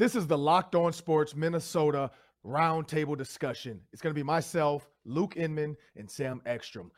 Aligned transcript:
This 0.00 0.16
is 0.16 0.26
the 0.26 0.38
Locked 0.38 0.74
On 0.74 0.94
Sports 0.94 1.36
Minnesota 1.36 2.10
roundtable 2.42 3.18
discussion. 3.18 3.82
It's 3.92 4.00
going 4.00 4.14
to 4.14 4.18
be 4.18 4.22
myself, 4.22 4.88
Luke 5.04 5.34
Inman, 5.36 5.76
and 5.94 6.10
Sam 6.10 6.40
Ekstrom. 6.46 6.90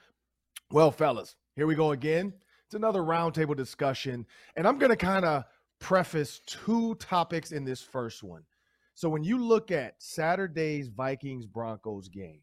Well, 0.70 0.92
fellas, 0.92 1.34
here 1.56 1.66
we 1.66 1.74
go 1.74 1.90
again. 1.90 2.32
It's 2.64 2.76
another 2.76 3.00
roundtable 3.02 3.56
discussion, 3.56 4.24
and 4.54 4.68
I'm 4.68 4.78
going 4.78 4.90
to 4.90 4.96
kind 4.96 5.24
of 5.24 5.42
preface 5.80 6.42
two 6.46 6.94
topics 6.94 7.50
in 7.50 7.64
this 7.64 7.82
first 7.82 8.22
one. 8.22 8.44
So, 8.94 9.08
when 9.08 9.24
you 9.24 9.44
look 9.44 9.72
at 9.72 10.00
Saturday's 10.00 10.86
Vikings 10.86 11.44
Broncos 11.44 12.06
game, 12.06 12.38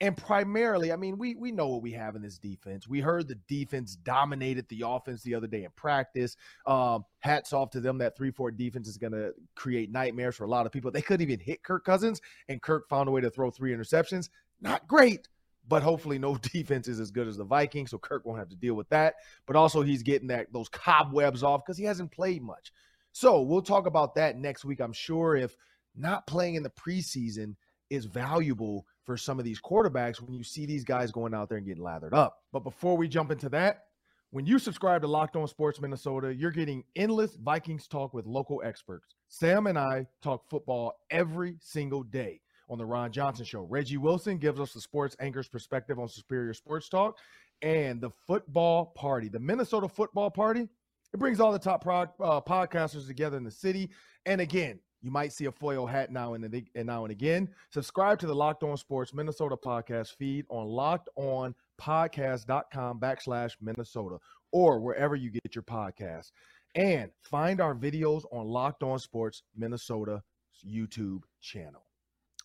and 0.00 0.16
primarily, 0.16 0.92
I 0.92 0.96
mean, 0.96 1.16
we 1.16 1.34
we 1.34 1.52
know 1.52 1.68
what 1.68 1.82
we 1.82 1.92
have 1.92 2.16
in 2.16 2.22
this 2.22 2.38
defense. 2.38 2.86
We 2.86 3.00
heard 3.00 3.28
the 3.28 3.38
defense 3.48 3.96
dominated 3.96 4.68
the 4.68 4.84
offense 4.86 5.22
the 5.22 5.34
other 5.34 5.46
day 5.46 5.64
in 5.64 5.70
practice. 5.74 6.36
Um, 6.66 7.04
hats 7.20 7.54
off 7.54 7.70
to 7.70 7.80
them. 7.80 7.96
That 7.98 8.16
three 8.16 8.30
four 8.30 8.50
defense 8.50 8.88
is 8.88 8.98
going 8.98 9.14
to 9.14 9.32
create 9.54 9.90
nightmares 9.90 10.36
for 10.36 10.44
a 10.44 10.50
lot 10.50 10.66
of 10.66 10.72
people. 10.72 10.90
They 10.90 11.00
couldn't 11.00 11.26
even 11.28 11.40
hit 11.40 11.62
Kirk 11.62 11.84
Cousins, 11.84 12.20
and 12.48 12.60
Kirk 12.60 12.88
found 12.90 13.08
a 13.08 13.12
way 13.12 13.22
to 13.22 13.30
throw 13.30 13.50
three 13.50 13.72
interceptions. 13.72 14.28
Not 14.60 14.86
great, 14.86 15.28
but 15.66 15.82
hopefully 15.82 16.18
no 16.18 16.36
defense 16.42 16.88
is 16.88 17.00
as 17.00 17.10
good 17.10 17.26
as 17.26 17.38
the 17.38 17.44
Vikings, 17.44 17.90
so 17.90 17.98
Kirk 17.98 18.26
won't 18.26 18.38
have 18.38 18.50
to 18.50 18.56
deal 18.56 18.74
with 18.74 18.88
that. 18.90 19.14
But 19.46 19.56
also, 19.56 19.80
he's 19.80 20.02
getting 20.02 20.28
that 20.28 20.52
those 20.52 20.68
cobwebs 20.68 21.42
off 21.42 21.62
because 21.64 21.78
he 21.78 21.84
hasn't 21.84 22.12
played 22.12 22.42
much. 22.42 22.70
So 23.12 23.40
we'll 23.40 23.62
talk 23.62 23.86
about 23.86 24.14
that 24.16 24.36
next 24.36 24.66
week. 24.66 24.80
I'm 24.80 24.92
sure 24.92 25.36
if 25.36 25.56
not 25.96 26.26
playing 26.26 26.56
in 26.56 26.62
the 26.62 26.70
preseason 26.70 27.54
is 27.90 28.04
valuable 28.06 28.86
for 29.04 29.16
some 29.16 29.38
of 29.38 29.44
these 29.44 29.60
quarterbacks 29.60 30.20
when 30.20 30.34
you 30.34 30.42
see 30.42 30.66
these 30.66 30.84
guys 30.84 31.12
going 31.12 31.34
out 31.34 31.48
there 31.48 31.58
and 31.58 31.66
getting 31.66 31.82
lathered 31.82 32.14
up. 32.14 32.38
But 32.52 32.64
before 32.64 32.96
we 32.96 33.08
jump 33.08 33.30
into 33.30 33.48
that, 33.50 33.84
when 34.30 34.44
you 34.44 34.58
subscribe 34.58 35.02
to 35.02 35.08
Locked 35.08 35.36
On 35.36 35.46
Sports 35.46 35.80
Minnesota, 35.80 36.34
you're 36.34 36.50
getting 36.50 36.84
endless 36.96 37.36
Vikings 37.36 37.86
talk 37.86 38.12
with 38.12 38.26
local 38.26 38.60
experts. 38.64 39.14
Sam 39.28 39.66
and 39.66 39.78
I 39.78 40.06
talk 40.22 40.48
football 40.50 40.94
every 41.10 41.56
single 41.60 42.02
day 42.02 42.40
on 42.68 42.78
the 42.78 42.84
Ron 42.84 43.12
Johnson 43.12 43.44
Show. 43.44 43.62
Reggie 43.62 43.96
Wilson 43.96 44.38
gives 44.38 44.58
us 44.58 44.72
the 44.72 44.80
sports 44.80 45.16
anchor's 45.20 45.48
perspective 45.48 45.98
on 45.98 46.08
Superior 46.08 46.54
Sports 46.54 46.88
Talk. 46.88 47.18
And 47.62 48.00
the 48.00 48.10
football 48.26 48.86
party, 48.86 49.28
the 49.28 49.38
Minnesota 49.38 49.88
football 49.88 50.30
party, 50.30 50.68
it 51.14 51.16
brings 51.18 51.40
all 51.40 51.52
the 51.52 51.58
top 51.58 51.86
uh, 51.86 52.40
podcasters 52.40 53.06
together 53.06 53.36
in 53.36 53.44
the 53.44 53.50
city. 53.50 53.90
And 54.26 54.40
again, 54.40 54.80
you 55.06 55.12
might 55.12 55.32
see 55.32 55.44
a 55.44 55.52
foil 55.52 55.86
hat 55.86 56.10
now 56.10 56.34
and, 56.34 56.42
then, 56.42 56.66
and 56.74 56.88
now 56.88 57.04
and 57.04 57.12
again. 57.12 57.48
Subscribe 57.70 58.18
to 58.18 58.26
the 58.26 58.34
Locked 58.34 58.64
On 58.64 58.76
Sports 58.76 59.14
Minnesota 59.14 59.56
podcast 59.56 60.16
feed 60.16 60.44
on 60.48 60.66
lockedonpodcast.com 60.66 62.98
backslash 62.98 63.52
Minnesota 63.60 64.18
or 64.50 64.80
wherever 64.80 65.14
you 65.14 65.30
get 65.30 65.54
your 65.54 65.62
podcasts. 65.62 66.32
And 66.74 67.12
find 67.22 67.60
our 67.60 67.72
videos 67.72 68.24
on 68.32 68.48
Locked 68.48 68.82
On 68.82 68.98
Sports 68.98 69.44
Minnesota 69.56 70.20
YouTube 70.68 71.22
channel. 71.40 71.84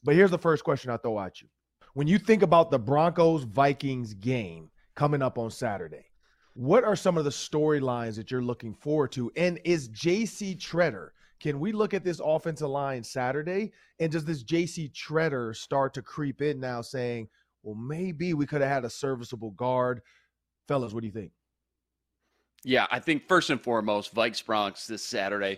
But 0.04 0.14
here's 0.14 0.30
the 0.30 0.38
first 0.38 0.64
question 0.64 0.92
I 0.92 0.98
throw 0.98 1.20
at 1.20 1.42
you. 1.42 1.48
When 1.96 2.06
you 2.06 2.20
think 2.20 2.44
about 2.44 2.70
the 2.70 2.78
Broncos 2.78 3.42
Vikings 3.42 4.14
game 4.14 4.70
coming 4.94 5.24
up 5.24 5.40
on 5.40 5.50
Saturday, 5.50 6.06
what 6.54 6.84
are 6.84 6.96
some 6.96 7.18
of 7.18 7.24
the 7.24 7.32
storylines 7.32 8.18
that 8.18 8.30
you're 8.30 8.44
looking 8.44 8.76
forward 8.76 9.12
to? 9.14 9.32
And 9.36 9.60
is 9.66 9.90
JC 9.90 10.60
Tretter– 10.60 11.10
can 11.42 11.60
we 11.60 11.72
look 11.72 11.96
at 11.96 12.04
this 12.04 12.22
offensive 12.24 12.70
line 12.70 13.04
Saturday? 13.04 13.72
And 14.00 14.12
does 14.12 14.24
this 14.24 14.44
JC 14.44 14.92
Tretter 14.94 15.56
start 15.56 15.94
to 15.96 16.02
creep 16.04 16.42
in 16.42 16.60
now 16.60 16.82
saying, 16.82 17.30
well, 17.64 17.76
maybe 17.76 18.36
we 18.36 18.46
could 18.46 18.62
have 18.62 18.70
had 18.70 18.86
a 18.86 18.90
serviceable 18.90 19.52
guard? 19.52 20.02
Fellas, 20.68 20.94
what 20.94 21.02
do 21.02 21.08
you 21.08 21.14
think? 21.14 21.32
Yeah, 22.64 22.86
I 22.92 23.00
think 23.00 23.28
first 23.28 23.50
and 23.50 23.60
foremost, 23.60 24.14
Vikes 24.14 24.46
Bronx 24.46 24.86
this 24.86 25.04
Saturday 25.04 25.58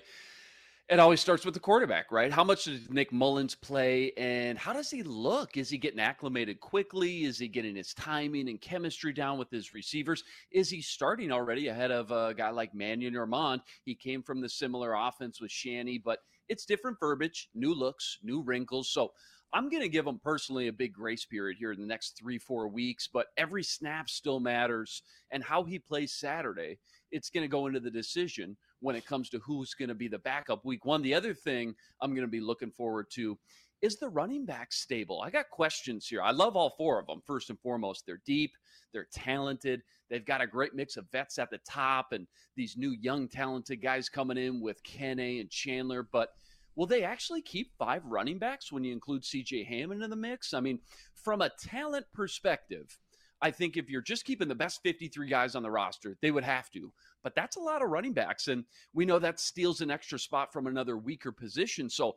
it 0.90 1.00
always 1.00 1.22
starts 1.22 1.46
with 1.46 1.54
the 1.54 1.60
quarterback, 1.60 2.12
right? 2.12 2.32
How 2.32 2.44
much 2.44 2.66
does 2.66 2.90
Nick 2.90 3.12
Mullens 3.12 3.56
play 3.56 4.12
and 4.18 4.58
how 4.58 4.74
does 4.74 4.92
he 4.92 5.02
look? 5.02 5.56
Is 5.56 5.70
he 5.70 5.78
getting 5.78 6.00
acclimated 6.00 6.60
quickly? 6.60 7.24
Is 7.24 7.38
he 7.38 7.48
getting 7.48 7.76
his 7.76 7.94
timing 7.94 8.50
and 8.50 8.60
chemistry 8.60 9.14
down 9.14 9.38
with 9.38 9.50
his 9.50 9.74
receivers? 9.74 10.24
Is 10.52 10.70
he 10.70 10.82
starting 10.82 11.32
already 11.32 11.70
ahead 11.70 11.92
of 11.92 12.12
a 12.12 12.34
guy 12.34 12.50
like 12.50 12.76
Mannion 12.76 13.16
Armand? 13.16 13.62
He 13.86 13.96
came 13.96 14.22
from 14.22 14.42
the 14.42 14.50
similar 14.50 14.94
offense 14.94 15.40
with 15.40 15.52
Shanny, 15.52 16.00
but 16.00 16.20
it's 16.50 16.66
different 16.66 17.00
verbiage, 17.00 17.50
new 17.56 17.74
looks, 17.74 18.18
new 18.22 18.42
wrinkles. 18.42 18.92
So 18.92 19.14
I'm 19.54 19.70
going 19.70 19.84
to 19.84 19.90
give 19.90 20.06
him 20.06 20.20
personally 20.22 20.68
a 20.68 20.74
big 20.74 20.94
grace 20.94 21.24
period 21.24 21.58
here 21.58 21.72
in 21.72 21.80
the 21.80 21.88
next 21.88 22.18
three, 22.20 22.38
four 22.38 22.68
weeks, 22.68 23.08
but 23.12 23.28
every 23.38 23.64
snap 23.64 24.10
still 24.10 24.42
matters. 24.42 25.02
And 25.32 25.44
how 25.44 25.64
he 25.64 25.80
plays 25.80 26.12
Saturday, 26.12 26.80
it's 27.12 27.30
going 27.30 27.44
to 27.44 27.48
go 27.48 27.68
into 27.68 27.80
the 27.80 27.92
decision 27.92 28.58
when 28.84 28.96
it 28.98 29.06
comes 29.06 29.30
to 29.30 29.40
who's 29.40 29.74
going 29.74 29.90
to 29.90 29.96
be 29.96 30.10
the 30.10 30.20
backup 30.20 30.66
week 30.66 30.84
one. 30.84 31.02
The 31.02 31.14
other 31.14 31.34
thing 31.34 31.74
I'm 32.02 32.12
going 32.12 32.28
to 32.28 32.32
be 32.32 32.42
looking 32.42 32.70
forward 32.70 33.08
to 33.12 33.40
is 33.82 33.96
the 33.96 34.10
running 34.10 34.46
back 34.46 34.74
stable. 34.74 35.22
I 35.22 35.30
got 35.30 35.50
questions 35.50 36.06
here. 36.08 36.22
I 36.22 36.32
love 36.32 36.56
all 36.56 36.76
four 36.78 37.00
of 37.00 37.08
them. 37.08 37.22
First 37.26 37.50
and 37.50 37.60
foremost, 37.60 38.06
they're 38.06 38.22
deep, 38.26 38.52
they're 38.92 39.08
talented, 39.12 39.82
they've 40.10 40.26
got 40.26 40.42
a 40.42 40.48
great 40.48 40.76
mix 40.76 40.98
of 40.98 41.10
vets 41.12 41.40
at 41.40 41.50
the 41.50 41.60
top 41.60 42.12
and 42.12 42.28
these 42.58 42.76
new 42.78 42.92
young 42.92 43.30
talented 43.30 43.82
guys 43.82 44.10
coming 44.10 44.38
in 44.38 44.62
with 44.62 44.84
Kene 44.84 45.40
and 45.40 45.50
Chandler, 45.50 46.04
but 46.12 46.30
Will 46.76 46.88
they 46.88 47.04
actually 47.04 47.42
keep 47.42 47.72
five 47.78 48.04
running 48.04 48.40
backs 48.40 48.72
when 48.72 48.84
you 48.84 48.94
include 48.94 49.22
CJ 49.22 49.68
Hammond 49.68 50.02
in 50.02 50.10
the 50.10 50.16
mix? 50.16 50.54
I 50.54 50.60
mean, 50.60 50.80
from 51.14 51.42
a 51.42 51.52
talent 51.62 52.06
perspective, 52.14 52.98
I 53.44 53.52
think 53.52 53.76
if 53.76 53.90
you're 53.90 54.02
just 54.02 54.24
keeping 54.24 54.48
the 54.48 54.56
best 54.56 54.82
53 54.84 55.28
guys 55.28 55.54
on 55.54 55.64
the 55.64 55.70
roster, 55.70 56.18
they 56.22 56.32
would 56.32 56.46
have 56.46 56.72
to. 56.72 56.94
But 57.24 57.36
that's 57.36 57.58
a 57.58 57.60
lot 57.60 57.84
of 57.84 57.90
running 57.90 58.14
backs. 58.14 58.48
And 58.48 58.64
we 58.94 59.06
know 59.06 59.20
that 59.20 59.38
steals 59.38 59.82
an 59.82 59.92
extra 59.92 60.18
spot 60.18 60.54
from 60.54 60.66
another 60.66 60.98
weaker 60.98 61.34
position. 61.34 61.90
So 61.90 62.16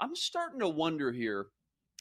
I'm 0.00 0.14
starting 0.14 0.60
to 0.60 0.68
wonder 0.68 1.10
here 1.10 1.48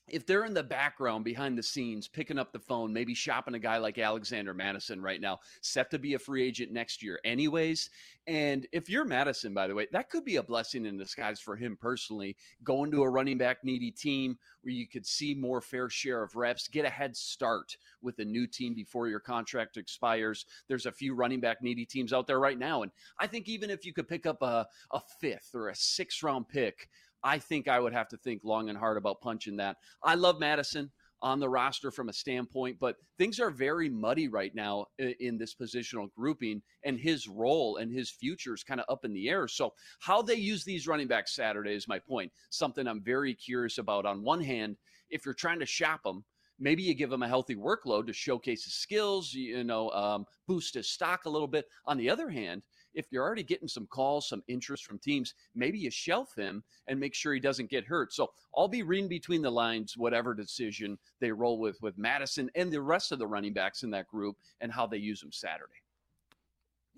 if 0.10 0.26
they're 0.26 0.46
in 0.46 0.54
the 0.54 0.64
background 0.64 1.24
behind 1.24 1.58
the 1.58 1.64
scenes 1.64 2.08
picking 2.08 2.38
up 2.38 2.52
the 2.52 2.60
phone 2.60 2.94
maybe 2.94 3.14
shopping 3.14 3.56
a 3.56 3.60
guy 3.60 3.78
like 3.78 3.98
alexander 3.98 4.54
mattison 4.54 5.02
right 5.02 5.22
now 5.22 5.40
set 5.62 5.90
to 5.92 6.00
be 6.00 6.14
a 6.14 6.20
free 6.20 6.44
agent 6.44 6.72
next 6.72 7.04
year 7.04 7.20
anyways. 7.26 7.90
And 8.26 8.68
if 8.72 8.90
you're 8.90 9.06
madison 9.06 9.54
by 9.54 9.68
the 9.68 9.76
way 9.76 9.88
that 9.92 10.10
could 10.10 10.26
be 10.26 10.38
a 10.38 10.44
blessing 10.44 10.86
in 10.86 10.98
disguise 10.98 11.40
for 11.40 11.56
him 11.56 11.78
personally 11.80 12.36
going 12.64 12.92
to 12.92 13.04
a 13.04 13.10
running 13.10 13.38
back 13.38 13.64
needy 13.64 13.92
team 13.92 14.38
where 14.62 14.74
you 14.74 14.88
could 14.88 15.06
see 15.06 15.34
more 15.34 15.62
fair 15.62 15.90
share 15.90 16.24
of 16.24 16.36
reps 16.36 16.68
get 16.68 16.86
a 16.86 16.90
head 16.90 17.16
start 17.16 17.78
with 18.02 18.20
a 18.20 18.26
new 18.26 18.48
team 18.48 18.74
before 18.74 19.08
your 19.08 19.20
contract 19.20 19.78
expires. 19.78 20.46
There's 20.68 20.86
a 20.86 20.92
few 20.92 21.16
running 21.16 21.40
back 21.40 21.62
needy 21.62 21.86
teams 21.86 22.14
out 22.14 22.28
there 22.28 22.40
right 22.40 22.60
now. 22.60 22.84
And 22.84 22.92
i 23.20 23.28
think 23.28 23.48
even 23.48 23.70
if 23.70 23.86
you 23.86 23.94
could 23.94 24.08
pick 24.08 24.26
up 24.26 24.42
a, 24.42 24.68
a 24.92 25.02
fifth 25.20 25.52
or 25.54 25.70
a 25.70 25.76
sixth 25.76 26.24
round 26.24 26.48
pick 26.48 26.90
I 27.24 27.40
think 27.40 27.68
I 27.68 27.80
would 27.80 27.94
have 27.94 28.08
to 28.10 28.18
think 28.18 28.42
long 28.44 28.70
and 28.70 28.78
hard 28.78 28.98
about 28.98 29.22
punching 29.22 29.58
that. 29.58 29.78
I 30.04 30.16
love 30.16 30.40
Mattison 30.40 30.92
on 31.22 31.40
the 31.40 31.50
roster 31.50 31.92
from 31.92 32.10
a 32.10 32.14
standpoint, 32.14 32.78
but 32.80 32.98
things 33.18 33.40
are 33.40 33.50
very 33.50 33.90
muddy 33.90 34.28
right 34.28 34.54
now 34.54 34.86
in 35.00 35.38
this 35.38 35.56
positional 35.56 36.10
grouping, 36.16 36.62
and 36.86 37.00
his 37.00 37.28
role 37.28 37.78
and 37.78 37.92
his 37.92 38.12
future 38.12 38.54
is 38.54 38.64
kind 38.64 38.80
of 38.80 38.86
up 38.88 39.04
in 39.04 39.14
the 39.14 39.30
air. 39.30 39.48
So, 39.48 39.74
how 40.00 40.22
they 40.22 40.36
use 40.36 40.64
these 40.64 40.88
running 40.88 41.08
backs 41.08 41.36
Saturday 41.36 41.74
is 41.74 41.88
my 41.88 42.00
point. 42.00 42.32
Something 42.50 42.88
I'm 42.88 43.02
very 43.04 43.34
curious 43.34 43.78
about. 43.78 44.06
On 44.06 44.24
one 44.24 44.42
hand, 44.42 44.78
if 45.10 45.26
you're 45.26 45.34
trying 45.34 45.60
to 45.60 45.66
shop 45.66 46.04
them, 46.04 46.24
maybe 46.60 46.84
you 46.84 46.94
give 46.94 47.12
him 47.12 47.24
a 47.24 47.28
healthy 47.28 47.56
workload 47.56 48.08
to 48.08 48.14
showcase 48.14 48.64
his 48.64 48.74
skills, 48.74 49.34
you 49.34 49.64
know, 49.64 49.90
um, 49.92 50.26
boost 50.48 50.76
his 50.76 50.90
stock 50.90 51.26
a 51.26 51.30
little 51.30 51.48
bit. 51.48 51.66
On 51.86 51.98
the 51.98 52.10
other 52.10 52.30
hand, 52.30 52.62
if 52.98 53.06
you're 53.12 53.24
already 53.24 53.44
getting 53.44 53.68
some 53.68 53.86
calls, 53.88 54.28
some 54.28 54.44
interest 54.48 54.86
from 54.86 54.98
teams, 54.98 55.36
maybe 55.56 55.78
you 55.78 55.92
shelf 55.92 56.36
him 56.36 56.64
and 56.88 57.00
make 57.00 57.14
sure 57.14 57.34
he 57.34 57.40
doesn't 57.40 57.70
get 57.70 57.86
hurt. 57.86 58.12
So 58.12 58.32
I'll 58.56 58.68
be 58.68 58.84
reading 58.84 59.08
between 59.08 59.44
the 59.44 59.52
lines 59.52 59.96
whatever 59.96 60.34
decision 60.34 60.98
they 61.20 61.32
roll 61.32 61.60
with 61.60 61.82
with 61.82 61.98
Mattison 61.98 62.50
and 62.56 62.72
the 62.72 62.82
rest 62.82 63.12
of 63.12 63.20
the 63.20 63.28
running 63.28 63.54
backs 63.54 63.84
in 63.84 63.92
that 63.92 64.08
group 64.08 64.36
and 64.62 64.72
how 64.72 64.88
they 64.88 64.98
use 64.98 65.22
them 65.22 65.32
Saturday. 65.32 65.82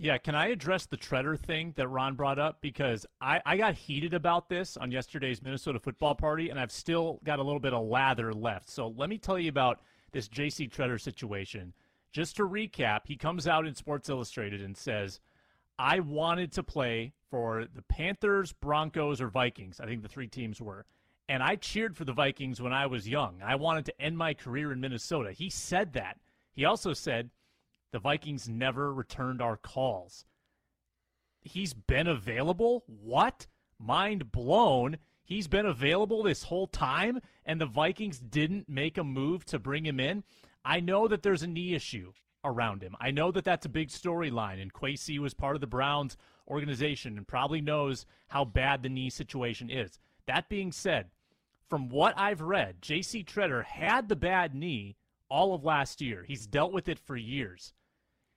Yeah, 0.02 0.18
can 0.18 0.34
I 0.34 0.48
address 0.48 0.86
the 0.86 0.96
Tretter 0.96 1.38
thing 1.38 1.74
that 1.76 1.90
Ron 1.90 2.16
brought 2.16 2.40
up? 2.40 2.62
Because 2.62 3.06
I, 3.20 3.42
I 3.46 3.58
got 3.58 3.74
heated 3.74 4.14
about 4.14 4.48
this 4.48 4.78
on 4.78 4.94
yesterday's 4.94 5.44
Minnesota 5.44 5.78
football 5.78 6.16
party, 6.16 6.50
and 6.50 6.58
I've 6.58 6.72
still 6.72 7.20
got 7.26 7.40
a 7.40 7.44
little 7.44 7.60
bit 7.60 7.74
of 7.74 7.86
lather 7.86 8.34
left. 8.34 8.70
So 8.70 8.94
let 8.96 9.10
me 9.10 9.18
tell 9.18 9.38
you 9.38 9.50
about 9.50 9.82
this 10.14 10.30
JC 10.30 10.72
Tretter 10.72 11.00
situation. 11.00 11.74
Just 12.14 12.38
to 12.38 12.44
recap, 12.44 13.02
he 13.06 13.18
comes 13.18 13.46
out 13.46 13.68
in 13.68 13.76
Sports 13.76 14.08
Illustrated 14.08 14.62
and 14.62 14.78
says, 14.78 15.20
I 15.80 16.02
wanted 16.02 16.52
to 16.54 16.64
play 16.64 17.14
for 17.32 17.66
the 17.74 17.82
Panthers, 17.84 18.52
Broncos, 18.52 19.22
or 19.22 19.30
Vikings. 19.30 19.80
I 19.80 19.86
think 19.86 20.02
the 20.02 20.10
three 20.10 20.28
teams 20.28 20.60
were. 20.60 20.86
And 21.30 21.42
I 21.42 21.56
cheered 21.56 21.96
for 21.96 22.04
the 22.04 22.12
Vikings 22.12 22.62
when 22.62 22.74
I 22.74 22.88
was 22.88 23.08
young. 23.08 23.42
I 23.42 23.56
wanted 23.56 23.86
to 23.86 24.02
end 24.02 24.18
my 24.18 24.34
career 24.34 24.74
in 24.74 24.82
Minnesota. 24.82 25.32
He 25.32 25.50
said 25.50 25.94
that. 25.94 26.20
He 26.52 26.66
also 26.66 26.92
said 26.92 27.30
the 27.94 28.00
Vikings 28.00 28.50
never 28.50 28.94
returned 28.94 29.42
our 29.42 29.56
calls. 29.56 30.26
He's 31.42 31.74
been 31.74 32.08
available? 32.08 32.84
What? 32.88 33.48
Mind 33.80 34.34
blown. 34.34 34.98
He's 35.24 35.48
been 35.48 35.66
available 35.66 36.24
this 36.24 36.44
whole 36.44 36.68
time, 36.68 37.22
and 37.46 37.62
the 37.62 37.66
Vikings 37.66 38.20
didn't 38.20 38.68
make 38.68 38.98
a 38.98 39.04
move 39.04 39.46
to 39.46 39.60
bring 39.60 39.86
him 39.86 40.00
in. 40.00 40.26
I 40.66 40.82
know 40.82 41.08
that 41.08 41.24
there's 41.24 41.44
a 41.44 41.48
knee 41.48 41.74
issue 41.74 42.12
around 42.44 42.82
him. 42.82 42.96
I 43.00 43.12
know 43.12 43.32
that 43.32 43.44
that's 43.44 43.66
a 43.66 43.70
big 43.70 43.90
storyline, 43.90 44.62
and 44.62 44.74
Kwesi 44.74 45.20
was 45.20 45.34
part 45.34 45.56
of 45.56 45.62
the 45.62 45.68
Browns 45.68 46.18
organization 46.48 47.18
and 47.18 47.28
probably 47.28 47.62
knows 47.62 48.06
how 48.28 48.46
bad 48.46 48.84
the 48.84 48.90
knee 48.90 49.10
situation 49.10 49.70
is. 49.70 50.00
That 50.26 50.50
being 50.50 50.72
said, 50.72 51.08
from 51.70 51.90
what 51.90 52.18
I've 52.18 52.42
read, 52.42 52.82
J.C. 52.82 53.24
Tretter 53.24 53.64
had 53.64 54.10
the 54.10 54.16
bad 54.16 54.56
knee 54.56 54.96
all 55.30 55.54
of 55.54 55.64
last 55.64 56.02
year. 56.02 56.24
He's 56.28 56.48
dealt 56.48 56.74
with 56.74 56.90
it 56.90 57.00
for 57.00 57.16
years. 57.16 57.74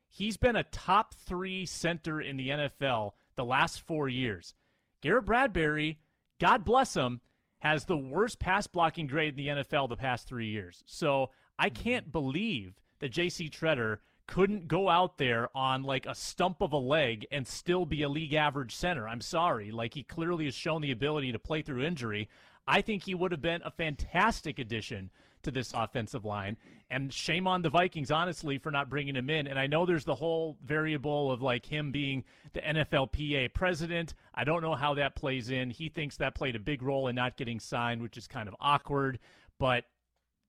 He's 0.09 0.37
been 0.37 0.57
a 0.57 0.65
top 0.65 1.15
three 1.15 1.65
center 1.65 2.21
in 2.21 2.37
the 2.37 2.51
NFL 2.51 3.13
the 3.35 3.45
last 3.45 3.81
four 3.81 4.09
years. 4.09 4.55
Garrett 5.01 5.25
Bradbury, 5.25 5.99
God 6.39 6.65
bless 6.65 6.95
him, 6.95 7.23
has 7.61 7.87
the 7.87 7.97
worst 7.97 8.39
pass 8.39 8.67
blocking 8.67 9.07
grade 9.07 9.39
in 9.39 9.45
the 9.45 9.63
NFL 9.63 9.89
the 9.89 9.97
past 9.97 10.29
three 10.29 10.49
years. 10.49 10.83
So 10.87 11.31
I 11.59 11.71
can't 11.71 12.07
mm-hmm. 12.07 12.13
believe 12.13 12.82
that 13.03 13.11
J.C. 13.11 13.51
Tretter 13.51 13.99
couldn't 14.29 14.69
go 14.69 14.89
out 14.89 15.19
there 15.19 15.49
on 15.57 15.83
like 15.83 16.07
a 16.07 16.15
stump 16.15 16.63
of 16.63 16.73
a 16.73 16.79
leg 16.79 17.27
and 17.33 17.47
still 17.47 17.85
be 17.85 18.03
a 18.03 18.09
league 18.09 18.33
average 18.33 18.75
center. 18.75 19.09
I'm 19.09 19.21
sorry. 19.21 19.73
Like 19.73 19.93
he 19.93 20.05
clearly 20.05 20.45
has 20.45 20.55
shown 20.55 20.81
the 20.81 20.93
ability 20.93 21.33
to 21.33 21.39
play 21.41 21.63
through 21.63 21.83
injury. 21.83 22.29
I 22.65 22.81
think 22.81 23.03
he 23.03 23.17
would 23.17 23.33
have 23.33 23.43
been 23.43 23.61
a 23.65 23.73
fantastic 23.73 24.61
addition 24.61 25.11
to 25.43 25.51
this 25.51 25.73
offensive 25.75 26.25
line. 26.25 26.57
And 26.89 27.13
shame 27.13 27.49
on 27.49 27.63
the 27.63 27.71
Vikings, 27.71 28.13
honestly, 28.13 28.57
for 28.57 28.71
not 28.71 28.89
bringing 28.89 29.17
him 29.17 29.29
in. 29.29 29.49
And 29.49 29.59
I 29.59 29.67
know 29.67 29.85
there's 29.85 30.05
the 30.05 30.15
whole 30.15 30.57
variable 30.65 31.33
of 31.33 31.43
like 31.43 31.67
him 31.67 31.91
being 31.91 32.23
the 32.53 32.61
NFLPA 32.61 33.53
president. 33.53 34.15
I 34.33 34.45
don't 34.45 34.63
know 34.63 34.77
how 34.77 34.95
that 34.95 35.17
plays 35.17 35.51
in. 35.51 35.71
He 35.71 35.89
thinks 35.89 36.19
that 36.19 36.37
played 36.37 36.55
a 36.55 36.61
big 36.61 36.83
role 36.83 37.09
in 37.09 37.17
not 37.17 37.37
getting 37.37 37.59
signed, 37.59 38.01
which 38.01 38.17
is 38.17 38.29
kind 38.29 38.49
of 38.49 38.55
awkward. 38.61 39.19
But 39.59 39.87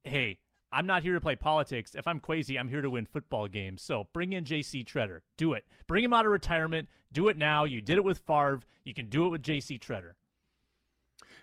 hey, 0.03 0.37
I'm 0.73 0.87
not 0.87 1.03
here 1.03 1.13
to 1.13 1.21
play 1.21 1.35
politics. 1.35 1.93
If 1.93 2.07
I'm 2.07 2.19
crazy, 2.19 2.57
I'm 2.57 2.67
here 2.67 2.81
to 2.81 2.89
win 2.89 3.05
football 3.05 3.47
games. 3.47 3.83
So 3.83 4.07
bring 4.11 4.33
in 4.33 4.43
J.C. 4.43 4.83
Tretter. 4.83 5.19
Do 5.37 5.53
it. 5.53 5.65
Bring 5.87 6.03
him 6.03 6.13
out 6.13 6.25
of 6.25 6.31
retirement. 6.31 6.89
Do 7.11 7.27
it 7.27 7.37
now. 7.37 7.63
You 7.63 7.79
did 7.79 7.97
it 7.97 8.03
with 8.03 8.17
Favre. 8.17 8.61
You 8.83 8.93
can 8.93 9.07
do 9.07 9.27
it 9.27 9.29
with 9.29 9.43
J.C. 9.43 9.77
Tretter. 9.77 10.13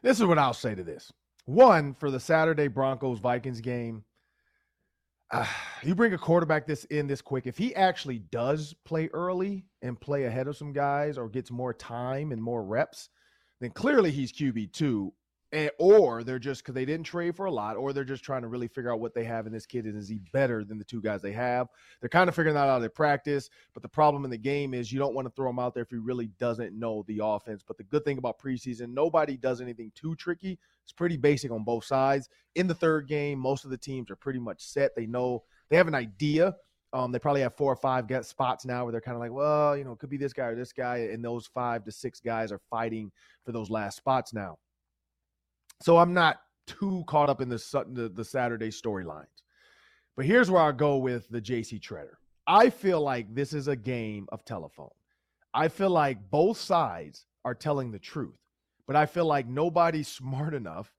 This 0.02 0.18
is 0.18 0.26
what 0.26 0.38
I'll 0.38 0.52
say 0.52 0.74
to 0.74 0.82
this. 0.82 1.12
One, 1.46 1.94
for 1.94 2.10
the 2.10 2.20
Saturday 2.20 2.66
Broncos 2.66 3.20
Vikings 3.20 3.60
game, 3.60 4.04
uh, 5.30 5.46
you 5.82 5.94
bring 5.94 6.12
a 6.12 6.18
quarterback 6.18 6.66
this 6.66 6.84
in 6.86 7.06
this 7.06 7.22
quick. 7.22 7.46
If 7.46 7.56
he 7.56 7.74
actually 7.74 8.18
does 8.18 8.74
play 8.84 9.08
early 9.12 9.64
and 9.80 10.00
play 10.00 10.24
ahead 10.24 10.48
of 10.48 10.56
some 10.56 10.72
guys 10.72 11.16
or 11.16 11.28
gets 11.28 11.50
more 11.52 11.72
time 11.72 12.32
and 12.32 12.42
more 12.42 12.64
reps, 12.64 13.08
then 13.60 13.70
clearly 13.70 14.10
he's 14.10 14.32
QB 14.32 14.72
two 14.72 15.12
and, 15.52 15.70
or 15.78 16.22
they're 16.22 16.38
just 16.38 16.62
because 16.62 16.74
they 16.74 16.84
didn't 16.84 17.06
trade 17.06 17.34
for 17.34 17.46
a 17.46 17.50
lot, 17.50 17.76
or 17.76 17.92
they're 17.92 18.04
just 18.04 18.22
trying 18.22 18.42
to 18.42 18.48
really 18.48 18.68
figure 18.68 18.92
out 18.92 19.00
what 19.00 19.14
they 19.14 19.24
have 19.24 19.46
in 19.46 19.52
this 19.52 19.66
kid 19.66 19.84
and 19.84 19.96
is 19.96 20.08
he 20.08 20.20
better 20.32 20.64
than 20.64 20.78
the 20.78 20.84
two 20.84 21.00
guys 21.00 21.22
they 21.22 21.32
have? 21.32 21.68
They're 22.00 22.08
kind 22.08 22.28
of 22.28 22.34
figuring 22.34 22.54
that 22.54 22.68
out 22.68 22.82
at 22.82 22.94
practice. 22.94 23.50
But 23.74 23.82
the 23.82 23.88
problem 23.88 24.24
in 24.24 24.30
the 24.30 24.38
game 24.38 24.74
is 24.74 24.92
you 24.92 24.98
don't 24.98 25.14
want 25.14 25.26
to 25.26 25.34
throw 25.34 25.50
him 25.50 25.58
out 25.58 25.74
there 25.74 25.82
if 25.82 25.90
he 25.90 25.96
really 25.96 26.28
doesn't 26.38 26.78
know 26.78 27.04
the 27.08 27.20
offense. 27.22 27.64
But 27.66 27.78
the 27.78 27.84
good 27.84 28.04
thing 28.04 28.18
about 28.18 28.38
preseason, 28.38 28.92
nobody 28.92 29.36
does 29.36 29.60
anything 29.60 29.90
too 29.94 30.14
tricky. 30.14 30.58
It's 30.84 30.92
pretty 30.92 31.16
basic 31.16 31.50
on 31.50 31.64
both 31.64 31.84
sides. 31.84 32.28
In 32.54 32.66
the 32.66 32.74
third 32.74 33.08
game, 33.08 33.38
most 33.38 33.64
of 33.64 33.70
the 33.70 33.78
teams 33.78 34.10
are 34.10 34.16
pretty 34.16 34.40
much 34.40 34.62
set. 34.62 34.94
They 34.94 35.06
know 35.06 35.42
they 35.68 35.76
have 35.76 35.88
an 35.88 35.94
idea. 35.94 36.54
Um, 36.92 37.12
they 37.12 37.20
probably 37.20 37.42
have 37.42 37.54
four 37.54 37.72
or 37.72 37.76
five 37.76 38.08
get 38.08 38.24
spots 38.24 38.64
now 38.64 38.84
where 38.84 38.92
they're 38.92 39.00
kind 39.00 39.14
of 39.14 39.20
like, 39.20 39.30
well, 39.32 39.76
you 39.76 39.84
know, 39.84 39.92
it 39.92 39.98
could 40.00 40.10
be 40.10 40.16
this 40.16 40.32
guy 40.32 40.46
or 40.46 40.56
this 40.56 40.72
guy, 40.72 40.98
and 41.12 41.24
those 41.24 41.46
five 41.46 41.84
to 41.84 41.92
six 41.92 42.20
guys 42.20 42.50
are 42.50 42.60
fighting 42.68 43.12
for 43.44 43.52
those 43.52 43.70
last 43.70 43.96
spots 43.96 44.32
now. 44.32 44.58
So 45.82 45.98
I'm 45.98 46.12
not 46.12 46.40
too 46.66 47.04
caught 47.06 47.30
up 47.30 47.40
in 47.40 47.48
the 47.48 47.84
the, 47.92 48.08
the 48.08 48.24
Saturday 48.24 48.68
storylines. 48.68 49.26
But 50.16 50.26
here's 50.26 50.50
where 50.50 50.62
I 50.62 50.72
go 50.72 50.98
with 50.98 51.28
the 51.30 51.40
JC 51.40 51.80
Tretter. 51.80 52.16
I 52.46 52.68
feel 52.70 53.00
like 53.00 53.34
this 53.34 53.52
is 53.52 53.68
a 53.68 53.76
game 53.76 54.26
of 54.32 54.44
telephone. 54.44 54.90
I 55.54 55.68
feel 55.68 55.90
like 55.90 56.30
both 56.30 56.58
sides 56.58 57.26
are 57.44 57.54
telling 57.54 57.90
the 57.90 57.98
truth, 57.98 58.38
but 58.86 58.96
I 58.96 59.06
feel 59.06 59.24
like 59.24 59.46
nobody's 59.46 60.08
smart 60.20 60.54
enough 60.54 60.92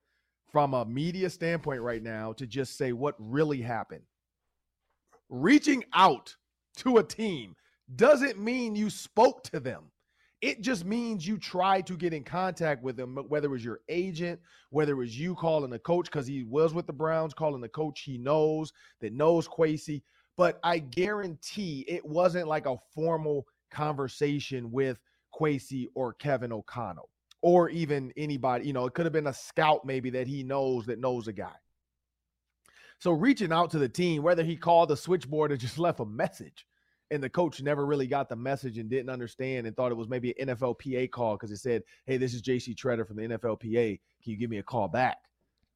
from 0.52 0.74
a 0.74 0.86
media 0.86 1.30
standpoint 1.30 1.82
right 1.82 2.04
now 2.04 2.34
to 2.34 2.46
just 2.46 2.78
say 2.78 2.92
what 2.92 3.16
really 3.20 3.62
happened. 3.62 4.04
Reaching 5.30 5.84
out 5.94 6.36
to 6.78 6.98
a 6.98 7.04
team 7.04 7.56
doesn't 7.96 8.40
mean 8.40 8.76
you 8.76 8.90
spoke 8.90 9.44
to 9.44 9.60
them. 9.60 9.84
It 10.42 10.62
just 10.62 10.86
means 10.86 11.28
you 11.28 11.38
try 11.38 11.82
to 11.82 11.96
get 11.96 12.14
in 12.14 12.24
contact 12.24 12.82
with 12.82 13.00
him, 13.00 13.16
whether 13.28 13.46
it 13.46 13.52
was 13.52 13.64
your 13.64 13.82
agent, 13.90 14.40
whether 14.72 14.94
it 14.94 14.96
was 14.96 15.18
you 15.18 15.36
calling 15.36 15.70
the 15.70 15.78
coach 15.80 16.06
because 16.06 16.26
he 16.26 16.44
was 16.44 16.74
with 16.74 16.88
the 16.88 16.94
Browns, 16.94 17.34
calling 17.34 17.62
the 17.62 17.70
coach 17.70 18.02
he 18.02 18.18
knows 18.18 18.74
that 19.02 19.14
knows 19.14 19.48
Kwesi. 19.48 20.02
But 20.38 20.60
I 20.64 20.80
guarantee 20.80 21.86
it 21.88 22.04
wasn't 22.04 22.48
like 22.48 22.66
a 22.66 22.78
formal 22.96 23.46
conversation 23.70 24.72
with 24.72 24.98
Kwesi 25.34 25.88
or 25.94 26.14
Kevin 26.14 26.52
O'Connell 26.52 27.10
or 27.42 27.70
even 27.70 28.12
anybody. 28.18 28.66
You 28.66 28.74
know, 28.74 28.86
it 28.86 28.94
could 28.94 29.06
have 29.06 29.14
been 29.14 29.28
a 29.28 29.34
scout 29.34 29.86
maybe 29.86 30.10
that 30.12 30.28
he 30.28 30.44
knows 30.44 30.86
that 30.88 31.00
knows 31.00 31.28
a 31.28 31.34
guy. 31.34 31.56
So 33.00 33.12
reaching 33.12 33.52
out 33.52 33.72
to 33.72 33.80
the 33.80 33.90
team, 33.90 34.22
whether 34.22 34.44
he 34.44 34.56
called 34.56 34.90
the 34.90 34.98
switchboard 34.98 35.52
or 35.52 35.58
just 35.58 35.80
left 35.80 36.00
a 36.00 36.06
message, 36.06 36.66
and 37.12 37.22
the 37.22 37.30
coach 37.30 37.62
never 37.62 37.86
really 37.86 38.08
got 38.08 38.30
the 38.30 38.36
message 38.36 38.78
and 38.78 38.90
didn't 38.90 39.10
understand 39.10 39.68
and 39.68 39.76
thought 39.76 39.92
it 39.92 39.98
was 39.98 40.08
maybe 40.08 40.34
an 40.40 40.48
NFLPA 40.48 41.12
call 41.12 41.36
because 41.36 41.52
it 41.52 41.58
said, 41.58 41.84
"Hey, 42.06 42.18
this 42.18 42.34
is 42.34 42.42
JC 42.42 42.74
Tretter 42.74 43.06
from 43.06 43.18
the 43.18 43.24
NFLPA. 43.24 44.00
Can 44.24 44.32
you 44.32 44.38
give 44.38 44.50
me 44.50 44.58
a 44.58 44.64
call 44.64 44.88
back?" 44.88 45.18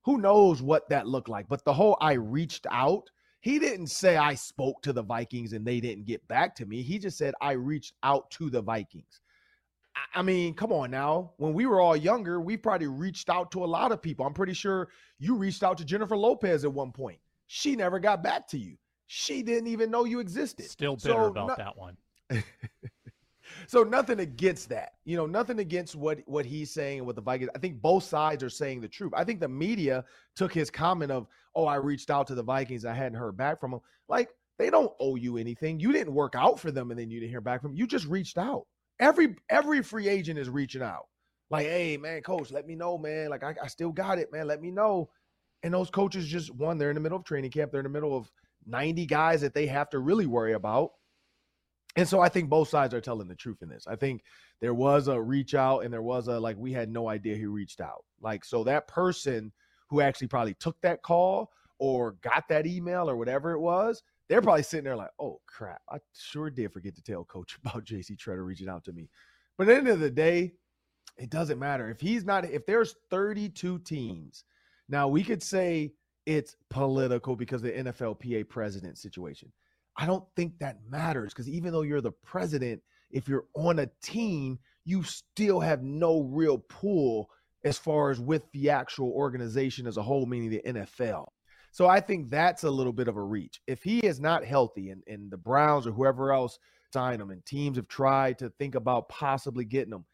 Who 0.04 0.18
knows 0.18 0.62
what 0.62 0.88
that 0.90 1.08
looked 1.08 1.30
like? 1.30 1.48
But 1.50 1.64
the 1.66 1.74
whole 1.74 1.98
I 2.00 2.14
reached 2.14 2.66
out, 2.72 3.10
he 3.42 3.60
didn't 3.60 3.88
say 3.88 4.16
I 4.16 4.36
spoke 4.36 4.82
to 4.84 4.94
the 4.94 5.04
Vikings 5.04 5.54
and 5.54 5.66
they 5.66 5.80
didn't 5.80 6.06
get 6.06 6.26
back 6.28 6.56
to 6.56 6.66
me. 6.66 6.82
He 6.82 6.98
just 7.00 7.18
said 7.18 7.34
I 7.42 7.52
reached 7.52 7.94
out 8.02 8.32
to 8.32 8.50
the 8.50 8.62
Vikings. 8.62 9.20
I 10.14 10.22
mean, 10.22 10.54
come 10.54 10.72
on 10.72 10.92
now. 10.92 11.34
When 11.38 11.54
we 11.54 11.66
were 11.66 11.82
all 11.82 11.96
younger, 11.96 12.40
we 12.40 12.58
probably 12.58 12.88
reached 12.88 13.30
out 13.30 13.52
to 13.52 13.64
a 13.64 13.66
lot 13.66 13.92
of 13.92 14.02
people. 14.02 14.26
I'm 14.26 14.34
pretty 14.34 14.54
sure 14.54 14.90
you 15.20 15.36
reached 15.36 15.64
out 15.64 15.78
to 15.80 15.86
Jennifer 15.86 16.18
Lopez 16.18 16.64
at 16.66 16.74
one 16.74 16.92
point. 16.92 17.20
She 17.48 17.76
never 17.76 18.00
got 18.00 18.24
back 18.24 18.48
to 18.50 18.58
you 18.58 18.78
she 19.08 19.44
didn't 19.44 19.68
even 19.68 19.92
know 19.92 20.06
you 20.06 20.20
existed. 20.20 20.70
Still 20.70 20.96
bitter 20.96 21.14
so, 21.14 21.26
about 21.26 21.48
no- 21.48 21.56
that 21.58 21.78
one. 21.78 21.98
so 23.68 23.84
nothing 23.84 24.20
against 24.20 24.70
that. 24.70 24.94
You 25.06 25.18
know, 25.18 25.26
nothing 25.26 25.60
against 25.60 25.96
what 25.96 26.20
what 26.26 26.46
he's 26.46 26.72
saying 26.72 27.00
and 27.00 27.08
what 27.08 27.16
the 27.16 27.22
Vikings. 27.22 27.52
I 27.56 27.60
think 27.60 27.82
both 27.82 28.04
sides 28.04 28.44
are 28.44 28.50
saying 28.50 28.82
the 28.82 28.88
truth. 28.88 29.14
I 29.16 29.24
think 29.24 29.40
the 29.40 29.48
media 29.48 30.04
took 30.36 30.54
his 30.54 30.70
comment 30.70 31.12
of, 31.12 31.28
"Oh, 31.56 31.66
I 31.66 31.76
reached 31.76 32.10
out 32.10 32.28
to 32.28 32.36
the 32.36 32.44
Vikings. 32.44 32.86
I 32.86 32.94
hadn't 32.94 33.18
heard 33.18 33.38
back 33.38 33.60
from 33.60 33.72
them." 33.72 33.82
Like 34.08 34.30
they 34.58 34.70
don't 34.70 34.94
owe 35.00 35.16
you 35.16 35.38
anything. 35.38 35.80
You 35.80 35.92
didn't 35.92 36.14
work 36.14 36.36
out 36.36 36.60
for 36.60 36.72
them, 36.72 36.92
and 36.92 37.00
then 37.00 37.12
you 37.12 37.20
didn't 37.20 37.32
hear 37.32 37.42
back 37.42 37.62
from 37.62 37.72
them. 37.72 37.78
You 37.78 37.88
just 37.88 38.08
reached 38.08 38.38
out. 38.38 38.66
Every 39.00 39.36
every 39.50 39.84
free 39.84 40.08
agent 40.08 40.40
is 40.40 40.50
reaching 40.50 40.82
out. 40.82 41.08
Like, 41.50 41.68
hey 41.68 41.98
man, 41.98 42.22
coach, 42.22 42.52
let 42.52 42.66
me 42.66 42.76
know, 42.76 42.98
man. 42.98 43.30
Like 43.30 43.44
I, 43.44 43.56
I 43.62 43.68
still 43.68 43.92
got 43.92 44.18
it, 44.18 44.32
man. 44.32 44.48
Let 44.48 44.62
me 44.62 44.72
know. 44.72 45.10
And 45.64 45.74
those 45.74 45.90
coaches 45.90 46.28
just 46.28 46.54
one, 46.54 46.78
they're 46.78 46.90
in 46.92 46.96
the 46.96 47.02
middle 47.02 47.18
of 47.18 47.24
training 47.24 47.52
camp. 47.52 47.72
They're 47.72 47.82
in 47.82 47.86
the 47.86 47.90
middle 47.90 48.16
of 48.16 48.32
90 48.66 49.06
guys 49.06 49.42
that 49.42 49.54
they 49.54 49.68
have 49.68 49.90
to 49.92 50.00
really 50.00 50.26
worry 50.26 50.54
about. 50.54 50.92
And 51.96 52.08
so 52.08 52.20
I 52.20 52.30
think 52.30 52.50
both 52.50 52.68
sides 52.68 52.94
are 52.94 53.02
telling 53.02 53.28
the 53.28 53.36
truth 53.36 53.62
in 53.62 53.70
this. 53.70 53.88
I 53.88 53.96
think 53.96 54.24
there 54.60 54.74
was 54.74 55.08
a 55.08 55.20
reach 55.20 55.56
out 55.56 55.80
and 55.80 55.94
there 55.94 56.02
was 56.02 56.28
a 56.28 56.40
like 56.40 56.58
we 56.58 56.74
had 56.74 56.90
no 56.90 57.08
idea 57.08 57.36
he 57.36 57.46
reached 57.46 57.80
out. 57.80 58.04
Like 58.20 58.44
so 58.44 58.64
that 58.66 58.88
person 58.88 59.52
who 59.90 60.02
actually 60.02 60.28
probably 60.28 60.56
took 60.56 60.80
that 60.82 61.04
call 61.04 61.52
or 61.80 62.14
got 62.22 62.48
that 62.50 62.66
email 62.66 63.10
or 63.10 63.16
whatever 63.16 63.52
it 63.52 63.60
was, 63.60 64.04
they're 64.28 64.42
probably 64.42 64.64
sitting 64.64 64.84
there 64.84 64.96
like, 64.96 65.12
"Oh 65.20 65.40
crap, 65.46 65.82
I 65.90 66.00
sure 66.14 66.50
did 66.50 66.74
forget 66.74 66.96
to 66.96 67.04
tell 67.04 67.24
coach 67.26 67.58
about 67.64 67.86
JC 67.86 68.18
Tretter 68.18 68.46
reaching 68.46 68.70
out 68.70 68.84
to 68.86 68.94
me." 68.94 69.10
But 69.58 69.68
at 69.68 69.72
the 69.72 69.78
end 69.78 69.88
of 69.88 70.00
the 70.00 70.10
day, 70.10 70.54
it 71.18 71.30
doesn't 71.30 71.60
matter. 71.60 71.90
If 71.90 72.02
he's 72.02 72.26
not 72.26 72.46
if 72.46 72.66
there's 72.66 72.96
32 73.10 73.80
teams, 73.80 74.44
now 74.90 75.08
we 75.08 75.24
could 75.24 75.44
say 75.44 75.94
it's 76.26 76.56
political 76.70 77.36
because 77.36 77.62
the 77.62 77.72
NFLPA 77.72 78.50
president 78.50 78.98
situation. 78.98 79.52
I 79.98 80.06
don't 80.06 80.26
think 80.36 80.60
that 80.60 80.80
matters 80.90 81.34
because 81.34 81.50
even 81.50 81.72
though 81.72 81.84
you're 81.84 82.02
the 82.02 82.12
president, 82.12 82.82
if 83.12 83.28
you're 83.28 83.46
on 83.56 83.80
a 83.80 83.90
team, 84.02 84.60
you 84.84 85.04
still 85.04 85.60
have 85.60 85.84
no 85.84 86.22
real 86.22 86.58
pull 86.58 87.30
as 87.64 87.78
far 87.78 88.12
as 88.12 88.20
with 88.20 88.44
the 88.52 88.70
actual 88.70 89.12
organization 89.12 89.88
as 89.88 89.98
a 89.98 90.04
whole, 90.04 90.26
meaning 90.26 90.50
the 90.50 90.62
NFL. 90.66 91.28
So 91.72 91.88
I 91.88 92.00
think 92.00 92.30
that's 92.30 92.64
a 92.64 92.70
little 92.70 92.94
bit 92.94 93.08
of 93.08 93.18
a 93.18 93.22
reach. 93.22 93.60
If 93.68 93.84
he 93.84 94.00
is 94.00 94.20
not 94.20 94.46
healthy 94.46 94.92
and, 94.92 95.04
and 95.08 95.32
the 95.32 95.38
Browns 95.38 95.88
or 95.88 95.92
whoever 95.92 96.32
else 96.32 96.58
sign 96.94 97.20
him 97.20 97.32
and 97.32 97.46
teams 97.46 97.78
have 97.78 97.88
tried 97.88 98.40
to 98.40 98.50
think 98.52 98.76
about 98.76 99.10
possibly 99.10 99.66
getting 99.66 99.94
him, 99.94 100.06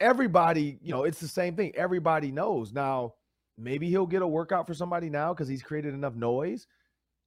everybody, 0.00 0.78
you 0.82 0.92
know, 0.92 1.04
it's 1.04 1.20
the 1.20 1.28
same 1.28 1.54
thing. 1.54 1.72
Everybody 1.76 2.32
knows. 2.32 2.72
Now, 2.72 3.14
maybe 3.60 3.88
he'll 3.88 4.06
get 4.06 4.22
a 4.22 4.26
workout 4.26 4.66
for 4.66 4.74
somebody 4.74 5.10
now 5.10 5.32
because 5.32 5.48
he's 5.48 5.62
created 5.62 5.94
enough 5.94 6.14
noise 6.14 6.66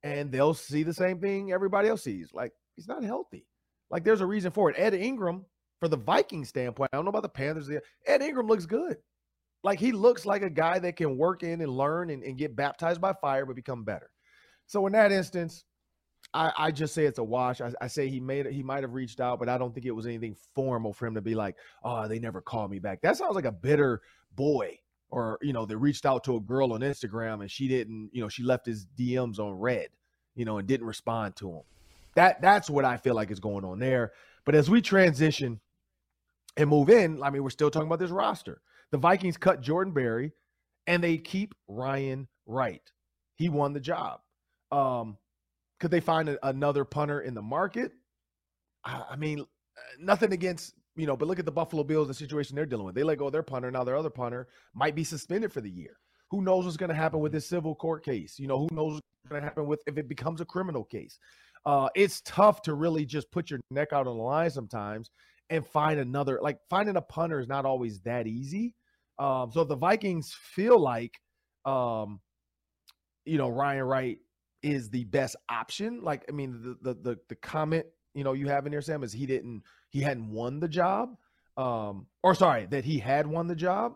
and 0.04 0.32
they'll 0.32 0.54
see 0.54 0.84
the 0.84 0.94
same 0.94 1.20
thing 1.20 1.52
everybody 1.52 1.88
else 1.88 2.04
sees. 2.04 2.32
Like 2.34 2.52
he's 2.76 2.88
not 2.88 3.04
healthy. 3.04 3.48
Like 3.90 4.04
there's 4.04 4.22
a 4.22 4.26
reason 4.26 4.52
for 4.52 4.70
it. 4.70 4.76
Ed 4.78 4.94
Ingram, 4.94 5.46
for 5.80 5.88
the 5.88 5.98
Viking 5.98 6.46
standpoint, 6.46 6.90
I 6.94 6.98
don't 6.98 7.06
know 7.06 7.10
about 7.10 7.24
the 7.24 7.30
Panthers. 7.30 7.70
Ed 8.06 8.22
Ingram 8.22 8.48
looks 8.48 8.66
good. 8.66 8.98
Like 9.64 9.80
he 9.80 9.92
looks 9.92 10.26
like 10.26 10.42
a 10.42 10.50
guy 10.50 10.80
that 10.80 10.98
can 10.98 11.18
work 11.18 11.44
in 11.44 11.62
and 11.62 11.72
learn 11.72 12.10
and, 12.10 12.24
and 12.24 12.38
get 12.38 12.56
baptized 12.56 13.00
by 13.00 13.14
fire, 13.14 13.46
but 13.46 13.56
become 13.56 13.84
better. 13.84 14.10
So 14.66 14.86
in 14.88 14.94
that 14.94 15.12
instance, 15.12 15.64
I, 16.34 16.52
I 16.58 16.72
just 16.72 16.94
say 16.94 17.06
it's 17.06 17.20
a 17.20 17.24
wash. 17.24 17.62
I, 17.62 17.72
I 17.80 17.88
say 17.88 18.10
he 18.10 18.20
made 18.20 18.46
he 18.48 18.64
might 18.64 18.84
have 18.84 18.94
reached 18.94 19.20
out, 19.20 19.40
but 19.40 19.50
I 19.50 19.58
don't 19.58 19.74
think 19.74 19.86
it 19.86 19.92
was 19.92 20.06
anything 20.06 20.36
formal 20.56 20.94
for 20.94 21.06
him 21.06 21.16
to 21.16 21.22
be 21.22 21.36
like, 21.36 21.56
oh, 21.84 22.08
they 22.08 22.20
never 22.20 22.42
called 22.42 22.72
me 22.72 22.80
back. 22.80 23.02
That 23.02 23.18
sounds 23.18 23.36
like 23.36 23.46
a 23.46 23.52
bitter 23.52 24.02
boy 24.36 24.80
or 25.14 25.38
you 25.44 25.54
know, 25.54 25.64
they 25.68 25.76
reached 25.76 26.08
out 26.08 26.24
to 26.24 26.38
a 26.38 26.40
girl 26.40 26.74
on 26.74 26.82
Instagram 26.82 27.42
and 27.42 27.52
she 27.52 27.68
didn't, 27.68 28.10
you 28.14 28.22
know, 28.22 28.30
she 28.30 28.42
left 28.42 28.66
his 28.66 28.88
DMs 28.98 29.38
on 29.38 29.54
red, 29.54 29.90
you 30.36 30.44
know, 30.44 30.58
and 30.58 30.68
didn't 30.68 30.88
respond 30.88 31.36
to 31.36 31.52
him. 31.52 31.62
That 32.16 32.42
that's 32.42 32.68
what 32.68 32.84
I 32.84 32.98
feel 32.98 33.14
like 33.14 33.30
is 33.30 33.40
going 33.40 33.64
on 33.64 33.78
there. 33.78 34.14
But 34.44 34.56
as 34.56 34.72
we 34.72 34.82
transition 34.82 35.60
and 36.58 36.68
move 36.68 36.90
in, 36.90 37.22
I 37.22 37.30
mean, 37.30 37.44
we're 37.44 37.52
still 37.52 37.70
talking 37.70 37.88
about 37.88 38.00
this 38.00 38.10
roster. 38.10 38.62
The 38.90 38.98
Vikings 38.98 39.38
cut 39.38 39.62
Jordan 39.62 39.94
Berry 39.94 40.32
and 40.88 41.04
they 41.04 41.18
keep 41.18 41.54
Ryan 41.68 42.28
Wright. 42.48 42.82
He 43.36 43.50
won 43.50 43.74
the 43.74 43.80
job. 43.80 44.20
Um, 44.72 45.18
could 45.80 45.92
they 45.92 46.00
find 46.00 46.28
a, 46.28 46.48
another 46.48 46.86
punter 46.86 47.22
in 47.22 47.36
the 47.36 47.42
market? 47.44 47.92
I, 48.84 49.04
I 49.12 49.16
mean, 49.16 49.46
nothing 50.00 50.34
against 50.34 50.74
you 50.96 51.08
know, 51.08 51.18
but 51.18 51.28
look 51.28 51.40
at 51.40 51.46
the 51.46 51.52
Buffalo 51.52 51.84
Bills, 51.84 52.08
the 52.08 52.14
situation 52.14 52.56
they're 52.56 52.66
dealing 52.66 52.86
with. 52.86 52.96
They 52.96 53.04
let 53.04 53.18
go 53.18 53.28
of 53.28 53.32
their 53.32 53.44
punter. 53.44 53.72
Now 53.72 53.84
their 53.84 53.98
other 53.98 54.10
punter 54.10 54.48
might 54.74 54.96
be 54.96 55.04
suspended 55.04 55.52
for 55.52 55.62
the 55.62 55.70
year. 55.70 55.98
Who 56.30 56.42
knows 56.42 56.66
what's 56.66 56.78
going 56.78 56.90
to 56.90 56.96
happen 56.96 57.20
with 57.20 57.32
this 57.32 57.48
civil 57.48 57.76
court 57.76 58.04
case? 58.04 58.40
You 58.40 58.48
know, 58.48 58.60
who 58.60 58.76
knows 58.76 58.94
what's 58.94 59.30
going 59.30 59.42
to 59.42 59.48
happen 59.48 59.68
with 59.68 59.82
if 59.88 59.98
it 59.98 60.08
becomes 60.08 60.42
a 60.42 60.46
criminal 60.46 60.84
case? 60.84 61.20
Uh, 61.66 61.90
it's 61.96 62.22
tough 62.22 62.62
to 62.64 62.74
really 62.74 63.06
just 63.06 63.32
put 63.32 63.50
your 63.50 63.60
neck 63.72 63.94
out 63.94 64.08
on 64.08 64.18
the 64.18 64.24
line 64.24 64.50
sometimes 64.50 65.10
and 65.50 65.66
find 65.66 66.00
another. 66.00 66.40
Like 66.42 66.58
finding 66.70 66.98
a 66.98 67.02
punter 67.02 67.40
is 67.40 67.48
not 67.48 67.66
always 67.66 68.02
that 68.02 68.28
easy. 68.28 68.76
Um, 69.20 69.52
so 69.52 69.64
the 69.64 69.76
Vikings 69.76 70.36
feel 70.54 70.80
like, 70.80 71.20
um, 71.66 72.20
you 73.26 73.38
know, 73.38 73.50
Ryan 73.50 73.84
Wright 73.84 74.18
is 74.64 74.90
the 74.90 75.04
best 75.06 75.36
option. 75.50 76.02
Like, 76.02 76.26
I 76.28 76.32
mean, 76.32 76.78
the 76.82 76.94
the 76.94 77.00
the, 77.02 77.20
the 77.30 77.36
comment 77.36 77.86
you 78.14 78.24
know 78.24 78.34
you 78.34 78.48
have 78.48 78.66
in 78.66 78.72
there, 78.72 78.82
Sam, 78.82 79.04
is 79.04 79.14
he 79.14 79.26
didn't 79.26 79.64
he 79.94 80.02
hadn't 80.02 80.30
won 80.30 80.60
the 80.60 80.68
job, 80.68 81.16
um, 81.56 82.08
or 82.24 82.36
sorry, 82.36 82.66
that 82.66 82.84
he 82.84 83.00
had 83.00 83.28
won 83.28 83.48
the 83.48 83.56
job. 83.56 83.94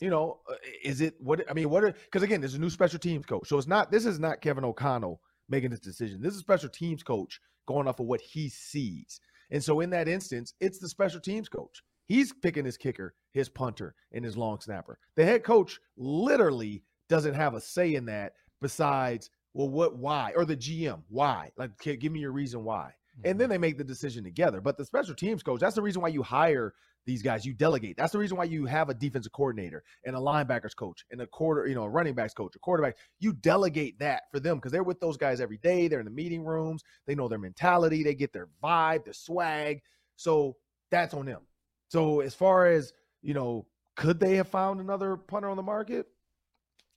You 0.00 0.08
know, 0.08 0.40
uh, 0.48 0.54
is 0.82 1.02
it 1.02 1.16
what 1.20 1.44
I 1.50 1.52
mean? 1.52 1.68
What? 1.68 1.94
Because 2.04 2.22
again, 2.22 2.40
there's 2.40 2.54
a 2.54 2.60
new 2.60 2.70
special 2.70 2.98
teams 2.98 3.26
coach, 3.26 3.48
so 3.48 3.58
it's 3.58 3.66
not. 3.66 3.90
This 3.90 4.06
is 4.06 4.18
not 4.18 4.40
Kevin 4.40 4.64
O'Connell 4.64 5.20
making 5.48 5.70
this 5.70 5.80
decision. 5.80 6.22
This 6.22 6.34
is 6.34 6.40
special 6.40 6.70
teams 6.70 7.02
coach 7.02 7.40
going 7.66 7.88
off 7.88 8.00
of 8.00 8.06
what 8.06 8.20
he 8.20 8.48
sees. 8.48 9.20
And 9.50 9.62
so 9.62 9.80
in 9.80 9.90
that 9.90 10.08
instance, 10.08 10.54
it's 10.60 10.78
the 10.78 10.88
special 10.88 11.20
teams 11.20 11.48
coach. 11.48 11.82
He's 12.06 12.32
picking 12.32 12.64
his 12.64 12.76
kicker, 12.76 13.14
his 13.32 13.48
punter, 13.48 13.94
and 14.12 14.24
his 14.24 14.36
long 14.36 14.60
snapper. 14.60 14.98
The 15.16 15.24
head 15.24 15.44
coach 15.44 15.78
literally 15.96 16.84
doesn't 17.08 17.34
have 17.34 17.54
a 17.54 17.60
say 17.60 17.94
in 17.94 18.06
that 18.06 18.32
besides, 18.60 19.30
well, 19.54 19.68
what, 19.68 19.96
why? 19.96 20.32
Or 20.36 20.44
the 20.44 20.56
GM, 20.56 21.02
why? 21.08 21.50
Like, 21.56 21.70
give 21.78 22.12
me 22.12 22.20
your 22.20 22.32
reason 22.32 22.64
why. 22.64 22.92
And 23.24 23.40
then 23.40 23.48
they 23.48 23.58
make 23.58 23.78
the 23.78 23.84
decision 23.84 24.24
together. 24.24 24.60
But 24.60 24.76
the 24.76 24.84
special 24.84 25.14
teams 25.14 25.42
coach, 25.42 25.60
that's 25.60 25.74
the 25.74 25.82
reason 25.82 26.02
why 26.02 26.08
you 26.08 26.22
hire 26.22 26.74
these 27.06 27.22
guys. 27.22 27.44
You 27.44 27.54
delegate. 27.54 27.96
That's 27.96 28.12
the 28.12 28.18
reason 28.18 28.36
why 28.36 28.44
you 28.44 28.66
have 28.66 28.88
a 28.88 28.94
defensive 28.94 29.32
coordinator 29.32 29.82
and 30.04 30.14
a 30.14 30.18
linebackers 30.18 30.76
coach 30.76 31.04
and 31.10 31.20
a 31.20 31.26
quarter, 31.26 31.66
you 31.66 31.74
know, 31.74 31.84
a 31.84 31.88
running 31.88 32.14
backs 32.14 32.34
coach, 32.34 32.54
a 32.56 32.58
quarterback. 32.58 32.96
You 33.18 33.32
delegate 33.32 33.98
that 34.00 34.24
for 34.30 34.40
them 34.40 34.56
because 34.56 34.72
they're 34.72 34.82
with 34.82 35.00
those 35.00 35.16
guys 35.16 35.40
every 35.40 35.58
day. 35.58 35.88
They're 35.88 36.00
in 36.00 36.04
the 36.04 36.10
meeting 36.10 36.44
rooms. 36.44 36.82
They 37.06 37.14
know 37.14 37.28
their 37.28 37.38
mentality. 37.38 38.02
They 38.02 38.14
get 38.14 38.32
their 38.32 38.48
vibe, 38.62 39.04
their 39.04 39.14
swag. 39.14 39.80
So 40.16 40.56
that's 40.90 41.14
on 41.14 41.26
them. 41.26 41.40
So 41.88 42.20
as 42.20 42.34
far 42.34 42.66
as, 42.66 42.92
you 43.22 43.34
know, 43.34 43.66
could 43.96 44.20
they 44.20 44.36
have 44.36 44.48
found 44.48 44.80
another 44.80 45.16
punter 45.16 45.48
on 45.48 45.56
the 45.56 45.62
market? 45.62 46.06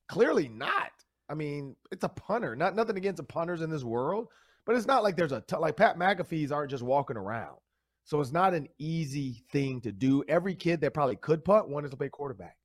Clearly 0.07 0.47
not. 0.47 0.91
I 1.29 1.33
mean, 1.33 1.75
it's 1.91 2.03
a 2.03 2.09
punter. 2.09 2.55
Not 2.55 2.75
nothing 2.75 2.97
against 2.97 3.17
the 3.17 3.23
punters 3.23 3.61
in 3.61 3.69
this 3.69 3.83
world, 3.83 4.27
but 4.65 4.75
it's 4.75 4.87
not 4.87 5.03
like 5.03 5.15
there's 5.15 5.31
a 5.31 5.41
t- 5.41 5.57
like 5.57 5.77
Pat 5.77 5.97
McAfee's 5.97 6.51
aren't 6.51 6.71
just 6.71 6.83
walking 6.83 7.17
around. 7.17 7.57
So 8.05 8.19
it's 8.19 8.31
not 8.31 8.53
an 8.53 8.67
easy 8.79 9.43
thing 9.51 9.79
to 9.81 9.91
do. 9.91 10.23
Every 10.27 10.55
kid 10.55 10.81
that 10.81 10.93
probably 10.93 11.15
could 11.15 11.43
punt 11.45 11.69
wanted 11.69 11.91
to 11.91 11.97
play 11.97 12.09
quarterback. 12.09 12.57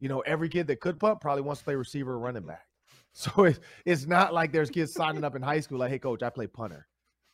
You 0.00 0.08
know, 0.08 0.20
every 0.20 0.48
kid 0.48 0.66
that 0.66 0.80
could 0.80 1.00
punt 1.00 1.20
probably 1.20 1.42
wants 1.42 1.60
to 1.60 1.64
play 1.64 1.74
receiver 1.74 2.12
or 2.12 2.18
running 2.18 2.46
back. 2.46 2.66
So 3.14 3.44
it, 3.44 3.60
it's 3.84 4.06
not 4.06 4.32
like 4.32 4.52
there's 4.52 4.70
kids 4.70 4.94
signing 4.94 5.22
up 5.22 5.36
in 5.36 5.42
high 5.42 5.60
school 5.60 5.80
like, 5.80 5.90
hey, 5.90 5.98
coach, 5.98 6.22
I 6.22 6.30
play 6.30 6.46
punter. 6.46 6.88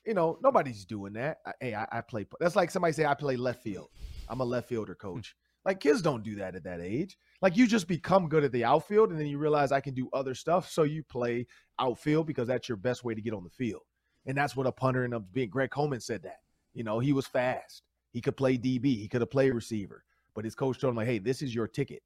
You 0.05 0.13
know, 0.13 0.37
nobody's 0.43 0.85
doing 0.85 1.13
that. 1.13 1.39
I, 1.47 1.53
hey, 1.61 1.75
I, 1.77 1.87
I 1.93 2.01
play. 2.01 2.27
That's 2.41 2.57
like 2.57 2.73
somebody 2.73 2.93
say 2.95 3.05
I 3.05 3.15
play 3.15 3.37
left 3.37 3.63
field. 3.63 3.87
I'm 4.29 4.41
a 4.41 4.45
left 4.45 4.69
fielder 4.69 4.97
coach. 4.97 5.37
Like 5.65 5.81
kids 5.81 6.01
don't 6.01 6.23
do 6.23 6.37
that 6.37 6.55
at 6.55 6.65
that 6.65 6.81
age. 6.81 7.19
Like 7.43 7.57
you 7.57 7.67
just 7.67 7.89
become 7.89 8.29
good 8.31 8.43
at 8.43 8.53
the 8.53 8.65
outfield 8.65 9.11
and 9.11 9.21
then 9.21 9.27
you 9.27 9.37
realize 9.37 9.71
I 9.71 9.81
can 9.81 9.93
do 9.93 10.09
other 10.15 10.35
stuff. 10.35 10.71
So 10.71 10.85
you 10.85 11.03
play 11.03 11.47
outfield 11.79 12.27
because 12.27 12.49
that's 12.49 12.71
your 12.71 12.77
best 12.79 13.05
way 13.05 13.15
to 13.15 13.21
get 13.21 13.35
on 13.35 13.45
the 13.45 13.51
field. 13.51 13.83
And 14.29 14.37
that's 14.37 14.55
what 14.55 14.67
a 14.67 14.73
punter 14.73 15.03
ends 15.03 15.17
up 15.17 15.25
being. 15.33 15.49
Greg 15.49 15.71
Coleman 15.71 16.01
said 16.01 16.23
that. 16.23 16.41
You 16.75 16.85
know, 16.85 17.01
he 17.01 17.13
was 17.13 17.27
fast. 17.27 17.83
He 18.13 18.21
could 18.21 18.37
play 18.37 18.57
DB. 18.57 18.85
He 18.85 19.09
could 19.09 19.23
have 19.23 19.31
played 19.31 19.55
receiver. 19.55 20.05
But 20.35 20.45
his 20.45 20.55
coach 20.55 20.79
told 20.81 20.93
him, 20.93 20.97
like, 20.97 21.07
hey, 21.07 21.19
this 21.19 21.43
is 21.43 21.53
your 21.55 21.67
ticket. 21.67 22.03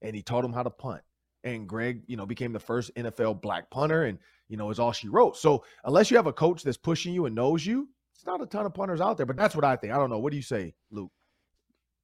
And 0.00 0.14
he 0.14 0.22
taught 0.22 0.44
him 0.44 0.52
how 0.52 0.62
to 0.62 0.70
punt. 0.70 1.02
And 1.44 1.68
Greg, 1.68 2.02
you 2.06 2.16
know, 2.16 2.24
became 2.24 2.52
the 2.52 2.60
first 2.60 2.94
NFL 2.94 3.42
black 3.42 3.68
punter 3.70 4.04
and, 4.04 4.18
you 4.48 4.56
know, 4.56 4.70
is 4.70 4.78
all 4.78 4.92
she 4.92 5.08
wrote. 5.08 5.36
So 5.36 5.64
unless 5.84 6.10
you 6.10 6.16
have 6.16 6.26
a 6.26 6.32
coach 6.32 6.62
that's 6.62 6.76
pushing 6.76 7.12
you 7.12 7.26
and 7.26 7.34
knows 7.34 7.66
you, 7.66 7.88
it's 8.14 8.24
not 8.26 8.40
a 8.40 8.46
ton 8.46 8.64
of 8.64 8.72
punters 8.72 9.00
out 9.00 9.16
there. 9.16 9.26
But 9.26 9.36
that's 9.36 9.54
what 9.54 9.64
I 9.64 9.76
think. 9.76 9.92
I 9.92 9.96
don't 9.96 10.10
know. 10.10 10.18
What 10.18 10.30
do 10.30 10.36
you 10.36 10.42
say, 10.42 10.74
Luke? 10.90 11.10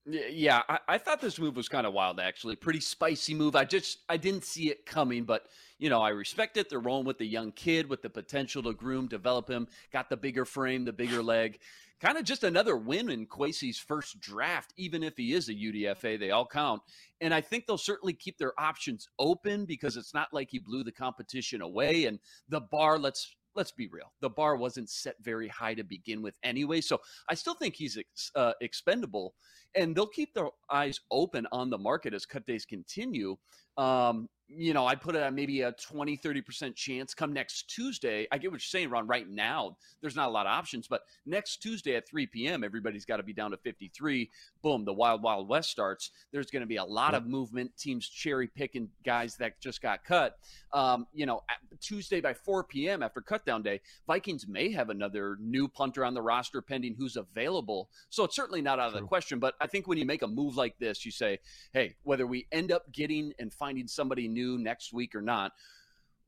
Yeah, 0.05 0.63
I, 0.69 0.79
I, 0.89 0.99
thought 0.99 1.21
this 1.21 1.39
move 1.39 1.55
was 1.55 1.69
kind 1.69 1.87
of 1.87 1.93
wild, 1.93 2.19
actually. 2.19 2.57
Pretty 2.57 2.81
spicy 2.81 3.35
move. 3.35 3.55
I 3.55 3.65
just 3.65 3.99
I 4.09 4.17
didn't 4.17 4.45
see 4.45 4.69
it 4.69 4.85
coming, 4.85 5.23
but 5.23 5.47
you 5.79 5.91
know 5.91 6.03
I 6.03 6.09
respect 6.09 6.57
it. 6.57 6.69
They're 6.69 6.81
rolling 6.81 7.07
with 7.07 7.19
the 7.19 7.27
young 7.27 7.53
kid 7.53 7.89
with 7.89 8.03
the 8.03 8.11
potential 8.11 8.65
to 8.65 8.73
groom, 8.73 9.07
develop 9.07 9.49
him. 9.49 9.69
Got 9.93 10.11
the 10.11 10.17
bigger 10.17 10.45
frame, 10.45 10.85
the 10.85 10.93
bigger 10.93 11.23
leg. 11.23 11.61
Kind 12.01 12.19
of 12.19 12.25
just 12.25 12.43
another 12.43 12.77
win 12.77 13.11
in 13.11 13.29
Kwesi's 13.29 13.79
first 13.79 14.19
draft, 14.19 14.75
even 14.77 15.05
if 15.05 15.17
he 15.17 15.35
is 15.35 15.49
a 15.49 15.55
UDFA. 15.55 16.19
They 16.19 16.33
all 16.33 16.47
count, 16.47 16.83
and 17.21 17.33
I 17.33 17.41
think 17.41 17.67
they'll 17.67 17.79
certainly 17.79 18.13
keep 18.13 18.39
their 18.39 18.59
options 18.59 19.07
open 19.21 19.67
because 19.67 19.97
it's 19.97 20.15
not 20.15 20.33
like 20.33 20.51
he 20.51 20.59
blew 20.59 20.83
the 20.83 20.91
competition 20.91 21.63
away. 21.63 22.07
And 22.07 22.19
the 22.49 22.61
bar, 22.61 22.99
let's 22.99 23.37
let's 23.55 23.73
be 23.73 23.89
real. 23.89 24.13
The 24.21 24.31
bar 24.31 24.57
wasn't 24.57 24.89
set 24.89 25.17
very 25.23 25.49
high 25.49 25.75
to 25.75 25.85
begin 25.85 26.23
with 26.23 26.37
anyway. 26.43 26.81
So 26.81 27.01
I 27.29 27.35
still 27.35 27.55
think 27.55 27.75
he's 27.75 27.99
ex- 27.99 28.31
uh, 28.35 28.53
expendable 28.61 29.35
and 29.75 29.95
they'll 29.95 30.07
keep 30.07 30.35
their 30.35 30.49
eyes 30.71 31.01
open 31.11 31.47
on 31.53 31.71
the 31.71 31.79
market 31.79 32.15
as 32.15 32.27
cut 32.27 32.47
days 32.47 32.65
continue. 32.65 33.37
Um, 33.77 34.29
you 34.55 34.75
know, 34.75 34.87
I 34.87 34.95
put 34.95 35.15
it 35.15 35.23
at 35.23 35.33
maybe 35.33 35.63
a 35.63 35.73
20, 35.73 36.17
30% 36.19 36.75
chance 36.75 37.15
come 37.15 37.33
next 37.33 37.71
Tuesday. 37.71 38.27
I 38.31 38.39
get 38.39 38.51
what 38.51 38.57
you're 38.57 38.61
saying, 38.61 38.91
Ron. 38.91 39.07
Right 39.07 39.29
now, 39.29 39.77
there's 40.01 40.17
not 40.17 40.29
a 40.29 40.31
lot 40.31 40.47
of 40.47 40.51
options, 40.51 40.87
but 40.87 41.03
next 41.25 41.59
Tuesday 41.59 41.97
at 41.97 42.07
3 42.07 42.27
p.m., 42.27 42.63
everybody's 42.63 43.05
got 43.05 43.17
to 43.17 43.23
be 43.23 43.33
down 43.33 43.53
to 43.53 43.57
53. 43.57 44.31
Boom, 44.63 44.85
the 44.85 44.93
Wild 44.93 45.23
Wild 45.23 45.49
West 45.49 45.71
starts. 45.71 46.11
There's 46.33 46.51
going 46.51 46.61
to 46.61 46.67
be 46.67 46.77
a 46.77 46.85
lot 46.85 47.15
of 47.15 47.27
movement, 47.27 47.77
teams 47.79 48.09
cherry 48.09 48.47
picking 48.47 48.89
guys 49.05 49.37
that 49.37 49.61
just 49.61 49.81
got 49.81 50.05
cut. 50.05 50.37
Um, 50.73 51.07
you 51.13 51.27
know, 51.27 51.43
Tuesday 51.81 52.21
by 52.21 52.35
4 52.35 52.65
p.m. 52.65 53.03
after 53.03 53.21
cutdown 53.21 53.63
day, 53.63 53.81
Vikings 54.07 54.47
may 54.47 54.71
have 54.73 54.91
another 54.91 55.37
new 55.41 55.69
punter 55.69 56.05
on 56.05 56.15
the 56.15 56.23
roster 56.23 56.61
pending 56.61 56.95
who's 56.99 57.17
available. 57.17 57.89
So 58.11 58.25
it's 58.25 58.37
certainly 58.37 58.63
not 58.63 58.79
out 58.79 58.89
of 58.89 58.93
True. 58.93 59.01
the 59.03 59.07
question, 59.07 59.39
but 59.39 59.55
I 59.61 59.67
think 59.67 59.87
when 59.87 59.99
you 59.99 60.05
make 60.05 60.23
a 60.23 60.29
move 60.29 60.57
like 60.57 60.79
this, 60.79 61.05
you 61.05 61.11
say, 61.11 61.39
hey, 61.73 61.97
whether 62.03 62.27
we 62.27 62.47
end 62.53 62.71
up 62.71 62.93
getting 62.93 63.33
and 63.39 63.53
finding 63.63 63.87
somebody 63.87 64.27
new 64.27 64.59
next 64.59 64.93
week 64.93 65.15
or 65.15 65.23
not, 65.23 65.53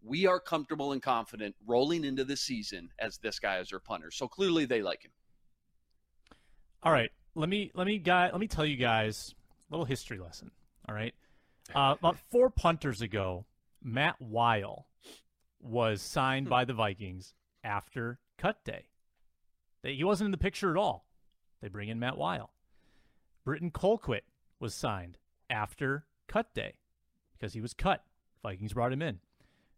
we 0.05 0.25
are 0.25 0.39
comfortable 0.39 0.93
and 0.93 1.03
confident 1.03 1.53
rolling 1.67 2.05
into 2.05 2.25
the 2.25 2.37
season 2.37 2.89
as 3.01 3.19
this 3.19 3.41
guy 3.41 3.57
as 3.57 3.73
our 3.73 3.81
punter. 3.81 4.13
So 4.13 4.29
clearly 4.29 4.67
they 4.67 4.83
like 4.83 5.03
him. 5.03 5.11
All 6.85 6.93
right, 6.93 7.11
let 7.35 7.49
me 7.49 7.73
let 7.75 7.89
me 7.89 7.99
guy 7.99 8.31
let 8.31 8.39
me 8.39 8.47
tell 8.47 8.65
you 8.65 8.77
guys 8.77 9.35
a 9.69 9.75
little 9.75 9.85
history 9.85 10.21
lesson. 10.21 10.53
All 10.89 10.95
right, 10.95 11.13
uh, 11.75 11.97
about 11.99 12.19
four 12.31 12.51
punters 12.51 13.03
ago, 13.03 13.47
Matt 13.83 14.21
Wile 14.21 14.87
was 15.61 16.03
signed 16.03 16.49
by 16.49 16.65
the 16.65 16.75
Vikings 16.75 17.35
after 17.65 18.21
cut 18.39 18.65
day. 18.65 18.85
He 19.83 20.05
wasn't 20.05 20.27
in 20.27 20.31
the 20.31 20.39
picture 20.39 20.71
at 20.71 20.77
all. 20.77 21.05
They 21.61 21.69
bring 21.69 21.89
in 21.89 21.99
Matt 21.99 22.17
Wile. 22.17 22.51
Britton 23.45 23.73
Colquitt 23.73 24.23
was 24.61 24.73
signed 24.73 25.19
after 25.51 26.07
cut 26.29 26.55
day 26.55 26.75
because 27.39 27.53
he 27.53 27.61
was 27.61 27.75
cut 27.75 28.05
Vikings 28.45 28.75
brought 28.75 28.93
him 28.93 29.03
in. 29.03 29.19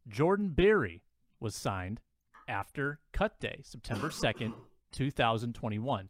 Jordan 0.09 0.51
Berry 0.51 1.03
was 1.41 1.55
signed 1.55 2.01
after 2.49 2.99
cut 3.13 3.41
day, 3.41 3.61
September 3.63 4.09
2nd, 4.09 4.53
2021. 4.93 6.09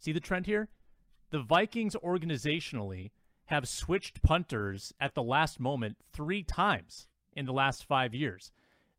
See 0.00 0.12
the 0.12 0.20
trend 0.20 0.46
here? 0.46 0.68
The 1.30 1.42
Vikings 1.42 1.94
organizationally 2.02 3.10
have 3.46 3.68
switched 3.68 4.22
punters 4.22 4.92
at 4.98 5.14
the 5.14 5.22
last 5.22 5.60
moment 5.60 5.98
three 6.12 6.42
times 6.42 7.06
in 7.34 7.44
the 7.44 7.52
last 7.52 7.84
five 7.84 8.14
years. 8.14 8.50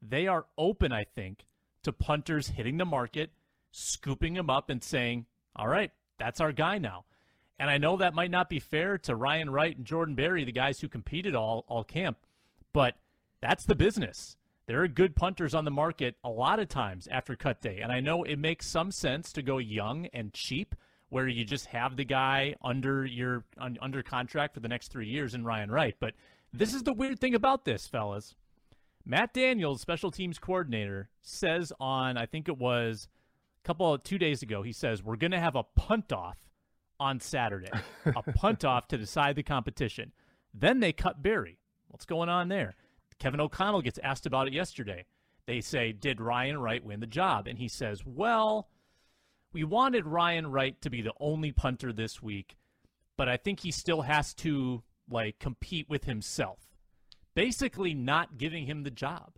They 0.01 0.27
are 0.27 0.45
open, 0.57 0.91
I 0.91 1.03
think, 1.03 1.45
to 1.83 1.91
punters 1.91 2.49
hitting 2.49 2.77
the 2.77 2.85
market, 2.85 3.31
scooping 3.71 4.35
them 4.35 4.49
up, 4.49 4.69
and 4.69 4.83
saying, 4.83 5.25
all 5.55 5.67
right, 5.67 5.91
that's 6.19 6.39
our 6.39 6.51
guy 6.51 6.77
now. 6.77 7.05
And 7.59 7.69
I 7.69 7.77
know 7.77 7.97
that 7.97 8.13
might 8.13 8.31
not 8.31 8.49
be 8.49 8.59
fair 8.59 8.97
to 8.99 9.15
Ryan 9.15 9.49
Wright 9.49 9.75
and 9.75 9.85
Jordan 9.85 10.15
Berry, 10.15 10.45
the 10.45 10.51
guys 10.51 10.79
who 10.79 10.87
competed 10.87 11.35
all, 11.35 11.65
all 11.67 11.83
camp, 11.83 12.17
but 12.73 12.95
that's 13.41 13.65
the 13.65 13.75
business. 13.75 14.37
There 14.65 14.81
are 14.81 14.87
good 14.87 15.15
punters 15.15 15.53
on 15.53 15.65
the 15.65 15.71
market 15.71 16.15
a 16.23 16.29
lot 16.29 16.59
of 16.59 16.69
times 16.69 17.07
after 17.11 17.35
cut 17.35 17.59
day. 17.59 17.79
And 17.81 17.91
I 17.91 17.99
know 17.99 18.23
it 18.23 18.37
makes 18.37 18.67
some 18.67 18.91
sense 18.91 19.33
to 19.33 19.41
go 19.41 19.57
young 19.57 20.05
and 20.13 20.33
cheap 20.33 20.73
where 21.09 21.27
you 21.27 21.43
just 21.43 21.65
have 21.65 21.97
the 21.97 22.05
guy 22.05 22.55
under 22.63 23.03
your 23.03 23.43
under 23.57 24.03
contract 24.03 24.53
for 24.53 24.59
the 24.59 24.67
next 24.67 24.91
3 24.91 25.07
years 25.07 25.33
in 25.33 25.43
Ryan 25.43 25.71
Wright, 25.71 25.95
but 25.99 26.13
This 26.51 26.73
is 26.73 26.83
the 26.83 26.93
weird 26.93 27.19
thing 27.19 27.35
about 27.35 27.65
this, 27.65 27.87
fellas. 27.87 28.35
Matt 29.05 29.33
Daniels, 29.33 29.81
special 29.81 30.11
teams 30.11 30.39
coordinator, 30.39 31.09
says 31.21 31.71
on 31.79 32.17
I 32.17 32.25
think 32.25 32.47
it 32.47 32.57
was 32.57 33.07
a 33.63 33.67
couple 33.67 33.93
of 33.93 34.03
two 34.03 34.17
days 34.17 34.41
ago, 34.41 34.61
he 34.61 34.73
says 34.73 35.03
we're 35.03 35.15
going 35.15 35.31
to 35.31 35.39
have 35.39 35.55
a 35.55 35.63
punt 35.63 36.11
off 36.11 36.37
on 36.99 37.19
Saturday, 37.19 37.71
a 38.05 38.21
punt 38.33 38.65
off 38.65 38.87
to 38.89 38.97
decide 38.97 39.35
the 39.35 39.43
competition. 39.43 40.11
Then 40.53 40.79
they 40.79 40.93
cut 40.93 41.21
Berry. 41.21 41.59
What's 41.87 42.05
going 42.05 42.29
on 42.29 42.49
there? 42.49 42.75
Kevin 43.19 43.41
O'Connell 43.41 43.81
gets 43.81 43.99
asked 44.03 44.25
about 44.25 44.47
it 44.47 44.53
yesterday. 44.53 45.05
They 45.45 45.61
say, 45.61 45.91
Did 45.91 46.21
Ryan 46.21 46.59
Wright 46.59 46.83
win 46.83 46.99
the 46.99 47.07
job? 47.07 47.47
And 47.47 47.57
he 47.57 47.67
says, 47.67 48.05
Well, 48.05 48.69
we 49.51 49.63
wanted 49.63 50.05
Ryan 50.05 50.47
Wright 50.47 50.79
to 50.81 50.89
be 50.89 51.01
the 51.01 51.13
only 51.19 51.51
punter 51.51 51.91
this 51.91 52.21
week, 52.21 52.55
but 53.17 53.27
I 53.27 53.37
think 53.37 53.61
he 53.61 53.71
still 53.71 54.03
has 54.03 54.33
to 54.35 54.83
like 55.09 55.39
compete 55.39 55.89
with 55.89 56.03
himself. 56.03 56.59
Basically 57.33 57.93
not 57.93 58.37
giving 58.37 58.65
him 58.65 58.83
the 58.83 58.91
job. 58.91 59.33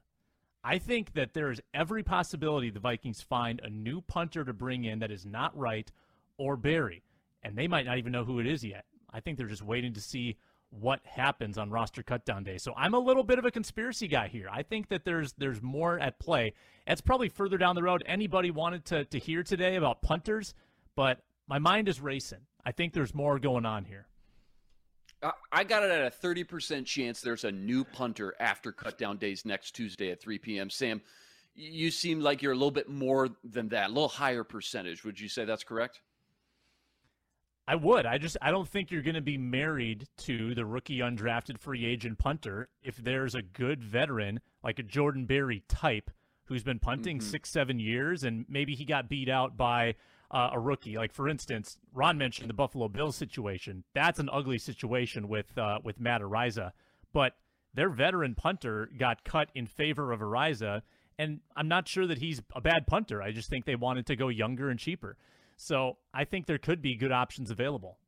I 0.63 0.77
think 0.77 1.13
that 1.13 1.33
there 1.33 1.49
is 1.49 1.61
every 1.73 2.03
possibility 2.03 2.69
the 2.69 2.79
Vikings 2.79 3.21
find 3.21 3.59
a 3.63 3.69
new 3.69 4.01
punter 4.01 4.43
to 4.43 4.53
bring 4.53 4.83
in 4.83 4.99
that 4.99 5.11
is 5.11 5.25
not 5.25 5.57
Wright 5.57 5.91
or 6.37 6.55
Berry, 6.55 7.03
and 7.43 7.57
they 7.57 7.67
might 7.67 7.85
not 7.85 7.97
even 7.97 8.11
know 8.11 8.25
who 8.25 8.39
it 8.39 8.47
is 8.47 8.63
yet. 8.63 8.85
I 9.11 9.19
think 9.19 9.37
they're 9.37 9.47
just 9.47 9.63
waiting 9.63 9.93
to 9.93 10.01
see 10.01 10.37
what 10.69 11.01
happens 11.05 11.57
on 11.57 11.69
roster 11.69 12.01
cutdown 12.01 12.45
day. 12.45 12.57
So 12.57 12.73
I'm 12.77 12.93
a 12.93 12.99
little 12.99 13.23
bit 13.23 13.37
of 13.39 13.45
a 13.45 13.51
conspiracy 13.51 14.07
guy 14.07 14.27
here. 14.27 14.47
I 14.51 14.63
think 14.63 14.87
that 14.89 15.03
there's 15.03 15.33
there's 15.33 15.61
more 15.61 15.99
at 15.99 16.19
play. 16.19 16.53
That's 16.87 17.01
probably 17.01 17.29
further 17.29 17.57
down 17.57 17.75
the 17.75 17.83
road. 17.83 18.03
Anybody 18.05 18.51
wanted 18.51 18.85
to 18.85 19.05
to 19.05 19.19
hear 19.19 19.43
today 19.43 19.75
about 19.75 20.01
punters, 20.01 20.53
but 20.95 21.19
my 21.47 21.59
mind 21.59 21.89
is 21.89 21.99
racing. 21.99 22.39
I 22.65 22.71
think 22.71 22.93
there's 22.93 23.13
more 23.13 23.39
going 23.39 23.65
on 23.65 23.85
here. 23.85 24.07
I 25.51 25.63
got 25.63 25.83
it 25.83 25.91
at 25.91 26.01
a 26.01 26.27
30% 26.27 26.85
chance 26.85 27.21
there's 27.21 27.43
a 27.43 27.51
new 27.51 27.83
punter 27.83 28.33
after 28.39 28.71
cutdown 28.71 29.19
days 29.19 29.45
next 29.45 29.75
Tuesday 29.75 30.09
at 30.09 30.19
3 30.19 30.39
p.m. 30.39 30.71
Sam, 30.71 30.99
you 31.53 31.91
seem 31.91 32.21
like 32.21 32.41
you're 32.41 32.53
a 32.53 32.55
little 32.55 32.71
bit 32.71 32.89
more 32.89 33.29
than 33.43 33.69
that, 33.69 33.91
a 33.91 33.93
little 33.93 34.07
higher 34.07 34.43
percentage. 34.43 35.03
Would 35.03 35.19
you 35.19 35.29
say 35.29 35.45
that's 35.45 35.63
correct? 35.63 36.01
I 37.71 37.75
would. 37.75 38.05
I 38.05 38.17
just 38.17 38.35
I 38.41 38.51
don't 38.51 38.67
think 38.67 38.91
you're 38.91 39.01
going 39.01 39.15
to 39.15 39.21
be 39.21 39.37
married 39.37 40.05
to 40.23 40.53
the 40.53 40.65
rookie 40.65 40.97
undrafted 40.97 41.57
free 41.57 41.85
agent 41.85 42.17
punter 42.17 42.67
if 42.83 42.97
there's 42.97 43.33
a 43.33 43.41
good 43.41 43.81
veteran 43.81 44.41
like 44.61 44.77
a 44.77 44.83
Jordan 44.83 45.25
Berry 45.25 45.63
type 45.69 46.11
who's 46.43 46.63
been 46.63 46.79
punting 46.79 47.19
mm-hmm. 47.19 47.29
six 47.29 47.49
seven 47.49 47.79
years 47.79 48.25
and 48.25 48.45
maybe 48.49 48.75
he 48.75 48.83
got 48.83 49.07
beat 49.07 49.29
out 49.29 49.55
by 49.55 49.95
uh, 50.31 50.49
a 50.51 50.59
rookie. 50.59 50.97
Like 50.97 51.13
for 51.13 51.29
instance, 51.29 51.77
Ron 51.93 52.17
mentioned 52.17 52.49
the 52.49 52.53
Buffalo 52.53 52.89
Bills 52.89 53.15
situation. 53.15 53.85
That's 53.93 54.19
an 54.19 54.27
ugly 54.33 54.57
situation 54.57 55.29
with 55.29 55.57
uh, 55.57 55.79
with 55.81 55.97
Matt 55.97 56.19
Araiza, 56.19 56.71
but 57.13 57.37
their 57.73 57.87
veteran 57.87 58.35
punter 58.35 58.89
got 58.99 59.23
cut 59.23 59.47
in 59.55 59.65
favor 59.65 60.11
of 60.11 60.19
Ariza, 60.19 60.81
and 61.17 61.39
I'm 61.55 61.69
not 61.69 61.87
sure 61.87 62.05
that 62.05 62.17
he's 62.17 62.41
a 62.53 62.59
bad 62.59 62.85
punter. 62.85 63.21
I 63.21 63.31
just 63.31 63.49
think 63.49 63.63
they 63.63 63.77
wanted 63.77 64.07
to 64.07 64.17
go 64.17 64.27
younger 64.27 64.69
and 64.69 64.77
cheaper. 64.77 65.15
So 65.61 65.97
I 66.11 66.25
think 66.25 66.47
there 66.47 66.57
could 66.57 66.81
be 66.81 66.95
good 66.95 67.11
options 67.11 67.51
available. 67.51 67.99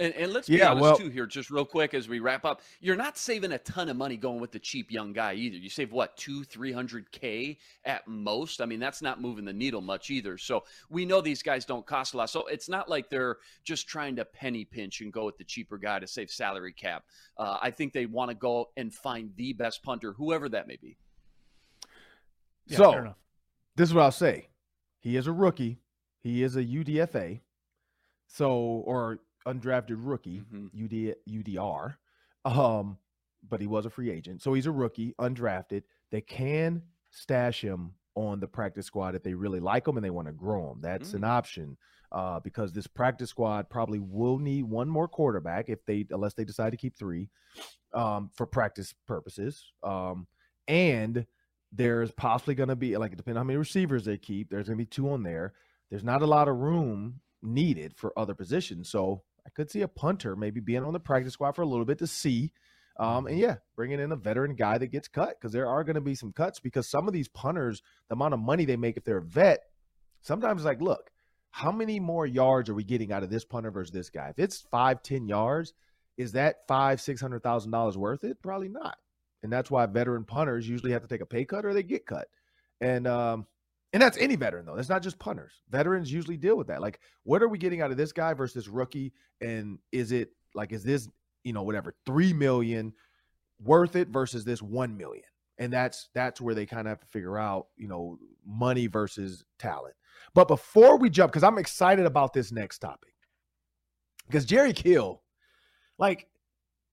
And, 0.00 0.12
and 0.14 0.32
let's 0.32 0.48
be 0.48 0.56
yeah, 0.56 0.72
honest 0.72 0.82
well, 0.82 0.96
too 0.98 1.08
here, 1.08 1.24
just 1.24 1.48
real 1.48 1.64
quick 1.64 1.94
as 1.94 2.08
we 2.08 2.18
wrap 2.18 2.44
up. 2.44 2.60
You're 2.80 2.96
not 2.96 3.16
saving 3.16 3.52
a 3.52 3.58
ton 3.58 3.88
of 3.88 3.96
money 3.96 4.16
going 4.16 4.40
with 4.40 4.50
the 4.50 4.58
cheap 4.58 4.90
young 4.90 5.12
guy 5.12 5.34
either. 5.34 5.56
You 5.56 5.70
save 5.70 5.92
what 5.92 6.16
two, 6.16 6.42
three 6.42 6.72
hundred 6.72 7.10
k 7.12 7.58
at 7.84 8.06
most. 8.08 8.60
I 8.60 8.66
mean, 8.66 8.80
that's 8.80 9.00
not 9.00 9.20
moving 9.20 9.44
the 9.44 9.52
needle 9.52 9.80
much 9.80 10.10
either. 10.10 10.36
So 10.36 10.64
we 10.90 11.06
know 11.06 11.20
these 11.20 11.40
guys 11.40 11.64
don't 11.64 11.86
cost 11.86 12.14
a 12.14 12.16
lot. 12.16 12.30
So 12.30 12.46
it's 12.46 12.68
not 12.68 12.90
like 12.90 13.08
they're 13.08 13.36
just 13.64 13.86
trying 13.86 14.16
to 14.16 14.24
penny 14.24 14.64
pinch 14.64 15.00
and 15.00 15.12
go 15.12 15.24
with 15.24 15.38
the 15.38 15.44
cheaper 15.44 15.78
guy 15.78 16.00
to 16.00 16.06
save 16.08 16.30
salary 16.30 16.72
cap. 16.72 17.04
Uh, 17.38 17.58
I 17.62 17.70
think 17.70 17.92
they 17.92 18.06
want 18.06 18.30
to 18.30 18.34
go 18.34 18.70
and 18.76 18.92
find 18.92 19.30
the 19.36 19.52
best 19.52 19.84
punter, 19.84 20.12
whoever 20.12 20.48
that 20.48 20.66
may 20.66 20.76
be. 20.82 20.98
Yeah, 22.66 22.76
so 22.76 23.14
this 23.76 23.88
is 23.88 23.94
what 23.94 24.02
I'll 24.02 24.10
say. 24.10 24.48
He 24.98 25.16
is 25.16 25.28
a 25.28 25.32
rookie. 25.32 25.78
He 26.26 26.42
is 26.42 26.56
a 26.56 26.64
UDFA, 26.64 27.40
so 28.26 28.50
or 28.50 29.20
undrafted 29.46 29.98
rookie, 29.98 30.42
mm-hmm. 30.52 30.84
UD, 30.84 31.14
UDR. 31.28 31.94
Um, 32.44 32.98
but 33.48 33.60
he 33.60 33.68
was 33.68 33.86
a 33.86 33.90
free 33.90 34.10
agent, 34.10 34.42
so 34.42 34.52
he's 34.52 34.66
a 34.66 34.72
rookie, 34.72 35.14
undrafted. 35.20 35.84
They 36.10 36.20
can 36.20 36.82
stash 37.10 37.60
him 37.60 37.92
on 38.16 38.40
the 38.40 38.48
practice 38.48 38.86
squad 38.86 39.14
if 39.14 39.22
they 39.22 39.34
really 39.34 39.60
like 39.60 39.86
him 39.86 39.96
and 39.96 40.04
they 40.04 40.10
want 40.10 40.26
to 40.26 40.32
grow 40.32 40.72
him. 40.72 40.80
That's 40.80 41.12
mm. 41.12 41.14
an 41.14 41.24
option 41.24 41.76
uh, 42.10 42.40
because 42.40 42.72
this 42.72 42.88
practice 42.88 43.30
squad 43.30 43.70
probably 43.70 44.00
will 44.00 44.40
need 44.40 44.64
one 44.64 44.88
more 44.88 45.06
quarterback 45.06 45.68
if 45.68 45.84
they 45.86 46.06
unless 46.10 46.34
they 46.34 46.44
decide 46.44 46.70
to 46.70 46.76
keep 46.76 46.98
three 46.98 47.28
um, 47.94 48.30
for 48.34 48.46
practice 48.46 48.92
purposes. 49.06 49.64
Um, 49.84 50.26
and 50.66 51.24
there's 51.70 52.10
possibly 52.10 52.56
going 52.56 52.68
to 52.68 52.74
be 52.74 52.96
like 52.96 53.16
depending 53.16 53.36
on 53.36 53.44
how 53.44 53.46
many 53.46 53.58
receivers 53.58 54.04
they 54.04 54.18
keep. 54.18 54.50
There's 54.50 54.66
going 54.66 54.78
to 54.78 54.82
be 54.82 54.86
two 54.86 55.08
on 55.12 55.22
there 55.22 55.52
there's 55.90 56.04
not 56.04 56.22
a 56.22 56.26
lot 56.26 56.48
of 56.48 56.56
room 56.56 57.20
needed 57.42 57.94
for 57.96 58.18
other 58.18 58.34
positions. 58.34 58.88
So 58.88 59.22
I 59.46 59.50
could 59.50 59.70
see 59.70 59.82
a 59.82 59.88
punter 59.88 60.36
maybe 60.36 60.60
being 60.60 60.84
on 60.84 60.92
the 60.92 61.00
practice 61.00 61.34
squad 61.34 61.52
for 61.52 61.62
a 61.62 61.66
little 61.66 61.84
bit 61.84 61.98
to 61.98 62.06
see. 62.06 62.52
Um, 62.98 63.26
and 63.26 63.36
mm-hmm. 63.36 63.44
yeah, 63.44 63.56
bringing 63.76 64.00
in 64.00 64.12
a 64.12 64.16
veteran 64.16 64.56
guy 64.56 64.78
that 64.78 64.88
gets 64.88 65.08
cut 65.08 65.36
because 65.38 65.52
there 65.52 65.68
are 65.68 65.84
going 65.84 65.94
to 65.94 66.00
be 66.00 66.14
some 66.14 66.32
cuts 66.32 66.60
because 66.60 66.88
some 66.88 67.06
of 67.06 67.12
these 67.12 67.28
punters, 67.28 67.82
the 68.08 68.14
amount 68.14 68.34
of 68.34 68.40
money 68.40 68.64
they 68.64 68.76
make 68.76 68.96
if 68.96 69.04
they're 69.04 69.18
a 69.18 69.22
vet, 69.22 69.60
sometimes 70.22 70.64
like, 70.64 70.80
look, 70.80 71.10
how 71.50 71.70
many 71.72 72.00
more 72.00 72.26
yards 72.26 72.68
are 72.68 72.74
we 72.74 72.84
getting 72.84 73.12
out 73.12 73.22
of 73.22 73.30
this 73.30 73.44
punter 73.44 73.70
versus 73.70 73.92
this 73.92 74.10
guy? 74.10 74.28
If 74.30 74.38
it's 74.38 74.66
five, 74.70 75.02
ten 75.02 75.26
yards, 75.26 75.72
is 76.16 76.32
that 76.32 76.66
five, 76.66 77.00
six 77.00 77.20
hundred 77.20 77.42
thousand 77.42 77.70
dollars 77.70 77.96
worth 77.96 78.24
it? 78.24 78.42
Probably 78.42 78.68
not. 78.68 78.96
And 79.42 79.52
that's 79.52 79.70
why 79.70 79.86
veteran 79.86 80.24
punters 80.24 80.68
usually 80.68 80.92
have 80.92 81.02
to 81.02 81.08
take 81.08 81.20
a 81.20 81.26
pay 81.26 81.44
cut 81.44 81.64
or 81.64 81.72
they 81.72 81.82
get 81.82 82.06
cut. 82.06 82.28
And 82.80 83.06
um, 83.06 83.46
and 83.96 84.02
that's 84.02 84.18
any 84.18 84.36
veteran 84.36 84.66
though. 84.66 84.76
That's 84.76 84.90
not 84.90 85.02
just 85.02 85.18
punters. 85.18 85.62
Veterans 85.70 86.12
usually 86.12 86.36
deal 86.36 86.54
with 86.54 86.66
that. 86.66 86.82
Like, 86.82 87.00
what 87.22 87.42
are 87.42 87.48
we 87.48 87.56
getting 87.56 87.80
out 87.80 87.90
of 87.90 87.96
this 87.96 88.12
guy 88.12 88.34
versus 88.34 88.68
rookie? 88.68 89.14
And 89.40 89.78
is 89.90 90.12
it 90.12 90.32
like 90.54 90.70
is 90.70 90.84
this, 90.84 91.08
you 91.44 91.54
know, 91.54 91.62
whatever, 91.62 91.94
three 92.04 92.34
million 92.34 92.92
worth 93.58 93.96
it 93.96 94.08
versus 94.08 94.44
this 94.44 94.60
one 94.60 94.98
million? 94.98 95.24
And 95.56 95.72
that's 95.72 96.10
that's 96.12 96.42
where 96.42 96.54
they 96.54 96.66
kind 96.66 96.86
of 96.86 96.90
have 96.90 97.00
to 97.00 97.06
figure 97.06 97.38
out, 97.38 97.68
you 97.78 97.88
know, 97.88 98.18
money 98.46 98.86
versus 98.86 99.46
talent. 99.58 99.94
But 100.34 100.46
before 100.46 100.98
we 100.98 101.08
jump, 101.08 101.32
because 101.32 101.42
I'm 101.42 101.56
excited 101.56 102.04
about 102.04 102.34
this 102.34 102.52
next 102.52 102.80
topic. 102.80 103.14
Because 104.26 104.44
Jerry 104.44 104.74
Kill, 104.74 105.22
like, 105.96 106.26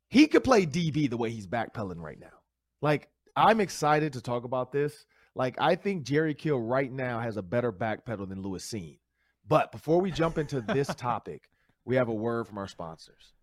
he 0.07 0.27
could 0.27 0.45
play 0.45 0.65
DB 0.65 1.09
the 1.09 1.17
way 1.17 1.31
he's 1.31 1.47
backpedaling 1.47 1.99
right 1.99 2.19
now. 2.21 2.39
Like, 2.81 3.09
I'm 3.35 3.59
excited 3.59 4.13
to 4.13 4.21
talk 4.21 4.45
about 4.45 4.71
this 4.71 5.03
like 5.35 5.55
I 5.59 5.75
think 5.75 6.03
Jerry 6.03 6.33
Kill 6.33 6.59
right 6.59 6.91
now 6.91 7.19
has 7.19 7.37
a 7.37 7.41
better 7.41 7.71
backpedal 7.71 8.29
than 8.29 8.41
Lewis 8.41 8.65
Cine. 8.65 8.99
But 9.47 9.71
before 9.71 9.99
we 9.99 10.11
jump 10.11 10.37
into 10.37 10.61
this 10.61 10.87
topic, 10.95 11.49
we 11.85 11.95
have 11.95 12.07
a 12.07 12.13
word 12.13 12.47
from 12.47 12.57
our 12.57 12.67
sponsors. 12.67 13.33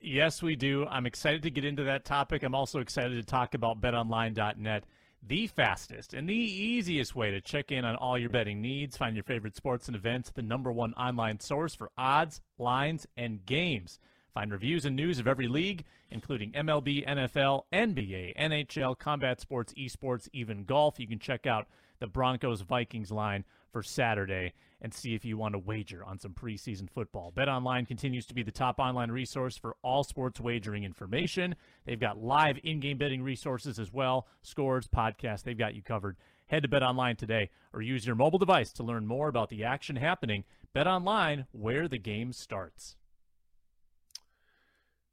Yes, 0.00 0.42
we 0.42 0.56
do. 0.56 0.86
I'm 0.86 1.04
excited 1.04 1.42
to 1.42 1.50
get 1.50 1.64
into 1.64 1.84
that 1.84 2.06
topic. 2.06 2.42
I'm 2.42 2.54
also 2.54 2.80
excited 2.80 3.16
to 3.16 3.22
talk 3.22 3.52
about 3.52 3.82
betonline.net, 3.82 4.84
the 5.22 5.46
fastest 5.48 6.14
and 6.14 6.26
the 6.26 6.34
easiest 6.34 7.14
way 7.14 7.30
to 7.30 7.40
check 7.42 7.70
in 7.70 7.84
on 7.84 7.96
all 7.96 8.16
your 8.16 8.30
betting 8.30 8.62
needs. 8.62 8.96
Find 8.96 9.14
your 9.14 9.24
favorite 9.24 9.56
sports 9.56 9.88
and 9.88 9.96
events, 9.96 10.30
the 10.30 10.40
number 10.40 10.72
one 10.72 10.94
online 10.94 11.40
source 11.40 11.74
for 11.74 11.90
odds, 11.98 12.40
lines, 12.58 13.06
and 13.18 13.44
games. 13.44 13.98
Find 14.32 14.52
reviews 14.52 14.84
and 14.84 14.94
news 14.94 15.18
of 15.18 15.26
every 15.26 15.48
league, 15.48 15.84
including 16.10 16.52
MLB, 16.52 17.06
NFL, 17.06 17.64
NBA, 17.72 18.36
NHL, 18.36 18.98
combat 18.98 19.40
sports, 19.40 19.74
esports, 19.74 20.28
even 20.32 20.64
golf. 20.64 21.00
You 21.00 21.08
can 21.08 21.18
check 21.18 21.46
out 21.46 21.66
the 21.98 22.06
Broncos 22.06 22.60
Vikings 22.62 23.10
line 23.10 23.44
for 23.72 23.82
Saturday 23.82 24.52
and 24.82 24.94
see 24.94 25.14
if 25.14 25.24
you 25.24 25.36
want 25.36 25.54
to 25.54 25.58
wager 25.58 26.02
on 26.04 26.18
some 26.18 26.32
preseason 26.32 26.88
football. 26.88 27.32
BetOnline 27.36 27.86
continues 27.86 28.26
to 28.26 28.34
be 28.34 28.42
the 28.42 28.50
top 28.50 28.78
online 28.78 29.10
resource 29.10 29.56
for 29.56 29.76
all 29.82 30.02
sports 30.02 30.40
wagering 30.40 30.84
information. 30.84 31.54
They've 31.84 32.00
got 32.00 32.22
live 32.22 32.58
in-game 32.64 32.98
betting 32.98 33.22
resources 33.22 33.78
as 33.78 33.92
well, 33.92 34.26
scores, 34.42 34.88
podcasts, 34.88 35.42
they've 35.42 35.58
got 35.58 35.74
you 35.74 35.82
covered. 35.82 36.16
Head 36.46 36.62
to 36.62 36.68
BetOnline 36.68 37.16
today 37.16 37.50
or 37.72 37.82
use 37.82 38.06
your 38.06 38.16
mobile 38.16 38.38
device 38.38 38.72
to 38.72 38.82
learn 38.82 39.06
more 39.06 39.28
about 39.28 39.50
the 39.50 39.64
action 39.64 39.96
happening. 39.96 40.44
BetOnline, 40.74 41.46
where 41.52 41.86
the 41.86 41.98
game 41.98 42.32
starts. 42.32 42.96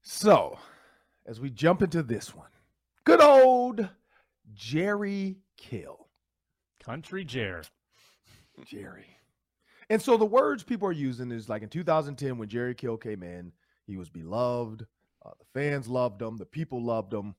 So, 0.09 0.57
as 1.25 1.41
we 1.41 1.49
jump 1.49 1.81
into 1.81 2.01
this 2.01 2.33
one, 2.33 2.47
good 3.03 3.19
old 3.19 3.89
Jerry 4.53 5.35
Kill. 5.57 6.07
Country 6.81 7.25
Jer. 7.25 7.63
Jerry. 8.65 9.17
And 9.89 10.01
so 10.01 10.15
the 10.15 10.25
words 10.25 10.63
people 10.63 10.87
are 10.87 10.93
using 10.93 11.29
is 11.29 11.49
like 11.49 11.61
in 11.61 11.67
2010 11.67 12.37
when 12.37 12.47
Jerry 12.47 12.73
Kill 12.73 12.95
came 12.95 13.21
in, 13.21 13.51
he 13.85 13.97
was 13.97 14.07
beloved. 14.07 14.87
Uh, 15.25 15.31
the 15.39 15.45
fans 15.53 15.89
loved 15.89 16.21
him. 16.21 16.37
The 16.37 16.45
people 16.45 16.81
loved 16.81 17.13
him. 17.13 17.35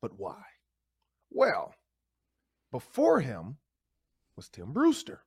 But 0.00 0.12
why? 0.18 0.42
Well, 1.30 1.74
before 2.72 3.20
him 3.20 3.58
was 4.34 4.48
Tim 4.48 4.72
Brewster. 4.72 5.20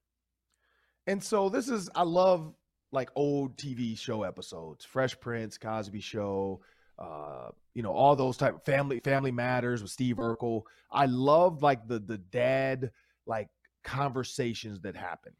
And 1.05 1.23
so 1.23 1.49
this 1.49 1.69
is, 1.69 1.91
I 1.93 2.01
love 2.01 2.55
like 2.91 3.09
old 3.15 3.57
TV 3.57 3.97
show 3.97 4.23
episodes, 4.23 4.85
Fresh 4.85 5.19
Prince, 5.19 5.57
Cosby 5.57 5.99
Show, 5.99 6.61
uh, 6.97 7.49
you 7.73 7.83
know, 7.83 7.93
all 7.93 8.15
those 8.15 8.37
type 8.37 8.55
of 8.55 8.63
family 8.63 8.99
family 8.99 9.31
matters 9.31 9.81
with 9.81 9.91
Steve 9.91 10.17
Urkel. 10.17 10.63
I 10.91 11.05
love 11.05 11.61
like 11.61 11.87
the 11.87 11.99
the 11.99 12.17
dad 12.17 12.91
like 13.25 13.47
conversations 13.83 14.81
that 14.81 14.95
happen. 14.95 15.33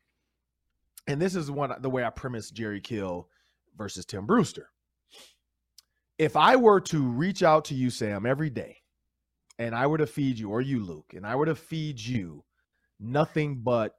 And 1.08 1.22
this 1.22 1.36
is 1.36 1.50
one 1.50 1.74
the 1.82 1.90
way 1.90 2.04
I 2.04 2.12
premise 2.12 2.52
Jerry 2.52 2.82
Kill 2.82 3.28
versus 3.78 4.06
Tim 4.06 4.26
Brewster. 4.26 4.70
If 6.18 6.36
I 6.36 6.56
were 6.56 6.82
to 6.82 7.02
reach 7.02 7.44
out 7.44 7.66
to 7.66 7.76
you, 7.76 7.90
Sam, 7.90 8.26
every 8.26 8.50
day, 8.50 8.78
and 9.58 9.74
I 9.74 9.88
were 9.88 9.98
to 9.98 10.08
feed 10.08 10.38
you, 10.38 10.50
or 10.52 10.62
you, 10.62 10.84
Luke, 10.84 11.14
and 11.16 11.26
I 11.26 11.36
were 11.36 11.46
to 11.46 11.56
feed 11.56 12.00
you 12.00 12.44
nothing 13.00 13.62
but 13.64 13.96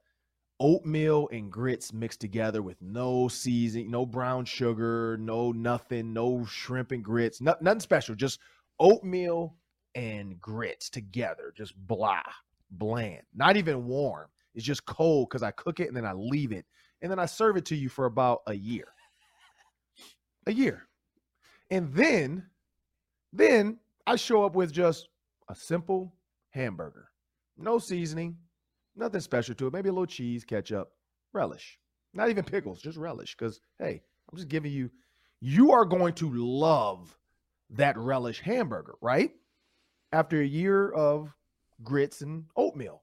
oatmeal 0.61 1.27
and 1.31 1.51
grits 1.51 1.91
mixed 1.91 2.21
together 2.21 2.61
with 2.61 2.79
no 2.81 3.27
seasoning, 3.27 3.89
no 3.89 4.05
brown 4.05 4.45
sugar, 4.45 5.17
no 5.19 5.51
nothing, 5.51 6.13
no 6.13 6.45
shrimp 6.45 6.91
and 6.91 7.03
grits, 7.03 7.41
no, 7.41 7.55
nothing 7.61 7.79
special, 7.79 8.13
just 8.13 8.39
oatmeal 8.79 9.55
and 9.95 10.39
grits 10.39 10.87
together, 10.87 11.51
just 11.57 11.75
blah, 11.87 12.21
bland, 12.69 13.23
not 13.33 13.57
even 13.57 13.87
warm. 13.87 14.27
It's 14.53 14.63
just 14.63 14.85
cold 14.85 15.29
because 15.29 15.41
I 15.41 15.49
cook 15.49 15.79
it 15.79 15.87
and 15.87 15.97
then 15.97 16.05
I 16.05 16.13
leave 16.13 16.51
it. 16.51 16.65
And 17.01 17.09
then 17.09 17.17
I 17.17 17.25
serve 17.25 17.57
it 17.57 17.65
to 17.65 17.75
you 17.75 17.89
for 17.89 18.05
about 18.05 18.41
a 18.45 18.53
year. 18.53 18.87
A 20.45 20.53
year. 20.53 20.87
And 21.71 21.91
then, 21.91 22.45
then 23.33 23.79
I 24.05 24.15
show 24.15 24.45
up 24.45 24.53
with 24.53 24.71
just 24.71 25.09
a 25.49 25.55
simple 25.55 26.13
hamburger, 26.51 27.07
no 27.57 27.79
seasoning, 27.79 28.37
Nothing 28.95 29.21
special 29.21 29.55
to 29.55 29.67
it. 29.67 29.73
Maybe 29.73 29.89
a 29.89 29.93
little 29.93 30.05
cheese, 30.05 30.43
ketchup, 30.43 30.91
relish. 31.33 31.79
Not 32.13 32.29
even 32.29 32.43
pickles, 32.43 32.81
just 32.81 32.97
relish. 32.97 33.35
Because, 33.37 33.61
hey, 33.79 34.01
I'm 34.31 34.37
just 34.37 34.49
giving 34.49 34.71
you, 34.71 34.89
you 35.39 35.71
are 35.71 35.85
going 35.85 36.13
to 36.15 36.29
love 36.33 37.17
that 37.71 37.97
relish 37.97 38.41
hamburger, 38.41 38.95
right? 39.01 39.31
After 40.11 40.41
a 40.41 40.45
year 40.45 40.91
of 40.91 41.33
grits 41.83 42.21
and 42.21 42.45
oatmeal. 42.55 43.01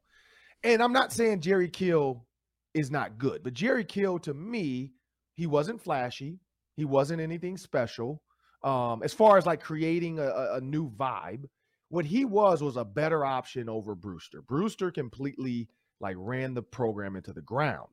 And 0.63 0.83
I'm 0.83 0.93
not 0.93 1.13
saying 1.13 1.41
Jerry 1.41 1.69
Kill 1.69 2.27
is 2.75 2.91
not 2.91 3.19
good, 3.19 3.43
but 3.43 3.55
Jerry 3.55 3.85
Kill 3.85 4.19
to 4.21 4.35
me, 4.35 4.93
he 5.35 5.47
wasn't 5.47 5.81
flashy. 5.81 6.39
He 6.77 6.85
wasn't 6.85 7.21
anything 7.21 7.57
special. 7.57 8.23
Um, 8.63 9.03
as 9.03 9.15
far 9.15 9.39
as 9.39 9.47
like 9.47 9.63
creating 9.63 10.19
a, 10.19 10.55
a 10.55 10.61
new 10.61 10.91
vibe, 10.91 11.45
what 11.89 12.05
he 12.05 12.25
was 12.25 12.63
was 12.63 12.77
a 12.77 12.85
better 12.85 13.25
option 13.25 13.69
over 13.69 13.95
Brewster. 13.95 14.43
Brewster 14.43 14.91
completely 14.91 15.69
like 16.01 16.17
ran 16.19 16.55
the 16.55 16.63
program 16.63 17.17
into 17.17 17.33
the 17.33 17.43
ground 17.43 17.89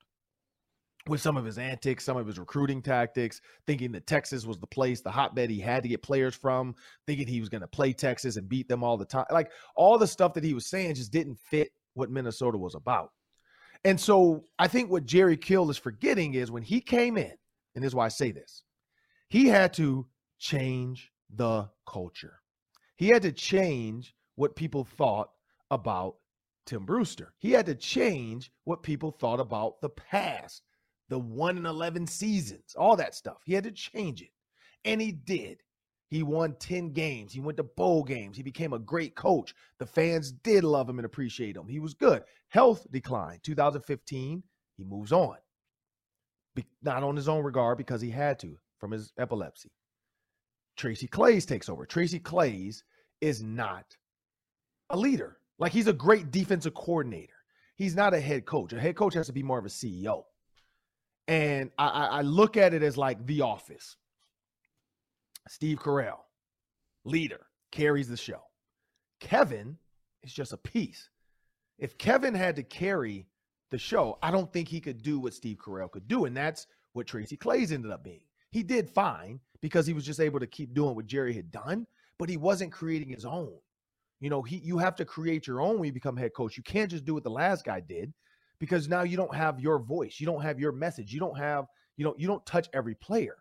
with 1.08 1.22
some 1.22 1.38
of 1.38 1.46
his 1.46 1.58
antics, 1.58 2.04
some 2.04 2.18
of 2.18 2.26
his 2.26 2.39
recruiting 2.39 2.82
tactics, 2.82 3.41
thinking 3.68 3.91
that 3.91 4.08
Texas 4.08 4.46
was 4.46 4.58
the 4.58 4.68
place, 4.68 5.02
the 5.02 5.12
hotbed 5.12 5.50
he 5.50 5.60
had 5.60 5.84
to 5.84 5.89
get 5.89 6.02
players 6.02 6.36
from, 6.36 6.76
thinking 7.06 7.28
he 7.28 7.39
was 7.39 7.50
going 7.50 7.62
to 7.62 7.68
play 7.68 7.94
Texas 7.94 8.38
and 8.38 8.50
beat 8.50 8.68
them 8.68 8.84
all 8.84 8.98
the 8.98 9.06
time. 9.06 9.26
Like 9.30 9.52
all 9.76 9.98
the 9.98 10.08
stuff 10.08 10.34
that 10.34 10.44
he 10.44 10.54
was 10.54 10.65
saying 10.65 10.96
just 10.96 11.12
didn't 11.12 11.39
fit 11.39 11.70
what 11.94 12.10
Minnesota 12.10 12.58
was 12.58 12.76
about. 12.76 13.12
And 13.84 14.00
so 14.00 14.46
I 14.58 14.68
think 14.68 14.89
what 14.89 15.06
Jerry 15.06 15.38
Kill 15.38 15.70
is 15.70 15.78
forgetting 15.78 16.34
is 16.34 16.50
when 16.50 16.63
he 16.63 16.82
came 16.82 17.18
in, 17.18 17.34
and 17.76 17.84
this 17.84 17.89
is 17.89 17.96
why 17.96 18.06
I 18.06 18.10
say 18.10 18.32
this, 18.32 18.63
he 19.30 19.48
had 19.48 19.74
to 19.74 20.08
change 20.39 21.12
the 21.36 21.70
culture. 21.88 22.39
He 22.96 23.10
had 23.10 23.22
to 23.22 23.32
change 23.32 24.15
what 24.36 24.56
people 24.56 24.86
thought 24.86 25.30
about 25.70 26.15
Tim 26.65 26.86
Brewster. 26.86 27.34
He 27.38 27.51
had 27.51 27.65
to 27.67 27.75
change 27.75 28.51
what 28.63 28.84
people 28.84 29.12
thought 29.12 29.39
about 29.39 29.82
the 29.82 29.89
past, 29.89 30.63
the 31.10 31.19
1 31.19 31.58
in 31.58 31.65
11 31.65 32.08
seasons, 32.08 32.75
all 32.75 32.95
that 32.95 33.15
stuff. 33.15 33.38
He 33.45 33.54
had 33.54 33.63
to 33.65 33.71
change 33.71 34.21
it. 34.21 34.32
And 34.84 35.01
he 35.01 35.12
did. 35.12 35.62
He 36.10 36.23
won 36.23 36.56
10 36.60 36.91
games. 36.93 37.34
He 37.34 37.39
went 37.39 37.58
to 37.58 37.63
bowl 37.63 38.04
games. 38.04 38.38
He 38.38 38.43
became 38.43 38.73
a 38.73 38.80
great 38.80 39.15
coach. 39.15 39.54
The 39.80 39.86
fans 39.86 40.32
did 40.32 40.63
love 40.63 40.88
him 40.88 40.99
and 40.99 41.06
appreciate 41.06 41.56
him. 41.56 41.67
He 41.67 41.80
was 41.80 41.93
good. 41.93 42.23
Health 42.49 42.86
declined. 42.91 43.43
2015, 43.43 44.43
he 44.78 44.84
moves 44.84 45.12
on. 45.12 45.38
Be- 46.56 46.65
not 46.84 47.04
on 47.04 47.15
his 47.15 47.28
own 47.28 47.43
regard 47.43 47.78
because 47.78 48.01
he 48.01 48.12
had 48.12 48.39
to 48.39 48.58
from 48.80 48.91
his 48.91 49.12
epilepsy. 49.17 49.71
Tracy 50.78 51.08
Claeys 51.08 51.45
takes 51.45 51.69
over. 51.69 51.86
Tracy 51.86 52.19
Claeys 52.19 52.84
is 53.21 53.41
not 53.41 53.86
a 54.89 54.97
leader. 54.97 55.38
Like 55.58 55.72
he's 55.72 55.88
a 55.88 55.94
great 55.94 56.32
defensive 56.32 56.74
coordinator. 56.74 57.34
He's 57.76 57.96
not 57.96 58.13
a 58.13 58.20
head 58.20 58.46
coach. 58.46 58.74
A 58.74 58.80
head 58.80 58.96
coach 58.96 59.13
has 59.13 59.28
to 59.28 59.34
be 59.34 59.44
more 59.44 59.60
of 59.60 59.65
a 59.65 59.70
CEO. 59.70 60.24
And 61.28 61.72
I, 61.78 61.88
I 61.88 62.22
look 62.22 62.56
at 62.56 62.74
it 62.74 62.84
as 62.84 62.98
like 62.98 63.26
the 63.26 63.41
office. 63.41 63.98
Steve 65.48 65.80
Carell, 65.80 66.20
leader, 67.04 67.46
carries 67.72 68.08
the 68.08 68.18
show. 68.18 68.41
Kevin 69.20 69.78
is 70.24 70.34
just 70.34 70.54
a 70.54 70.58
piece. 70.58 71.10
If 71.78 71.98
Kevin 71.98 72.34
had 72.34 72.56
to 72.56 72.63
carry 72.63 73.28
the 73.72 73.78
show, 73.78 74.18
I 74.22 74.32
don't 74.32 74.52
think 74.52 74.68
he 74.68 74.80
could 74.80 75.02
do 75.02 75.20
what 75.20 75.34
Steve 75.34 75.58
Carell 75.58 75.91
could 75.91 76.08
do. 76.08 76.26
And 76.26 76.36
that's 76.36 76.68
what 76.94 77.08
Tracy 77.08 77.38
Claeys 77.38 77.72
ended 77.72 77.91
up 77.91 78.04
being. 78.04 78.22
He 78.52 78.63
did 78.63 78.89
fine 78.89 79.39
because 79.62 79.86
he 79.86 79.94
was 79.94 80.06
just 80.06 80.20
able 80.20 80.39
to 80.39 80.48
keep 80.48 80.74
doing 80.74 80.96
what 80.96 81.08
Jerry 81.08 81.34
had 81.34 81.52
done, 81.52 81.88
but 82.18 82.30
he 82.30 82.38
wasn't 82.38 82.72
creating 82.72 83.10
his 83.10 83.26
own. 83.26 83.54
You 84.19 84.30
know, 84.30 84.41
he 84.41 84.58
you 84.58 84.78
have 84.78 84.95
to 84.95 85.06
create 85.06 85.47
your 85.47 85.62
own 85.62 85.80
when 85.80 85.88
you 85.88 85.93
become 85.93 86.17
head 86.17 86.34
coach. 86.34 86.58
You 86.58 86.63
can't 86.63 86.89
just 86.89 87.06
do 87.06 87.13
what 87.13 87.23
the 87.23 87.30
last 87.30 87.65
guy 87.65 87.80
did 87.82 88.13
because 88.60 88.88
now 88.88 89.04
you 89.04 89.17
don't 89.17 89.36
have 89.36 89.60
your 89.60 89.80
voice. 89.80 90.19
You 90.19 90.25
don't 90.25 90.41
have 90.41 90.60
your 90.60 90.71
message. 90.71 91.13
You 91.13 91.19
don't 91.19 91.38
have, 91.38 91.65
you 91.97 92.06
know, 92.06 92.15
you 92.17 92.28
don't 92.28 92.45
touch 92.45 92.69
every 92.73 92.95
player. 92.95 93.36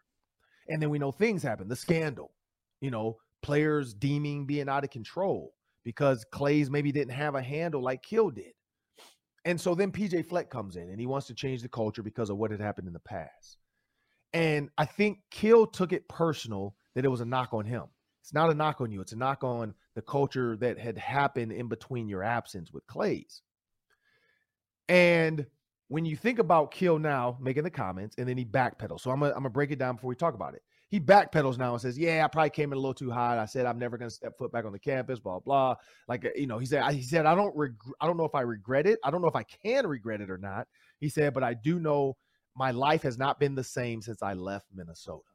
And 0.68 0.82
then 0.82 0.90
we 0.90 0.98
know 0.98 1.12
things 1.12 1.42
happen. 1.42 1.68
The 1.68 1.76
scandal, 1.76 2.32
you 2.80 2.90
know, 2.90 3.18
players 3.42 3.94
deeming 3.94 4.46
being 4.46 4.68
out 4.68 4.84
of 4.84 4.90
control 4.90 5.52
because 5.84 6.24
Claeys 6.32 6.70
maybe 6.70 6.90
didn't 6.90 7.12
have 7.12 7.34
a 7.34 7.42
handle 7.42 7.82
like 7.82 8.02
Kill 8.02 8.30
did. 8.30 8.52
And 9.44 9.60
so 9.60 9.74
then 9.74 9.92
PJ 9.92 10.26
Fleck 10.26 10.48
comes 10.48 10.76
in 10.76 10.88
and 10.88 10.98
he 10.98 11.06
wants 11.06 11.26
to 11.26 11.34
change 11.34 11.60
the 11.62 11.68
culture 11.68 12.02
because 12.02 12.30
of 12.30 12.38
what 12.38 12.50
had 12.50 12.60
happened 12.60 12.87
in 12.87 12.94
the 12.94 13.00
past. 13.00 13.58
And 14.32 14.70
I 14.78 14.87
think 14.87 15.18
Kill 15.30 15.66
took 15.66 15.92
it 15.92 16.08
personal 16.08 16.74
that 16.94 17.04
it 17.04 17.10
was 17.10 17.20
a 17.20 17.26
knock 17.26 17.52
on 17.52 17.66
him. 17.66 17.84
It's 18.24 18.32
not 18.32 18.48
a 18.48 18.54
knock 18.54 18.80
on 18.80 18.90
you, 18.90 19.02
it's 19.02 19.12
a 19.12 19.16
knock 19.16 19.44
on 19.44 19.74
the 19.94 20.00
culture 20.00 20.56
that 20.56 20.78
had 20.78 20.96
happened 20.96 21.52
in 21.52 21.68
between 21.68 22.08
your 22.08 22.22
absence 22.22 22.72
with 22.72 22.87
Claeys. 22.87 23.42
And 24.88 25.44
when 25.88 26.06
you 26.06 26.16
think 26.16 26.38
about 26.38 26.70
Kill 26.70 26.98
now 26.98 27.37
making 27.38 27.64
the 27.64 27.70
comments 27.70 28.16
and 28.16 28.26
then 28.26 28.38
he 28.38 28.46
backpedals. 28.46 29.00
So 29.00 29.10
I'm 29.10 29.20
gonna, 29.20 29.32
I'm 29.32 29.40
gonna 29.40 29.50
break 29.50 29.72
it 29.72 29.78
down 29.78 29.96
before 29.96 30.08
we 30.08 30.14
talk 30.14 30.32
about 30.32 30.54
it. 30.54 30.62
He 30.88 30.98
backpedals 30.98 31.58
now 31.58 31.72
and 31.72 31.82
says, 31.82 31.98
"Yeah, 31.98 32.24
I 32.24 32.28
probably 32.28 32.48
came 32.48 32.72
in 32.72 32.78
a 32.78 32.80
little 32.80 32.94
too 32.94 33.10
hot. 33.10 33.37
I 33.37 33.44
said 33.44 33.66
I'm 33.66 33.78
never 33.78 33.98
gonna 33.98 34.08
step 34.08 34.38
foot 34.38 34.50
back 34.50 34.64
on 34.64 34.72
the 34.72 34.78
campus. 34.78 35.18
Blah 35.18 35.40
blah. 35.40 35.74
Like 36.08 36.24
uh, 36.24 36.30
you 36.34 36.46
know, 36.46 36.58
he 36.58 36.64
said, 36.64 36.82
he 36.94 37.02
said 37.02 37.26
I 37.26 37.34
don't 37.34 37.54
reg- 37.54 37.76
I 38.00 38.06
don't 38.06 38.16
know 38.16 38.24
if 38.24 38.34
I 38.34 38.40
regret 38.40 38.87
it. 38.87 38.98
I 39.04 39.10
don't 39.10 39.20
know 39.20 39.28
if 39.28 39.37
I 39.37 39.42
can 39.42 39.87
regret 39.87 40.22
it 40.22 40.30
or 40.30 40.38
not. 40.38 40.66
He 40.98 41.10
said, 41.10 41.34
but 41.34 41.44
I 41.44 41.52
do 41.52 41.78
know 41.78 42.16
my 42.56 42.70
life 42.70 43.02
has 43.02 43.18
not 43.18 43.38
been 43.38 43.54
the 43.54 43.64
same 43.64 44.00
since 44.00 44.22
I 44.22 44.32
left 44.32 44.64
Minnesota. 44.74 45.34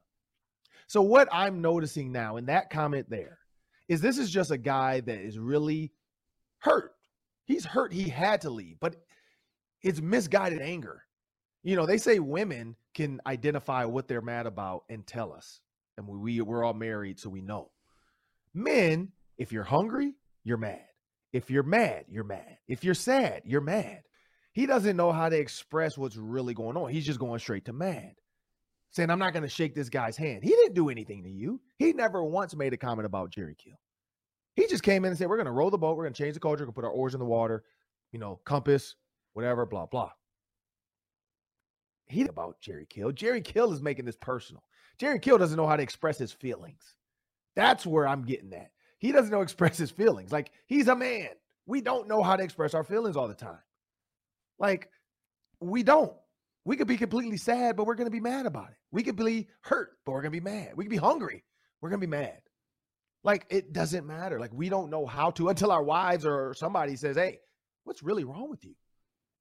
So 0.90 1.02
what 1.02 1.28
I'm 1.30 1.60
noticing 1.60 2.10
now 2.10 2.36
in 2.36 2.46
that 2.46 2.68
comment 2.68 3.08
there 3.08 3.38
is 3.86 4.00
this 4.00 4.18
is 4.18 4.28
just 4.28 4.50
a 4.50 4.58
guy 4.58 4.98
that 4.98 5.20
is 5.20 5.38
really 5.38 5.92
hurt. 6.58 6.96
He's 7.44 7.64
hurt. 7.64 7.92
He 7.92 8.08
had 8.08 8.40
to 8.40 8.50
leave, 8.50 8.80
but 8.80 8.96
it's 9.84 10.00
misguided 10.00 10.60
anger. 10.60 11.04
You 11.62 11.76
know, 11.76 11.86
they 11.86 11.96
say 11.96 12.18
women 12.18 12.74
can 12.92 13.20
identify 13.24 13.84
what 13.84 14.08
they're 14.08 14.20
mad 14.20 14.46
about 14.46 14.82
and 14.88 15.06
tell 15.06 15.32
us. 15.32 15.60
And 15.96 16.08
we, 16.08 16.40
we're 16.40 16.64
all 16.64 16.74
married, 16.74 17.20
so 17.20 17.30
we 17.30 17.40
know. 17.40 17.70
Men, 18.52 19.12
if 19.38 19.52
you're 19.52 19.62
hungry, 19.62 20.14
you're 20.42 20.56
mad. 20.56 20.86
If 21.32 21.52
you're 21.52 21.62
mad, 21.62 22.06
you're 22.08 22.24
mad. 22.24 22.58
If 22.66 22.82
you're 22.82 22.94
sad, 22.94 23.42
you're 23.44 23.60
mad. 23.60 24.02
He 24.54 24.66
doesn't 24.66 24.96
know 24.96 25.12
how 25.12 25.28
to 25.28 25.38
express 25.38 25.96
what's 25.96 26.16
really 26.16 26.52
going 26.52 26.76
on. 26.76 26.90
He's 26.90 27.06
just 27.06 27.20
going 27.20 27.38
straight 27.38 27.66
to 27.66 27.72
mad 27.72 28.16
saying, 28.90 29.10
I'm 29.10 29.18
not 29.18 29.32
going 29.32 29.42
to 29.42 29.48
shake 29.48 29.74
this 29.74 29.88
guy's 29.88 30.16
hand. 30.16 30.42
He 30.42 30.50
didn't 30.50 30.74
do 30.74 30.88
anything 30.88 31.22
to 31.22 31.30
you. 31.30 31.60
He 31.78 31.92
never 31.92 32.24
once 32.24 32.54
made 32.54 32.72
a 32.72 32.76
comment 32.76 33.06
about 33.06 33.30
Jerry 33.30 33.54
Kill. 33.56 33.78
He 34.54 34.66
just 34.66 34.82
came 34.82 35.04
in 35.04 35.10
and 35.10 35.18
said, 35.18 35.28
We're 35.28 35.36
going 35.36 35.46
to 35.46 35.52
roll 35.52 35.70
the 35.70 35.78
boat. 35.78 35.96
We're 35.96 36.04
going 36.04 36.14
to 36.14 36.22
change 36.22 36.34
the 36.34 36.40
culture. 36.40 36.62
We're 36.62 36.66
going 36.66 36.74
to 36.74 36.80
put 36.80 36.84
our 36.84 36.90
oars 36.90 37.14
in 37.14 37.20
the 37.20 37.26
water, 37.26 37.64
you 38.12 38.18
know, 38.18 38.40
compass, 38.44 38.96
whatever, 39.32 39.64
blah, 39.64 39.86
blah. 39.86 40.10
He 42.06 42.22
about 42.22 42.60
Jerry 42.60 42.86
Kill. 42.90 43.12
Jerry 43.12 43.40
Kill 43.40 43.72
is 43.72 43.80
making 43.80 44.04
this 44.04 44.16
personal. 44.16 44.64
Jerry 44.98 45.20
Kill 45.20 45.38
doesn't 45.38 45.56
know 45.56 45.66
how 45.66 45.76
to 45.76 45.82
express 45.82 46.18
his 46.18 46.32
feelings. 46.32 46.96
That's 47.54 47.86
where 47.86 48.06
I'm 48.06 48.24
getting 48.24 48.52
at. 48.52 48.72
He 48.98 49.12
doesn't 49.12 49.30
know 49.30 49.40
express 49.42 49.78
his 49.78 49.90
feelings. 49.90 50.32
Like 50.32 50.50
he's 50.66 50.88
a 50.88 50.96
man. 50.96 51.28
We 51.66 51.80
don't 51.80 52.08
know 52.08 52.22
how 52.22 52.34
to 52.36 52.42
express 52.42 52.74
our 52.74 52.84
feelings 52.84 53.16
all 53.16 53.28
the 53.28 53.34
time. 53.34 53.58
Like 54.58 54.90
we 55.60 55.82
don't. 55.82 56.12
We 56.64 56.76
could 56.76 56.88
be 56.88 56.96
completely 56.96 57.36
sad, 57.36 57.76
but 57.76 57.86
we're 57.86 57.94
going 57.94 58.06
to 58.06 58.10
be 58.10 58.20
mad 58.20 58.46
about 58.46 58.70
it. 58.70 58.76
We 58.90 59.02
could 59.02 59.16
be 59.16 59.48
hurt, 59.62 59.92
but 60.04 60.12
we're 60.12 60.22
going 60.22 60.32
to 60.32 60.40
be 60.40 60.44
mad. 60.44 60.72
We 60.76 60.84
could 60.84 60.90
be 60.90 60.96
hungry. 60.96 61.44
We're 61.80 61.88
going 61.88 62.00
to 62.00 62.06
be 62.06 62.10
mad. 62.10 62.40
Like 63.22 63.46
it 63.50 63.72
doesn't 63.72 64.06
matter. 64.06 64.38
Like 64.38 64.52
we 64.52 64.68
don't 64.68 64.90
know 64.90 65.06
how 65.06 65.30
to 65.32 65.48
until 65.50 65.72
our 65.72 65.82
wives 65.82 66.24
or 66.24 66.54
somebody 66.54 66.96
says, 66.96 67.16
"Hey, 67.16 67.38
what's 67.84 68.02
really 68.02 68.24
wrong 68.24 68.48
with 68.48 68.64
you?" 68.64 68.74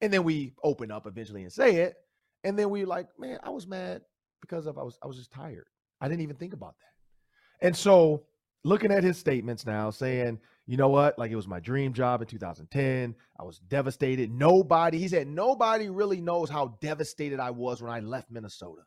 And 0.02 0.14
then 0.14 0.24
we 0.24 0.54
open 0.64 0.92
up 0.92 1.08
eventually 1.08 1.44
and 1.44 1.52
say 1.52 1.78
it. 1.78 1.96
And 2.44 2.58
then 2.58 2.70
we 2.70 2.86
like, 2.86 3.08
"Man, 3.18 3.40
I 3.44 3.50
was 3.50 3.68
mad 3.68 4.02
because 4.42 4.66
of 4.66 4.78
I 4.78 4.84
was 4.84 4.98
I 5.04 5.08
was 5.08 5.18
just 5.18 5.32
tired. 5.32 5.68
I 6.02 6.08
didn't 6.08 6.22
even 6.22 6.36
think 6.36 6.54
about 6.54 6.76
that." 6.80 7.66
And 7.68 7.76
so 7.76 8.24
looking 8.64 8.92
at 8.92 9.04
his 9.04 9.18
statements 9.18 9.66
now, 9.66 9.90
saying, 9.90 10.40
you 10.70 10.78
know 10.78 10.90
what, 10.90 11.18
like 11.18 11.32
it 11.32 11.36
was 11.36 11.48
my 11.48 11.60
dream 11.60 11.94
job 11.94 12.22
in 12.22 12.28
2010. 12.28 13.16
I 13.40 13.44
was 13.44 13.58
devastated. 13.58 14.30
Nobody, 14.30 15.00
he 15.00 15.08
said, 15.08 15.28
nobody 15.28 15.90
really 15.90 16.22
knows 16.22 16.48
how 16.48 16.78
devastated 16.80 17.40
I 17.40 17.50
was 17.50 17.82
when 17.82 17.92
I 17.92 18.02
left 18.02 18.30
Minnesota. 18.30 18.84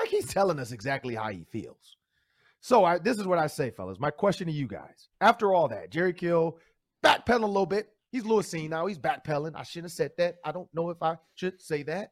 Like 0.00 0.08
he's 0.08 0.26
telling 0.26 0.58
us 0.58 0.72
exactly 0.72 1.14
how 1.14 1.28
he 1.28 1.44
feels. 1.52 1.96
So 2.60 2.84
I, 2.84 2.98
this 2.98 3.16
is 3.16 3.28
what 3.28 3.38
I 3.38 3.46
say, 3.46 3.70
fellas. 3.70 4.00
My 4.00 4.10
question 4.10 4.48
to 4.48 4.52
you 4.52 4.66
guys: 4.66 5.08
After 5.20 5.54
all 5.54 5.68
that, 5.68 5.90
Jerry 5.90 6.12
Kill 6.12 6.58
backpedaling 7.04 7.44
a 7.44 7.46
little 7.46 7.64
bit. 7.64 7.90
He's 8.10 8.24
Lewis 8.24 8.52
Cine 8.52 8.70
now. 8.70 8.86
He's 8.86 8.98
backpedaling. 8.98 9.52
I 9.54 9.62
shouldn't 9.62 9.92
have 9.92 9.96
said 9.96 10.10
that. 10.18 10.38
I 10.44 10.50
don't 10.50 10.68
know 10.74 10.90
if 10.90 11.00
I 11.00 11.16
should 11.36 11.62
say 11.62 11.84
that. 11.84 12.10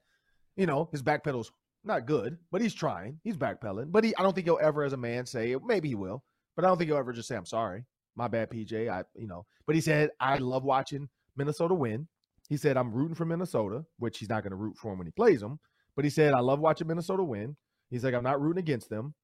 You 0.57 0.67
know, 0.67 0.89
his 0.93 1.03
backpedal's 1.03 1.51
not 1.83 2.07
good, 2.07 2.39
but 2.53 2.61
he's 2.61 2.73
trying. 2.73 3.19
He's 3.25 3.37
backpedaling. 3.37 3.91
But 3.91 4.05
he, 4.05 4.17
I 4.17 4.23
don't 4.23 4.33
think 4.33 4.47
he'll 4.47 4.61
ever, 4.63 4.85
as 4.85 4.93
a 4.93 4.97
man, 4.97 5.27
say 5.27 5.57
maybe 5.67 5.89
he 5.89 5.97
will, 5.97 6.23
but 6.55 6.65
I 6.65 6.69
don't 6.69 6.79
think 6.79 6.89
he'll 6.89 6.99
ever 6.99 7.13
just 7.13 7.27
say, 7.27 7.35
"I'm 7.35 7.45
sorry, 7.45 7.85
my 8.19 8.29
bad, 8.29 8.51
PJ." 8.51 8.91
I, 8.91 9.05
you 9.15 9.27
know. 9.27 9.47
But 9.67 9.75
he 9.75 9.81
said, 9.81 10.11
"I 10.21 10.37
love 10.37 10.65
watching 10.65 11.09
Minnesota 11.37 11.75
win." 11.75 12.07
He 12.49 12.57
said, 12.57 12.77
"I'm 12.77 12.93
rooting 12.93 13.15
for 13.15 13.25
Minnesota," 13.25 13.85
which 13.99 14.19
he's 14.19 14.29
not 14.29 14.43
going 14.43 14.51
to 14.51 14.57
root 14.57 14.77
for 14.77 14.93
him 14.93 14.99
when 14.99 15.07
he 15.07 15.13
plays 15.13 15.41
them. 15.41 15.59
But 15.97 16.05
he 16.05 16.11
said, 16.11 16.35
"I 16.35 16.41
love 16.41 16.61
watching 16.61 16.87
Minnesota 16.87 17.25
win." 17.25 17.57
He's 17.91 18.05
like, 18.05 18.15
"I'm 18.15 18.25
not 18.25 18.41
rooting 18.41 18.61
against 18.61 18.91
them." 18.91 19.15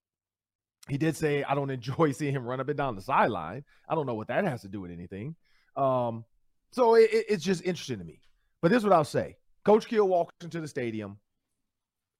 He 0.88 0.98
did 0.98 1.16
say, 1.16 1.42
I 1.44 1.54
don't 1.54 1.70
enjoy 1.78 2.12
seeing 2.12 2.34
him 2.34 2.44
run 2.44 2.60
up 2.60 2.68
and 2.68 2.76
down 2.76 2.96
the 2.96 3.02
sideline. 3.02 3.64
I 3.88 3.94
don't 3.94 4.06
know 4.06 4.14
what 4.14 4.28
that 4.28 4.44
has 4.44 4.62
to 4.62 4.68
do 4.68 4.80
with 4.80 4.90
anything. 4.90 5.34
Um, 5.76 6.24
so 6.72 6.94
it, 6.94 7.08
it's 7.12 7.44
just 7.44 7.64
interesting 7.64 7.98
to 7.98 8.04
me. 8.04 8.20
But 8.62 8.70
this 8.70 8.78
is 8.78 8.84
what 8.84 8.92
I'll 8.92 9.04
say. 9.04 9.36
Coach 9.64 9.86
Kill 9.86 10.08
walks 10.08 10.34
into 10.42 10.60
the 10.60 10.68
stadium. 10.68 11.18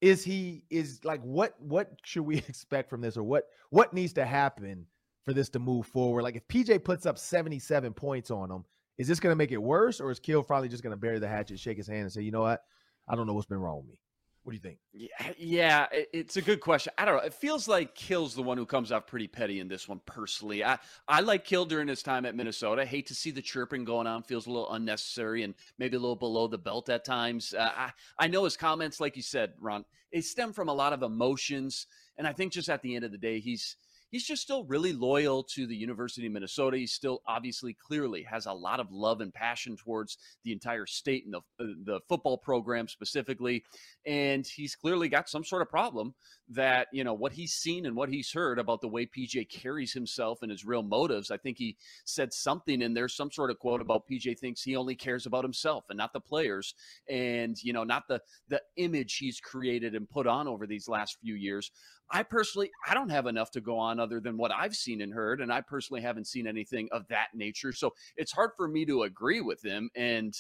Is 0.01 0.23
he 0.23 0.65
is 0.71 1.01
like 1.05 1.23
what 1.23 1.55
what 1.59 1.93
should 2.05 2.25
we 2.25 2.37
expect 2.49 2.91
from 2.91 3.01
this 3.01 3.17
or 3.17 3.23
what 3.23 3.45
what 3.71 3.95
needs 3.95 4.13
to 4.15 4.25
happen 4.25 4.87
for 5.25 5.33
this 5.33 5.49
to 5.51 5.59
move 5.59 5.87
forward? 5.87 6.23
Like 6.23 6.37
if 6.37 6.47
PJ 6.49 6.85
puts 6.85 7.07
up 7.07 7.19
77 7.19 7.93
points 7.95 8.31
on 8.31 8.51
him, 8.51 8.65
is 8.99 9.09
this 9.09 9.21
gonna 9.21 9.37
make 9.37 9.53
it 9.53 9.63
worse 9.63 10.01
or 10.01 10.11
is 10.11 10.21
Kill 10.21 10.43
finally 10.43 10.69
just 10.69 10.83
gonna 10.83 10.97
bury 10.97 11.19
the 11.19 11.29
hatchet, 11.29 11.59
shake 11.59 11.77
his 11.77 11.89
hand, 11.89 12.03
and 12.03 12.13
say, 12.13 12.23
you 12.23 12.31
know 12.31 12.43
what? 12.43 12.63
I 13.09 13.17
don't 13.17 13.27
know 13.27 13.35
what's 13.35 13.47
been 13.47 13.59
wrong 13.59 13.79
with 13.79 13.89
me. 13.89 13.99
What 14.45 14.51
do 14.51 14.57
you 14.57 14.61
think? 14.61 14.79
Yeah, 14.93 15.33
yeah, 15.39 15.87
it's 16.13 16.37
a 16.37 16.43
good 16.43 16.61
question. 16.61 16.93
I 16.99 17.07
don't 17.07 17.17
know. 17.17 17.23
It 17.23 17.33
feels 17.33 17.67
like 17.67 17.95
Kill's 17.95 18.35
the 18.35 18.43
one 18.43 18.59
who 18.59 18.67
comes 18.67 18.93
off 18.93 19.07
pretty 19.07 19.27
petty 19.27 19.59
in 19.59 19.69
this 19.69 19.89
one. 19.89 20.03
Personally, 20.05 20.63
I 20.63 20.79
I 21.09 21.21
like 21.21 21.47
Kill 21.47 21.65
during 21.65 21.89
his 21.89 22.03
time 22.03 22.27
at 22.27 22.35
Minnesota. 22.35 22.83
I 22.83 22.85
hate 22.85 23.07
to 23.07 23.15
see 23.15 23.31
the 23.31 23.41
chirping 23.41 23.87
going 23.87 24.07
on. 24.07 24.23
Feels 24.23 24.47
a 24.47 24.51
little 24.51 24.71
unnecessary 24.75 25.45
and 25.45 25.55
maybe 25.79 25.97
a 25.97 25.99
little 26.01 26.15
below 26.15 26.47
the 26.47 26.59
belt 26.59 26.91
at 26.91 27.07
times. 27.07 27.55
Uh, 27.55 27.71
I 27.75 27.93
I 28.19 28.27
know 28.27 28.45
his 28.45 28.55
comments, 28.55 29.01
like 29.01 29.17
you 29.17 29.23
said, 29.23 29.55
Ron, 29.59 29.87
they 30.13 30.21
stem 30.21 30.53
from 30.53 30.69
a 30.69 30.75
lot 30.75 30.93
of 30.93 31.03
emotions, 31.03 31.87
and 32.19 32.27
I 32.27 32.35
think 32.35 32.53
just 32.53 32.69
at 32.69 32.83
the 32.83 32.95
end 32.95 33.07
of 33.07 33.13
the 33.13 33.19
day, 33.19 33.41
he's 33.41 33.77
he's 34.15 34.25
just 34.25 34.43
still 34.43 34.63
really 34.67 34.93
loyal 34.93 35.43
to 35.43 35.67
the 35.67 35.75
University 35.75 36.25
of 36.29 36.33
Minnesota. 36.33 36.77
He 36.77 36.87
still 36.87 37.21
obviously 37.27 37.75
clearly 37.75 38.23
has 38.23 38.47
a 38.47 38.53
lot 38.53 38.79
of 38.79 38.93
love 38.93 39.21
and 39.21 39.35
passion 39.35 39.77
towards 39.77 40.19
the 40.45 40.53
entire 40.53 40.87
state 40.87 41.25
and 41.25 41.35
the, 41.35 41.39
uh, 41.59 41.75
the 41.85 42.01
football 42.09 42.39
program 42.39 42.87
specifically. 42.87 43.65
And 44.07 44.47
he's 44.47 44.77
clearly 44.77 45.09
got 45.09 45.29
some 45.29 45.43
sort 45.43 45.63
of 45.63 45.69
problem 45.69 46.15
that, 46.51 46.87
you 46.93 47.03
know, 47.03 47.13
what 47.13 47.33
he's 47.33 47.55
seen 47.55 47.87
and 47.87 47.97
what 47.97 48.09
he's 48.09 48.31
heard 48.31 48.61
about 48.61 48.81
the 48.83 48.87
way 48.87 49.05
PJ 49.05 49.49
carries 49.51 49.93
himself 49.93 50.43
and 50.43 50.51
his 50.53 50.65
real 50.65 50.85
motives. 50.85 51.33
I 51.33 51.37
think 51.37 51.59
he 51.59 51.77
said 52.05 52.33
something 52.33 52.83
in 52.83 52.95
there, 52.95 53.09
some 53.09 53.33
sort 53.33 53.51
of 53.51 53.59
quote 53.59 53.81
about 53.81 54.05
PJ 54.09 54.39
thinks 54.39 54.63
he 54.63 54.77
only 54.77 54.95
cares 54.95 55.27
about 55.27 55.43
himself 55.43 55.87
and 55.91 55.97
not 55.99 56.13
the 56.13 56.21
players 56.21 56.77
and, 57.11 57.61
you 57.65 57.73
know, 57.73 57.83
not 57.83 58.05
the, 58.07 58.21
the 58.49 58.63
image 58.77 59.17
he's 59.17 59.41
created 59.41 59.97
and 59.97 60.09
put 60.09 60.29
on 60.29 60.47
over 60.47 60.69
these 60.69 60.87
last 60.87 61.19
few 61.21 61.35
years. 61.35 61.73
I 62.11 62.23
personally, 62.23 62.71
I 62.87 62.95
don't 62.95 63.09
have 63.09 63.27
enough 63.27 63.51
to 63.53 63.61
go 63.61 63.79
on 63.79 63.99
other 63.99 64.21
than 64.21 64.37
what 64.37 64.53
I've 64.53 64.77
seen 64.77 65.01
and 65.01 65.13
heard, 65.13 65.41
and 65.41 65.53
I 65.53 65.61
personally 65.63 66.03
haven't 66.03 66.27
seen 66.27 66.47
anything 66.47 66.89
of 66.93 67.09
that 67.09 67.29
nature. 67.35 67.73
So 67.73 67.95
it's 68.17 68.33
hard 68.33 68.51
for 68.57 68.69
me 68.69 68.85
to 68.87 69.05
agree 69.05 69.41
with 69.41 69.65
him 69.65 69.91
and 69.97 70.35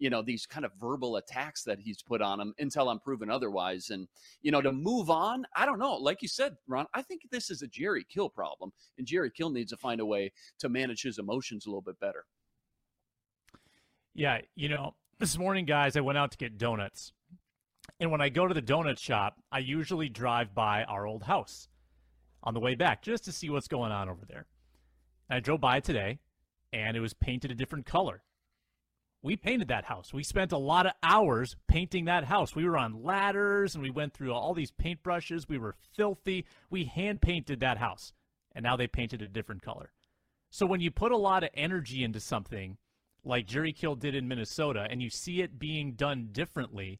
you 0.00 0.08
know 0.08 0.22
these 0.22 0.46
kind 0.46 0.64
of 0.64 0.72
verbal 0.80 1.16
attacks 1.16 1.62
that 1.64 1.78
he's 1.78 2.02
put 2.02 2.22
on 2.22 2.40
him 2.40 2.54
until 2.58 2.88
I'm 2.88 2.98
proven 2.98 3.30
otherwise. 3.30 3.90
And 3.90 4.08
you 4.42 4.50
know 4.50 4.62
to 4.62 4.72
move 4.72 5.10
on, 5.10 5.44
I 5.54 5.66
don't 5.66 5.78
know. 5.78 5.94
Like 5.94 6.22
you 6.22 6.28
said, 6.28 6.56
Ron, 6.66 6.86
I 6.94 7.02
think 7.02 7.22
this 7.30 7.50
is 7.50 7.62
a 7.62 7.68
Jerry 7.68 8.04
Kill 8.12 8.30
problem, 8.30 8.72
and 8.98 9.06
Jerry 9.06 9.30
Kill 9.30 9.50
needs 9.50 9.70
to 9.70 9.76
find 9.76 10.00
a 10.00 10.06
way 10.06 10.32
to 10.58 10.68
manage 10.68 11.02
his 11.02 11.18
emotions 11.18 11.66
a 11.66 11.68
little 11.68 11.82
bit 11.82 12.00
better. 12.00 12.24
Yeah, 14.14 14.38
you 14.56 14.68
know, 14.68 14.94
this 15.18 15.38
morning, 15.38 15.66
guys, 15.66 15.96
I 15.96 16.00
went 16.00 16.18
out 16.18 16.32
to 16.32 16.38
get 16.38 16.58
donuts 16.58 17.12
and 18.00 18.10
when 18.10 18.22
I 18.22 18.30
go 18.30 18.48
to 18.48 18.54
the 18.54 18.62
donut 18.62 18.98
shop, 18.98 19.36
I 19.52 19.58
usually 19.58 20.08
drive 20.08 20.54
by 20.54 20.84
our 20.84 21.06
old 21.06 21.24
house 21.24 21.68
on 22.42 22.54
the 22.54 22.60
way 22.60 22.74
back 22.74 23.02
just 23.02 23.24
to 23.26 23.32
see 23.32 23.50
what's 23.50 23.68
going 23.68 23.92
on 23.92 24.08
over 24.08 24.24
there. 24.26 24.46
And 25.28 25.36
I 25.36 25.40
drove 25.40 25.60
by 25.60 25.80
today, 25.80 26.18
and 26.72 26.96
it 26.96 27.00
was 27.00 27.12
painted 27.12 27.50
a 27.50 27.54
different 27.54 27.84
color. 27.84 28.22
We 29.22 29.36
painted 29.36 29.68
that 29.68 29.84
house. 29.84 30.14
We 30.14 30.22
spent 30.22 30.50
a 30.50 30.56
lot 30.56 30.86
of 30.86 30.92
hours 31.02 31.56
painting 31.68 32.06
that 32.06 32.24
house. 32.24 32.56
We 32.56 32.64
were 32.64 32.78
on 32.78 33.04
ladders 33.04 33.74
and 33.74 33.84
we 33.84 33.90
went 33.90 34.14
through 34.14 34.32
all 34.32 34.54
these 34.54 34.72
paintbrushes. 34.72 35.46
We 35.46 35.58
were 35.58 35.76
filthy. 35.94 36.46
We 36.70 36.84
hand 36.84 37.20
painted 37.20 37.60
that 37.60 37.76
house, 37.76 38.14
and 38.52 38.62
now 38.62 38.76
they 38.76 38.86
painted 38.86 39.20
a 39.20 39.28
different 39.28 39.60
color. 39.60 39.92
So 40.48 40.64
when 40.64 40.80
you 40.80 40.90
put 40.90 41.12
a 41.12 41.18
lot 41.18 41.44
of 41.44 41.50
energy 41.52 42.02
into 42.02 42.18
something, 42.18 42.78
like 43.22 43.46
Jerry 43.46 43.74
Kill 43.74 43.94
did 43.94 44.14
in 44.14 44.26
Minnesota, 44.26 44.86
and 44.88 45.02
you 45.02 45.10
see 45.10 45.42
it 45.42 45.58
being 45.58 45.92
done 45.92 46.30
differently, 46.32 46.98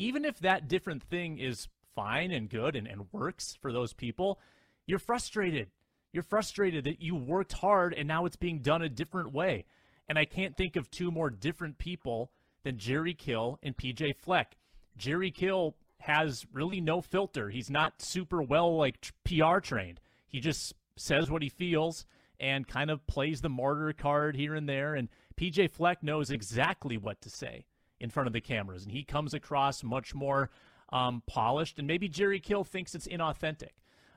even 0.00 0.24
if 0.24 0.38
that 0.38 0.66
different 0.66 1.02
thing 1.02 1.38
is 1.38 1.68
fine 1.94 2.30
and 2.30 2.48
good 2.48 2.74
and, 2.74 2.86
and 2.86 3.12
works 3.12 3.58
for 3.60 3.70
those 3.70 3.92
people, 3.92 4.40
you're 4.86 4.98
frustrated. 4.98 5.68
You're 6.10 6.22
frustrated 6.22 6.84
that 6.84 7.02
you 7.02 7.14
worked 7.14 7.52
hard 7.52 7.92
and 7.92 8.08
now 8.08 8.24
it's 8.24 8.36
being 8.36 8.60
done 8.60 8.80
a 8.80 8.88
different 8.88 9.30
way. 9.34 9.66
And 10.08 10.18
I 10.18 10.24
can't 10.24 10.56
think 10.56 10.74
of 10.74 10.90
two 10.90 11.10
more 11.10 11.28
different 11.28 11.76
people 11.76 12.30
than 12.64 12.78
Jerry 12.78 13.12
Kill 13.12 13.58
and 13.62 13.76
PJ 13.76 14.16
Fleck. 14.16 14.56
Jerry 14.96 15.30
Kill 15.30 15.76
has 15.98 16.46
really 16.50 16.80
no 16.80 17.02
filter. 17.02 17.50
He's 17.50 17.68
not 17.68 18.00
super 18.00 18.40
well 18.40 18.74
like 18.78 19.12
PR 19.24 19.58
trained. 19.58 20.00
He 20.26 20.40
just 20.40 20.72
says 20.96 21.30
what 21.30 21.42
he 21.42 21.50
feels 21.50 22.06
and 22.40 22.66
kind 22.66 22.90
of 22.90 23.06
plays 23.06 23.42
the 23.42 23.50
martyr 23.50 23.92
card 23.92 24.34
here 24.34 24.54
and 24.54 24.66
there. 24.66 24.94
And 24.94 25.10
PJ 25.36 25.70
Fleck 25.70 26.02
knows 26.02 26.30
exactly 26.30 26.96
what 26.96 27.20
to 27.20 27.28
say 27.28 27.66
in 28.00 28.10
front 28.10 28.26
of 28.26 28.32
the 28.32 28.40
cameras, 28.40 28.84
and 28.84 28.92
he 28.92 29.04
comes 29.04 29.34
across 29.34 29.82
much 29.84 30.14
more 30.14 30.50
um, 30.92 31.22
polished. 31.26 31.78
And 31.78 31.86
maybe 31.86 32.08
Jerry 32.08 32.40
Kill 32.40 32.64
thinks 32.64 32.94
it's 32.94 33.06
inauthentic, 33.06 33.72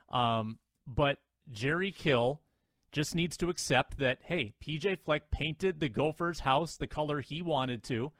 um, 0.08 0.58
but 0.86 1.18
Jerry 1.52 1.92
Kill 1.92 2.40
just 2.92 3.14
needs 3.14 3.36
to 3.36 3.50
accept 3.50 3.98
that 3.98 4.18
hey, 4.22 4.54
PJ 4.64 4.98
Fleck 5.00 5.30
painted 5.30 5.80
the 5.80 5.88
Gophers' 5.88 6.40
house 6.40 6.76
the 6.76 6.86
color 6.86 7.20
he 7.20 7.42
wanted 7.42 7.82
to. 7.84 8.12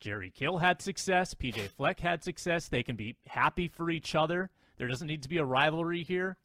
Jerry 0.00 0.30
Kill 0.30 0.58
had 0.58 0.82
success. 0.82 1.34
PJ 1.34 1.68
Fleck 1.70 2.00
had 2.00 2.24
success. 2.24 2.68
They 2.68 2.82
can 2.82 2.96
be 2.96 3.16
happy 3.26 3.68
for 3.68 3.90
each 3.90 4.14
other. 4.14 4.50
There 4.76 4.88
doesn't 4.88 5.06
need 5.06 5.22
to 5.22 5.28
be 5.28 5.38
a 5.38 5.44
rivalry 5.44 6.02
here. 6.02 6.36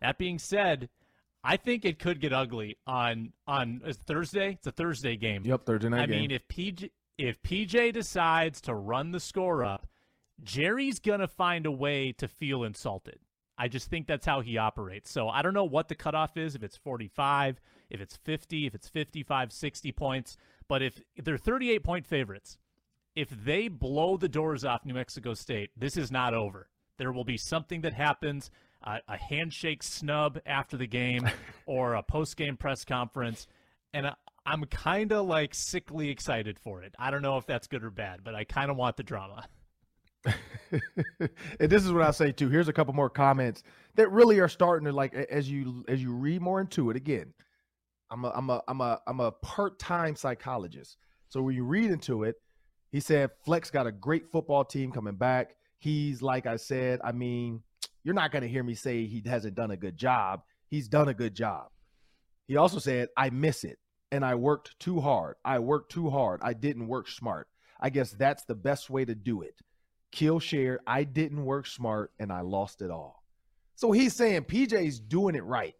That 0.00 0.18
being 0.18 0.38
said, 0.38 0.88
I 1.44 1.56
think 1.56 1.84
it 1.84 1.98
could 1.98 2.20
get 2.20 2.32
ugly 2.32 2.76
on 2.86 3.32
on 3.46 3.80
Thursday. 4.06 4.52
It's 4.52 4.66
a 4.66 4.72
Thursday 4.72 5.16
game. 5.16 5.42
Yep, 5.44 5.64
Thursday 5.64 5.88
night. 5.88 6.02
I 6.02 6.06
game. 6.06 6.22
mean, 6.22 6.30
if 6.32 6.46
PJ 6.48 6.90
if 7.18 7.42
PJ 7.42 7.92
decides 7.92 8.60
to 8.62 8.74
run 8.74 9.12
the 9.12 9.20
score 9.20 9.64
up, 9.64 9.86
Jerry's 10.42 10.98
going 10.98 11.20
to 11.20 11.28
find 11.28 11.66
a 11.66 11.70
way 11.70 12.12
to 12.12 12.28
feel 12.28 12.62
insulted. 12.62 13.18
I 13.58 13.68
just 13.68 13.88
think 13.88 14.06
that's 14.06 14.26
how 14.26 14.42
he 14.42 14.58
operates. 14.58 15.10
So 15.10 15.28
I 15.28 15.40
don't 15.40 15.54
know 15.54 15.64
what 15.64 15.88
the 15.88 15.94
cutoff 15.94 16.36
is, 16.36 16.54
if 16.54 16.62
it's 16.62 16.76
45, 16.76 17.60
if 17.88 18.00
it's 18.00 18.16
50, 18.16 18.66
if 18.66 18.74
it's 18.74 18.88
55, 18.88 19.52
60 19.52 19.92
points. 19.92 20.36
But 20.68 20.82
if, 20.82 21.00
if 21.14 21.24
they're 21.24 21.38
38 21.38 21.82
point 21.82 22.06
favorites, 22.06 22.58
if 23.14 23.30
they 23.30 23.68
blow 23.68 24.18
the 24.18 24.28
doors 24.28 24.64
off 24.64 24.84
New 24.84 24.94
Mexico 24.94 25.32
State, 25.32 25.70
this 25.76 25.96
is 25.96 26.12
not 26.12 26.34
over. 26.34 26.68
There 26.98 27.12
will 27.12 27.24
be 27.24 27.38
something 27.38 27.80
that 27.80 27.94
happens 27.94 28.50
uh, 28.84 28.98
a 29.08 29.16
handshake 29.16 29.82
snub 29.82 30.38
after 30.44 30.76
the 30.76 30.86
game 30.86 31.28
or 31.66 31.94
a 31.94 32.02
post 32.02 32.36
game 32.36 32.58
press 32.58 32.84
conference. 32.84 33.46
And 33.94 34.10
I'm 34.46 34.64
kind 34.66 35.12
of 35.12 35.26
like 35.26 35.54
sickly 35.54 36.08
excited 36.08 36.58
for 36.58 36.82
it. 36.82 36.94
I 36.98 37.10
don't 37.10 37.22
know 37.22 37.36
if 37.36 37.46
that's 37.46 37.66
good 37.66 37.82
or 37.82 37.90
bad, 37.90 38.20
but 38.22 38.34
I 38.34 38.44
kind 38.44 38.70
of 38.70 38.76
want 38.76 38.96
the 38.96 39.02
drama. 39.02 39.44
and 40.70 41.70
this 41.70 41.84
is 41.84 41.92
what 41.92 42.02
I 42.02 42.12
say 42.12 42.30
too. 42.30 42.48
Here's 42.48 42.68
a 42.68 42.72
couple 42.72 42.94
more 42.94 43.10
comments 43.10 43.64
that 43.96 44.10
really 44.10 44.38
are 44.38 44.48
starting 44.48 44.86
to 44.86 44.92
like 44.92 45.14
as 45.14 45.50
you 45.50 45.84
as 45.88 46.00
you 46.00 46.12
read 46.12 46.40
more 46.40 46.60
into 46.60 46.90
it 46.90 46.96
again. 46.96 47.34
I'm 48.10 48.24
a 48.24 48.30
I'm 48.30 48.48
a 48.50 48.62
I'm 48.68 48.80
a 48.80 49.00
I'm 49.08 49.20
a 49.20 49.32
part-time 49.32 50.14
psychologist. 50.14 50.96
So 51.28 51.42
when 51.42 51.56
you 51.56 51.64
read 51.64 51.90
into 51.90 52.22
it, 52.22 52.36
he 52.92 53.00
said 53.00 53.30
Fleck's 53.44 53.70
got 53.70 53.88
a 53.88 53.92
great 53.92 54.30
football 54.30 54.64
team 54.64 54.92
coming 54.92 55.16
back. 55.16 55.56
He's 55.78 56.22
like 56.22 56.46
I 56.46 56.56
said, 56.56 57.00
I 57.02 57.10
mean, 57.10 57.62
you're 58.04 58.14
not 58.14 58.30
going 58.30 58.42
to 58.42 58.48
hear 58.48 58.62
me 58.62 58.74
say 58.74 59.06
he 59.06 59.22
hasn't 59.26 59.56
done 59.56 59.72
a 59.72 59.76
good 59.76 59.96
job. 59.96 60.42
He's 60.68 60.86
done 60.86 61.08
a 61.08 61.14
good 61.14 61.34
job. 61.34 61.66
He 62.46 62.56
also 62.56 62.78
said, 62.78 63.08
I 63.16 63.30
miss 63.30 63.64
it 63.64 63.78
and 64.16 64.24
I 64.24 64.34
worked 64.34 64.80
too 64.80 65.00
hard. 65.00 65.36
I 65.44 65.58
worked 65.58 65.92
too 65.92 66.08
hard. 66.08 66.40
I 66.42 66.54
didn't 66.54 66.88
work 66.88 67.06
smart. 67.06 67.48
I 67.78 67.90
guess 67.90 68.12
that's 68.12 68.44
the 68.44 68.54
best 68.54 68.88
way 68.88 69.04
to 69.04 69.14
do 69.14 69.42
it. 69.42 69.60
Kill 70.10 70.40
share. 70.40 70.80
I 70.86 71.04
didn't 71.04 71.44
work 71.44 71.66
smart 71.66 72.12
and 72.18 72.32
I 72.32 72.40
lost 72.40 72.80
it 72.80 72.90
all. 72.90 73.22
So 73.74 73.92
he's 73.92 74.14
saying 74.14 74.44
PJ's 74.44 74.98
doing 74.98 75.34
it 75.34 75.44
right. 75.44 75.74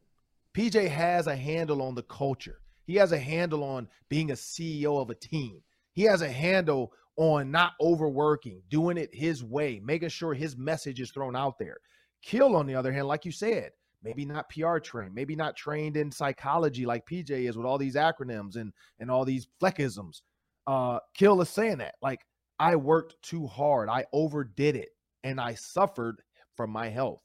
PJ 0.55 0.89
has 0.89 1.27
a 1.27 1.35
handle 1.35 1.81
on 1.81 1.95
the 1.95 2.03
culture. 2.03 2.61
He 2.85 2.97
has 2.97 3.13
a 3.13 3.19
handle 3.19 3.65
on 3.65 3.89
being 4.11 4.31
a 4.31 4.35
CEO 4.35 5.01
of 5.01 5.09
a 5.09 5.15
team. 5.15 5.63
He 5.95 6.03
has 6.03 6.21
a 6.21 6.31
handle 6.31 6.93
on 7.17 7.51
not 7.51 7.73
overworking, 7.81 8.61
doing 8.69 8.99
it 8.99 9.15
his 9.15 9.43
way, 9.43 9.81
making 9.83 10.11
sure 10.11 10.35
his 10.35 10.59
message 10.59 11.01
is 11.01 11.11
thrown 11.11 11.35
out 11.35 11.59
there. 11.59 11.79
Kill, 12.23 12.55
on 12.55 12.67
the 12.67 12.75
other 12.75 12.93
hand, 12.93 13.09
like 13.09 13.25
you 13.25 13.33
said, 13.33 13.71
maybe 14.07 14.25
not 14.25 14.49
PR 14.49 14.79
trained, 14.79 15.15
maybe 15.15 15.35
not 15.35 15.57
trained 15.57 15.97
in 15.97 16.13
psychology 16.13 16.87
like 16.87 17.07
PJ 17.07 17.31
is 17.31 17.57
with 17.57 17.67
all 17.67 17.77
these 17.77 17.97
acronyms 17.97 18.55
and 18.57 18.73
and 19.01 19.11
all 19.11 19.25
these 19.25 19.49
fleckisms. 19.61 20.23
Uh, 20.67 21.01
Kill 21.15 21.41
is 21.41 21.51
saying 21.51 21.79
that 21.79 21.97
like 22.01 22.21
I 22.59 22.77
worked 22.77 23.17
too 23.23 23.47
hard, 23.49 23.89
I 23.89 24.05
overdid 24.13 24.77
it, 24.77 24.91
and 25.25 25.41
I 25.41 25.55
suffered 25.55 26.23
from 26.57 26.71
my 26.71 26.89
health. 26.89 27.21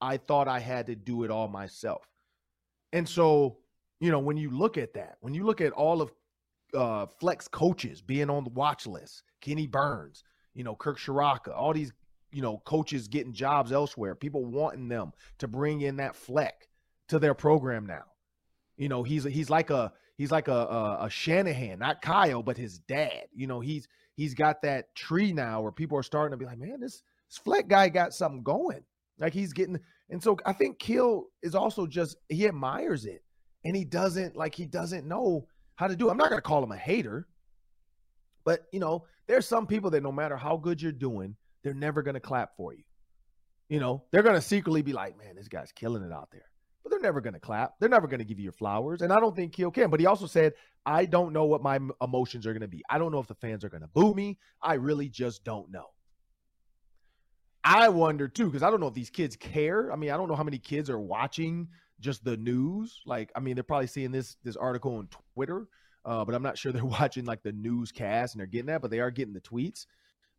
I 0.00 0.16
thought 0.16 0.48
I 0.48 0.58
had 0.58 0.86
to 0.86 0.96
do 0.96 1.24
it 1.24 1.30
all 1.30 1.48
myself, 1.48 2.08
and 2.92 3.06
so 3.06 3.58
you 4.00 4.10
know 4.10 4.18
when 4.18 4.38
you 4.38 4.50
look 4.50 4.78
at 4.78 4.94
that, 4.94 5.16
when 5.20 5.34
you 5.34 5.44
look 5.44 5.60
at 5.60 5.72
all 5.72 6.00
of 6.00 6.12
uh, 6.74 7.06
Fleck's 7.20 7.48
coaches 7.48 8.00
being 8.00 8.30
on 8.30 8.44
the 8.44 8.50
watch 8.50 8.86
list, 8.86 9.22
Kenni 9.42 9.66
Burns, 9.66 10.24
you 10.54 10.64
know, 10.64 10.74
Kirk 10.74 10.98
Ciarrocca, 10.98 11.54
all 11.54 11.72
these, 11.72 11.92
you 12.32 12.42
know, 12.42 12.58
coaches 12.64 13.08
getting 13.08 13.32
jobs 13.32 13.72
elsewhere, 13.72 14.14
people 14.14 14.44
wanting 14.44 14.88
them 14.88 15.12
to 15.38 15.48
bring 15.48 15.82
in 15.82 15.96
that 15.96 16.16
fleck 16.16 16.68
to 17.08 17.18
their 17.18 17.34
program 17.34 17.86
now. 17.86 18.04
You 18.76 18.88
know, 18.88 19.02
he's 19.02 19.24
he's 19.24 19.50
like 19.50 19.70
a 19.70 19.92
he's 20.16 20.30
like 20.30 20.48
a, 20.48 20.52
a, 20.52 20.98
a 21.02 21.10
Shanahan, 21.10 21.78
not 21.78 22.02
Kyle, 22.02 22.42
but 22.42 22.56
his 22.56 22.78
dad. 22.78 23.26
You 23.34 23.46
know, 23.46 23.60
he's 23.60 23.86
he's 24.14 24.34
got 24.34 24.62
that 24.62 24.94
tree 24.94 25.32
now 25.32 25.60
where 25.60 25.72
people 25.72 25.98
are 25.98 26.02
starting 26.02 26.32
to 26.32 26.36
be 26.36 26.46
like, 26.46 26.58
man, 26.58 26.80
this, 26.80 27.02
this 27.28 27.38
Fleck 27.38 27.68
guy 27.68 27.88
got 27.88 28.14
something 28.14 28.42
going. 28.42 28.82
Like 29.18 29.34
he's 29.34 29.52
getting, 29.52 29.78
and 30.10 30.22
so 30.22 30.36
I 30.46 30.52
think 30.52 30.78
Kill 30.78 31.26
is 31.42 31.54
also 31.54 31.86
just 31.86 32.16
he 32.28 32.46
admires 32.46 33.04
it, 33.04 33.22
and 33.64 33.76
he 33.76 33.84
doesn't 33.84 34.36
like 34.36 34.54
he 34.54 34.66
doesn't 34.66 35.06
know 35.06 35.46
how 35.76 35.86
to 35.86 35.96
do 35.96 36.08
it. 36.08 36.12
I'm 36.12 36.16
not 36.16 36.30
to 36.30 36.40
call 36.40 36.64
him 36.64 36.72
a 36.72 36.76
hater, 36.76 37.28
but 38.44 38.66
you 38.72 38.80
know, 38.80 39.04
there's 39.26 39.46
some 39.46 39.66
people 39.66 39.90
that 39.90 40.02
no 40.02 40.12
matter 40.12 40.36
how 40.36 40.56
good 40.56 40.80
you're 40.80 40.92
doing, 40.92 41.36
they're 41.62 41.74
never 41.74 42.02
going 42.02 42.14
to 42.14 42.20
clap 42.20 42.56
for 42.56 42.72
you. 42.72 42.82
You 43.68 43.80
know, 43.80 44.04
they're 44.10 44.22
going 44.22 44.34
to 44.34 44.40
secretly 44.42 44.82
be 44.82 44.92
like, 44.92 45.16
man, 45.16 45.36
this 45.36 45.48
guy's 45.48 45.72
killing 45.72 46.02
it 46.02 46.12
out 46.12 46.30
there. 46.30 46.44
But 46.82 46.90
they're 46.90 47.00
never 47.00 47.20
going 47.20 47.34
to 47.34 47.40
clap. 47.40 47.74
They're 47.78 47.88
never 47.88 48.08
going 48.08 48.18
to 48.18 48.24
give 48.24 48.38
you 48.38 48.44
your 48.44 48.52
flowers. 48.52 49.02
And 49.02 49.12
I 49.12 49.20
don't 49.20 49.36
think 49.36 49.52
Kill 49.52 49.70
can. 49.70 49.88
But 49.88 50.00
he 50.00 50.06
also 50.06 50.26
said, 50.26 50.54
I 50.84 51.04
don't 51.04 51.32
know 51.32 51.44
what 51.44 51.62
my 51.62 51.78
emotions 52.02 52.46
are 52.46 52.52
going 52.52 52.62
to 52.62 52.68
be. 52.68 52.82
I 52.90 52.98
don't 52.98 53.12
know 53.12 53.20
if 53.20 53.28
the 53.28 53.36
fans 53.36 53.64
are 53.64 53.68
going 53.68 53.82
to 53.82 53.88
boo 53.88 54.14
me. 54.14 54.38
I 54.60 54.74
really 54.74 55.08
just 55.08 55.44
don't 55.44 55.70
know. 55.70 55.86
I 57.64 57.88
wonder 57.88 58.26
too, 58.26 58.46
because 58.46 58.62
I 58.62 58.70
don't 58.70 58.80
know 58.80 58.88
if 58.88 58.94
these 58.94 59.10
kids 59.10 59.36
care. 59.36 59.92
I 59.92 59.96
mean, 59.96 60.10
I 60.10 60.16
don't 60.16 60.28
know 60.28 60.34
how 60.34 60.42
many 60.42 60.58
kids 60.58 60.90
are 60.90 60.98
watching 60.98 61.68
just 62.00 62.24
the 62.24 62.36
news. 62.36 63.00
Like, 63.06 63.30
I 63.36 63.40
mean, 63.40 63.54
they're 63.54 63.62
probably 63.62 63.86
seeing 63.86 64.10
this 64.10 64.36
this 64.42 64.56
article 64.56 64.96
on 64.96 65.08
Twitter, 65.34 65.68
uh, 66.04 66.24
but 66.24 66.34
I'm 66.34 66.42
not 66.42 66.58
sure 66.58 66.72
they're 66.72 66.84
watching 67.00 67.24
like 67.24 67.42
the 67.42 67.52
newscast 67.52 68.34
and 68.34 68.40
they're 68.40 68.46
getting 68.46 68.66
that, 68.66 68.82
but 68.82 68.90
they 68.90 69.00
are 69.00 69.10
getting 69.10 69.34
the 69.34 69.40
tweets. 69.40 69.86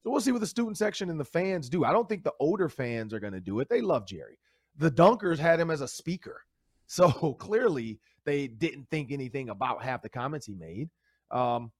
So 0.03 0.11
we'll 0.11 0.21
see 0.21 0.31
what 0.31 0.41
the 0.41 0.47
student 0.47 0.77
section 0.77 1.09
and 1.09 1.19
the 1.19 1.25
fans 1.25 1.69
do. 1.69 1.85
I 1.85 1.93
don't 1.93 2.09
think 2.09 2.23
the 2.23 2.33
older 2.39 2.67
fans 2.67 3.13
are 3.13 3.19
going 3.19 3.33
to 3.33 3.39
do 3.39 3.59
it. 3.61 3.69
They 3.69 3.81
love 3.81 4.05
Jerry. 4.05 4.37
The 4.77 4.91
Dunkers 4.91 5.39
had 5.39 5.59
him 5.59 5.71
as 5.71 5.81
a 5.81 5.87
speaker. 5.87 6.41
So 6.85 7.33
clearly 7.39 8.01
they 8.25 8.45
didn't 8.45 8.89
think 8.91 9.11
anything 9.11 9.49
about 9.49 9.81
half 9.81 10.01
the 10.03 10.09
comments 10.09 10.45
he 10.45 10.53
made. 10.53 10.89
Um, 11.31 11.71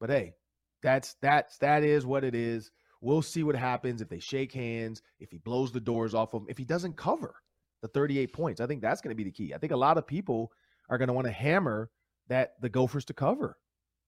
but 0.00 0.10
hey, 0.10 0.34
that's 0.82 1.14
that's 1.22 1.56
that 1.58 1.84
is 1.84 2.04
what 2.04 2.24
it 2.24 2.34
is. 2.34 2.70
We'll 3.00 3.22
see 3.22 3.44
what 3.44 3.54
happens 3.54 4.02
if 4.02 4.08
they 4.08 4.18
shake 4.18 4.52
hands, 4.52 5.02
if 5.20 5.30
he 5.30 5.38
blows 5.38 5.70
the 5.70 5.80
doors 5.80 6.14
off 6.14 6.34
of 6.34 6.42
him, 6.42 6.48
if 6.50 6.58
he 6.58 6.64
doesn't 6.64 6.96
cover 6.96 7.36
the 7.80 7.88
38 7.88 8.32
points. 8.32 8.60
I 8.60 8.66
think 8.66 8.82
that's 8.82 9.00
going 9.00 9.12
to 9.12 9.16
be 9.16 9.24
the 9.24 9.30
key. 9.30 9.54
I 9.54 9.58
think 9.58 9.72
a 9.72 9.76
lot 9.76 9.98
of 9.98 10.06
people 10.06 10.50
are 10.88 10.98
going 10.98 11.08
to 11.08 11.14
want 11.14 11.26
to 11.26 11.32
hammer 11.32 11.90
that 12.28 12.60
the 12.60 12.68
Gophers 12.68 13.04
to 13.06 13.14
cover. 13.14 13.56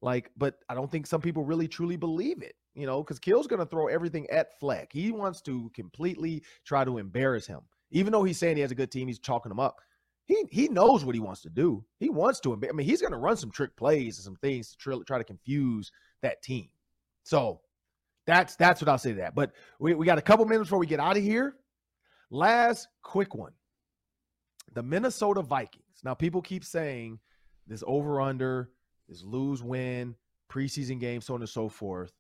Like, 0.03 0.31
but 0.37 0.57
I 0.69 0.75
don't 0.75 0.91
think 0.91 1.07
some 1.07 1.21
people 1.21 1.45
really 1.45 1.69
truly 1.69 1.97
believe 1.97 2.43
it, 2.43 2.55
you 2.75 2.87
know, 2.87 3.03
because 3.03 3.19
Kill's 3.19 3.47
going 3.47 3.61
to 3.61 3.67
throw 3.67 3.89
everything 3.89 4.29
at 4.31 4.59
Fleck. 4.59 4.93
He 4.93 5.11
wants 5.11 5.41
to 5.43 5.71
completely 5.75 6.43
try 6.65 6.85
to 6.85 6.99
embarrass 6.99 7.47
him. 7.47 7.61
Even 7.91 8.13
though 8.13 8.23
he's 8.23 8.39
saying 8.39 8.57
he 8.57 8.63
has 8.63 8.71
a 8.71 8.77
good 8.77 8.91
team, 8.91 9.09
he's 9.09 9.19
chalking 9.19 9.51
him 9.51 9.61
up. 9.61 9.81
He 10.27 10.45
he 10.51 10.69
knows 10.69 11.05
what 11.05 11.17
he 11.17 11.21
wants 11.21 11.43
to 11.43 11.51
do. 11.51 11.85
He 11.99 12.09
wants 12.09 12.39
to. 12.41 12.53
I 12.53 12.73
mean, 12.73 12.87
he's 12.87 13.01
going 13.01 13.13
to 13.13 13.19
run 13.19 13.37
some 13.37 13.51
trick 13.51 13.77
plays 13.77 14.17
and 14.17 14.25
some 14.25 14.37
things 14.37 14.71
to 14.71 14.77
try, 14.77 14.97
try 15.05 15.19
to 15.19 15.25
confuse 15.25 15.91
that 16.23 16.41
team. 16.43 16.69
So 17.25 17.61
that's 18.27 18.55
that's 18.55 18.81
what 18.81 18.89
I'll 18.89 18.99
say 18.99 19.11
to 19.11 19.17
that. 19.17 19.35
But 19.35 19.53
we, 19.81 19.95
we 19.95 20.07
got 20.07 20.19
a 20.19 20.23
couple 20.23 20.45
minutes 20.47 20.69
before 20.69 20.79
we 20.79 20.87
get 20.87 21.01
out 21.01 21.17
of 21.17 21.23
here. 21.23 21.57
Last 22.31 22.87
quick 23.03 23.35
one 23.35 23.53
the 24.73 24.83
Minnesota 24.83 25.43
Vikings. 25.43 25.85
Now, 26.05 26.15
people 26.15 26.43
keep 26.43 26.65
saying 26.65 27.19
this 27.67 27.83
over 27.87 28.21
under, 28.21 28.71
this 29.09 29.23
lose 29.23 29.63
win, 29.63 30.15
preseason 30.51 31.01
game, 31.01 31.21
so 31.21 31.35
on 31.35 31.41
and 31.41 31.49
so 31.49 31.69
forth. 31.69 32.13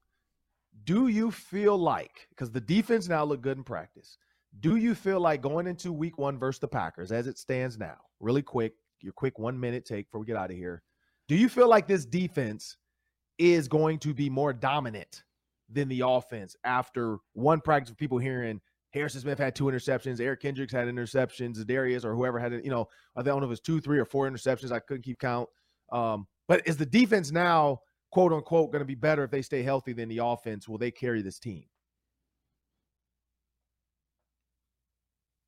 Do 0.85 1.09
you 1.09 1.31
feel 1.31 1.77
like, 1.77 2.27
because 2.31 2.51
the 2.51 2.61
defense 2.61 3.09
now 3.09 3.25
look 3.25 3.43
good 3.43 3.59
in 3.59 3.65
practice, 3.65 4.19
do 4.61 4.77
you 4.77 4.95
feel 4.95 5.21
like 5.21 5.43
going 5.43 5.67
into 5.67 5.93
week 5.93 6.19
one 6.19 6.39
versus 6.39 6.61
the 6.61 6.69
Packers 6.69 7.13
as 7.13 7.27
it 7.27 7.39
stands 7.39 7.79
now, 7.79 7.97
really 8.19 8.43
quick, 8.43 8.75
your 9.01 9.13
quick 9.13 9.39
one 9.39 9.59
minute 9.59 9.85
take 9.85 10.07
before 10.07 10.21
we 10.21 10.27
get 10.27 10.37
out 10.37 10.51
of 10.51 10.57
here? 10.57 10.83
Do 11.29 11.37
you 11.37 11.49
feel 11.49 11.69
like 11.69 11.87
this 11.87 12.05
defense 12.05 12.77
is 13.39 13.69
going 13.69 13.99
to 14.01 14.13
be 14.13 14.29
more 14.29 14.53
dominant 14.53 15.23
than 15.69 15.89
the 15.89 16.03
offense 16.05 16.57
after 16.65 17.19
one 17.33 17.61
practice 17.61 17.91
of 17.91 17.97
people 17.97 18.19
hearing 18.19 18.61
Harrison 18.93 19.21
Smith 19.21 19.39
had 19.39 19.55
two 19.55 19.65
interceptions. 19.65 20.21
Eric 20.21 20.43
Kendricks 20.43 20.73
had 20.73 20.89
interceptions. 20.89 21.65
Darius 21.65 22.05
or 22.05 22.15
whoever 22.15 22.39
had 22.39 22.53
it, 22.53 22.65
you 22.65 22.71
know, 22.71 22.89
I 23.17 23.23
don't 23.23 23.39
know 23.39 23.47
if 23.47 23.49
it 23.49 23.51
was 23.51 23.61
two, 23.61 23.81
three, 23.81 23.99
or 23.99 24.05
four 24.05 24.29
interceptions. 24.29 24.73
I 24.73 24.81
couldn't 24.81 25.05
keep 25.05 25.19
count. 25.19 25.49
Um, 25.93 26.27
but 26.49 26.67
is 26.67 26.77
the 26.77 26.87
defense 26.87 27.31
now, 27.31 27.81
quote 28.11 28.33
unquote, 28.33 28.73
going 28.73 28.81
to 28.81 28.87
be 28.87 28.95
better 28.95 29.25
if 29.25 29.31
they 29.31 29.43
stay 29.43 29.63
healthy 29.63 29.93
than 29.93 30.09
the 30.09 30.19
offense? 30.19 30.69
Will 30.69 30.79
they 30.79 30.91
carry 30.91 31.23
this 31.23 31.39
team? 31.39 31.65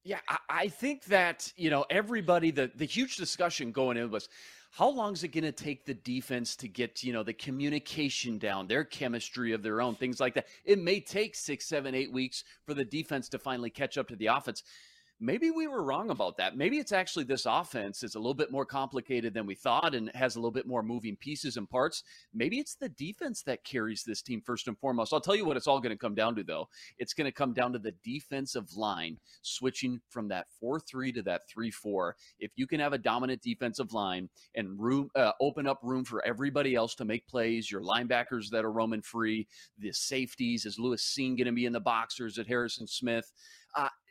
Yeah, 0.05 0.18
I, 0.29 0.38
I 0.48 0.68
think 0.68 1.05
that, 1.05 1.53
you 1.57 1.70
know, 1.70 1.85
everybody, 1.88 2.51
the, 2.51 2.70
the 2.75 2.85
huge 2.85 3.16
discussion 3.16 3.70
going 3.70 3.96
in 3.96 4.11
was 4.11 4.29
how 4.72 4.88
long 4.88 5.12
is 5.12 5.22
it 5.22 5.29
going 5.29 5.44
to 5.44 5.53
take 5.53 5.85
the 5.85 5.94
defense 5.94 6.57
to 6.57 6.66
get 6.66 7.05
you 7.05 7.12
know 7.12 7.22
the 7.22 7.33
communication 7.33 8.38
down 8.38 8.66
their 8.66 8.85
chemistry 8.85 9.53
of 9.53 9.62
their 9.62 9.81
own 9.81 9.94
things 9.94 10.18
like 10.18 10.35
that 10.35 10.46
it 10.64 10.79
may 10.79 10.98
take 10.98 11.35
six 11.37 11.66
seven 11.66 11.94
eight 11.94 12.11
weeks 12.11 12.42
for 12.64 12.75
the 12.75 12.85
defense 12.85 13.29
to 13.29 13.38
finally 13.38 13.70
catch 13.70 13.98
up 13.98 14.09
to 14.09 14.16
the 14.16 14.27
offense 14.27 14.62
maybe 15.23 15.53
we 15.53 15.69
were 15.69 15.85
wrong 15.85 16.11
about 16.11 16.37
that. 16.37 16.57
Maybe 16.57 16.79
it's 16.79 16.91
actually 16.91 17.25
this 17.25 17.47
offense 17.47 18.03
is 18.03 18.17
a 18.17 18.19
little 18.19 18.35
bit 18.35 18.51
more 18.51 18.67
complicated 18.67 19.33
than 19.33 19.47
we 19.47 19.55
thought 19.55 19.95
and 19.95 20.11
has 20.15 20.35
a 20.35 20.41
little 20.41 20.51
bit 20.51 20.67
more 20.67 20.83
moving 20.83 21.15
pieces 21.15 21.57
and 21.57 21.71
parts. 21.71 22.03
Maybe 22.35 22.59
it's 22.59 22.75
the 22.75 22.89
defense 22.89 23.43
that 23.45 23.63
carries 23.63 24.03
this 24.03 24.21
team 24.21 24.43
first 24.45 24.67
and 24.67 24.77
foremost. 24.77 25.13
I'll 25.13 25.21
tell 25.21 25.37
you 25.37 25.47
what 25.47 25.57
it's 25.57 25.69
all 25.69 25.81
going 25.81 25.95
to 25.95 25.99
come 25.99 26.17
down 26.17 26.35
to, 26.35 26.43
though. 26.43 26.69
It's 26.99 27.15
going 27.15 27.27
to 27.27 27.33
come 27.33 27.53
down 27.53 27.73
to 27.73 27.79
the 27.79 27.95
defensive 28.03 28.77
line 28.77 29.17
switching 29.43 30.01
from 30.11 30.27
that 30.29 30.47
4 30.59 30.81
3 30.81 31.13
to 31.13 31.23
that 31.23 31.49
3 31.49 31.71
4. 31.71 32.17
If 32.41 32.51
you 32.57 32.67
can 32.67 32.81
have 32.81 32.93
a 32.93 32.99
dominant 32.99 33.43
defensive 33.43 33.93
line 33.93 34.29
and 34.57 34.79
room 34.79 35.09
uh, 35.15 35.33
open 35.41 35.69
up 35.69 35.79
room 35.85 36.05
for 36.05 36.27
everybody 36.27 36.75
else 36.75 36.97
to 36.97 37.05
make 37.05 37.29
plays, 37.29 37.71
your 37.71 37.83
linebackers 37.83 38.51
that 38.51 38.65
are 38.65 38.73
roaming 38.73 39.03
free, 39.03 39.47
the 39.79 39.93
safeties, 39.93 40.67
is 40.67 40.81
Lewis 40.81 41.15
Cine 41.17 41.37
going 41.37 41.47
to 41.47 41.53
be 41.53 41.67
in 41.67 41.73
the 41.73 41.81
boxers 41.81 42.39
at 42.39 42.49
Harrison 42.49 42.89
Smith? 42.89 43.31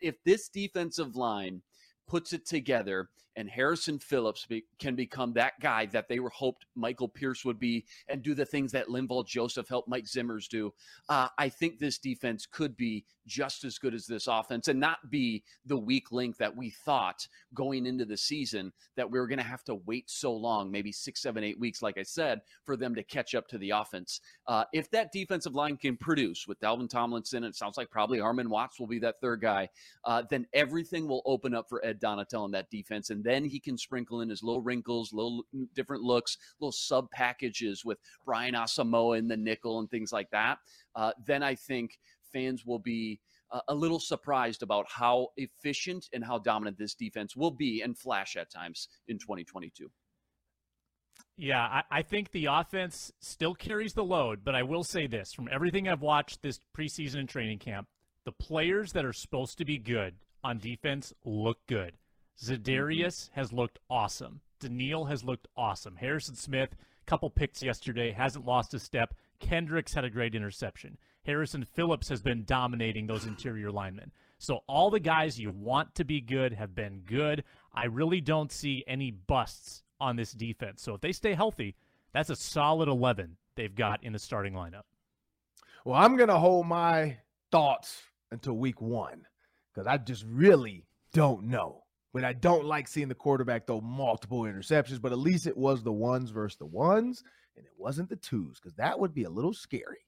If 0.01 0.23
this 0.23 0.49
defensive 0.49 1.15
line 1.15 1.61
puts 2.07 2.33
it 2.33 2.45
together 2.45 3.09
and 3.35 3.49
Harrison 3.49 3.97
Phillips 3.97 4.45
be, 4.45 4.65
can 4.79 4.95
become 4.95 5.33
that 5.33 5.53
guy 5.61 5.85
that 5.87 6.09
they 6.09 6.19
were 6.19 6.29
hoped 6.29 6.65
Michael 6.75 7.07
Pierce 7.07 7.45
would 7.45 7.59
be 7.59 7.85
and 8.09 8.21
do 8.21 8.33
the 8.33 8.45
things 8.45 8.71
that 8.73 8.87
Linval 8.87 9.25
Joseph 9.25 9.69
helped 9.69 9.87
Mike 9.87 10.07
Zimmer's 10.07 10.47
do, 10.47 10.73
uh, 11.09 11.29
I 11.37 11.49
think 11.49 11.79
this 11.79 11.97
defense 11.97 12.45
could 12.45 12.75
be 12.75 13.05
just 13.31 13.63
as 13.63 13.77
good 13.77 13.93
as 13.93 14.05
this 14.05 14.27
offense 14.27 14.67
and 14.67 14.79
not 14.79 15.09
be 15.09 15.41
the 15.65 15.77
weak 15.77 16.11
link 16.11 16.35
that 16.35 16.55
we 16.55 16.69
thought 16.69 17.25
going 17.53 17.85
into 17.85 18.03
the 18.03 18.17
season 18.17 18.73
that 18.97 19.09
we 19.09 19.17
were 19.17 19.27
going 19.27 19.39
to 19.39 19.43
have 19.43 19.63
to 19.63 19.75
wait 19.85 20.09
so 20.09 20.33
long, 20.33 20.69
maybe 20.69 20.91
six, 20.91 21.21
seven, 21.21 21.41
eight 21.41 21.57
weeks, 21.57 21.81
like 21.81 21.97
I 21.97 22.03
said, 22.03 22.41
for 22.65 22.75
them 22.75 22.93
to 22.93 23.03
catch 23.03 23.33
up 23.33 23.47
to 23.47 23.57
the 23.57 23.69
offense. 23.69 24.19
Uh, 24.47 24.65
if 24.73 24.91
that 24.91 25.13
defensive 25.13 25.55
line 25.55 25.77
can 25.77 25.95
produce 25.95 26.45
with 26.45 26.59
Dalvin 26.59 26.89
Tomlinson, 26.89 27.45
it 27.45 27.55
sounds 27.55 27.77
like 27.77 27.89
probably 27.89 28.19
Armon 28.19 28.49
Watts 28.49 28.79
will 28.79 28.87
be 28.87 28.99
that 28.99 29.21
third 29.21 29.39
guy, 29.39 29.69
uh, 30.03 30.23
then 30.29 30.45
everything 30.53 31.07
will 31.07 31.21
open 31.25 31.55
up 31.55 31.69
for 31.69 31.83
Ed 31.85 32.01
Donatell 32.01 32.45
in 32.45 32.51
that 32.51 32.69
defense. 32.69 33.11
And 33.11 33.23
then 33.23 33.45
he 33.45 33.61
can 33.61 33.77
sprinkle 33.77 34.19
in 34.19 34.29
his 34.29 34.43
little 34.43 34.61
wrinkles, 34.61 35.13
little 35.13 35.45
different 35.73 36.03
looks, 36.03 36.37
little 36.59 36.73
sub 36.73 37.09
packages 37.11 37.85
with 37.85 37.99
Brian 38.25 38.55
Asamoah 38.55 39.17
in 39.17 39.29
the 39.29 39.37
nickel 39.37 39.79
and 39.79 39.89
things 39.89 40.11
like 40.11 40.29
that. 40.31 40.57
Uh, 40.95 41.13
then 41.25 41.43
I 41.43 41.55
think 41.55 41.97
fans 42.33 42.65
will 42.65 42.79
be 42.79 43.19
uh, 43.51 43.61
a 43.67 43.75
little 43.75 43.99
surprised 43.99 44.63
about 44.63 44.85
how 44.89 45.27
efficient 45.37 46.07
and 46.13 46.23
how 46.23 46.39
dominant 46.39 46.77
this 46.77 46.95
defense 46.95 47.35
will 47.35 47.51
be 47.51 47.81
and 47.81 47.97
flash 47.97 48.35
at 48.35 48.51
times 48.51 48.87
in 49.07 49.17
2022. 49.17 49.89
Yeah, 51.37 51.61
I, 51.61 51.83
I, 51.89 52.01
think 52.01 52.31
the 52.31 52.45
offense 52.45 53.11
still 53.19 53.55
carries 53.55 53.93
the 53.93 54.03
load, 54.03 54.43
but 54.43 54.55
I 54.55 54.63
will 54.63 54.83
say 54.83 55.07
this 55.07 55.33
from 55.33 55.49
everything 55.51 55.87
I've 55.87 56.01
watched 56.01 56.41
this 56.41 56.59
preseason 56.77 57.19
and 57.19 57.29
training 57.29 57.59
camp, 57.59 57.87
the 58.25 58.31
players 58.31 58.93
that 58.93 59.05
are 59.05 59.13
supposed 59.13 59.57
to 59.57 59.65
be 59.65 59.77
good 59.77 60.15
on 60.43 60.59
defense 60.59 61.13
look 61.25 61.57
good. 61.67 61.93
Za'Darius 62.39 63.29
has 63.33 63.53
looked 63.53 63.79
awesome. 63.89 64.41
Danielle 64.59 65.05
has 65.05 65.23
looked 65.23 65.47
awesome. 65.55 65.95
Harrison 65.95 66.35
Smith, 66.35 66.75
couple 67.05 67.29
picks 67.29 67.63
yesterday, 67.63 68.11
hasn't 68.11 68.45
lost 68.45 68.73
a 68.73 68.79
step. 68.79 69.13
Kendricks 69.39 69.93
had 69.93 70.05
a 70.05 70.09
great 70.09 70.35
interception. 70.35 70.97
Harrison 71.25 71.63
Phillips 71.63 72.09
has 72.09 72.21
been 72.21 72.45
dominating 72.45 73.07
those 73.07 73.25
interior 73.25 73.71
linemen. 73.71 74.11
So 74.39 74.63
all 74.67 74.89
the 74.89 74.99
guys 74.99 75.39
you 75.39 75.51
want 75.51 75.93
to 75.95 76.03
be 76.03 76.19
good 76.19 76.53
have 76.53 76.73
been 76.73 77.01
good. 77.05 77.43
I 77.73 77.85
really 77.85 78.21
don't 78.21 78.51
see 78.51 78.83
any 78.87 79.11
busts 79.11 79.83
on 79.99 80.15
this 80.15 80.31
defense. 80.31 80.81
So 80.81 80.95
if 80.95 81.01
they 81.01 81.11
stay 81.11 81.33
healthy, 81.33 81.75
that's 82.11 82.31
a 82.31 82.35
solid 82.35 82.89
11 82.89 83.37
they've 83.55 83.73
got 83.73 84.03
in 84.03 84.13
the 84.13 84.19
starting 84.19 84.53
lineup. 84.53 84.83
Well, 85.85 85.95
I'm 85.95 86.17
going 86.17 86.29
to 86.29 86.39
hold 86.39 86.65
my 86.65 87.17
thoughts 87.51 88.01
until 88.31 88.53
week 88.53 88.81
one 88.81 89.25
because 89.73 89.87
I 89.87 89.97
just 89.97 90.25
really 90.27 90.85
don't 91.13 91.43
know. 91.43 91.83
But 92.13 92.25
I 92.25 92.33
don't 92.33 92.65
like 92.65 92.87
seeing 92.87 93.07
the 93.07 93.15
quarterback 93.15 93.67
throw 93.67 93.79
multiple 93.79 94.41
interceptions, 94.41 95.01
but 95.01 95.11
at 95.11 95.19
least 95.19 95.47
it 95.47 95.55
was 95.55 95.81
the 95.81 95.93
ones 95.93 96.31
versus 96.31 96.57
the 96.57 96.65
ones 96.65 97.23
and 97.55 97.65
it 97.65 97.71
wasn't 97.77 98.09
the 98.09 98.15
twos 98.17 98.59
because 98.59 98.75
that 98.75 98.99
would 98.99 99.13
be 99.13 99.23
a 99.23 99.29
little 99.29 99.53
scary. 99.53 99.99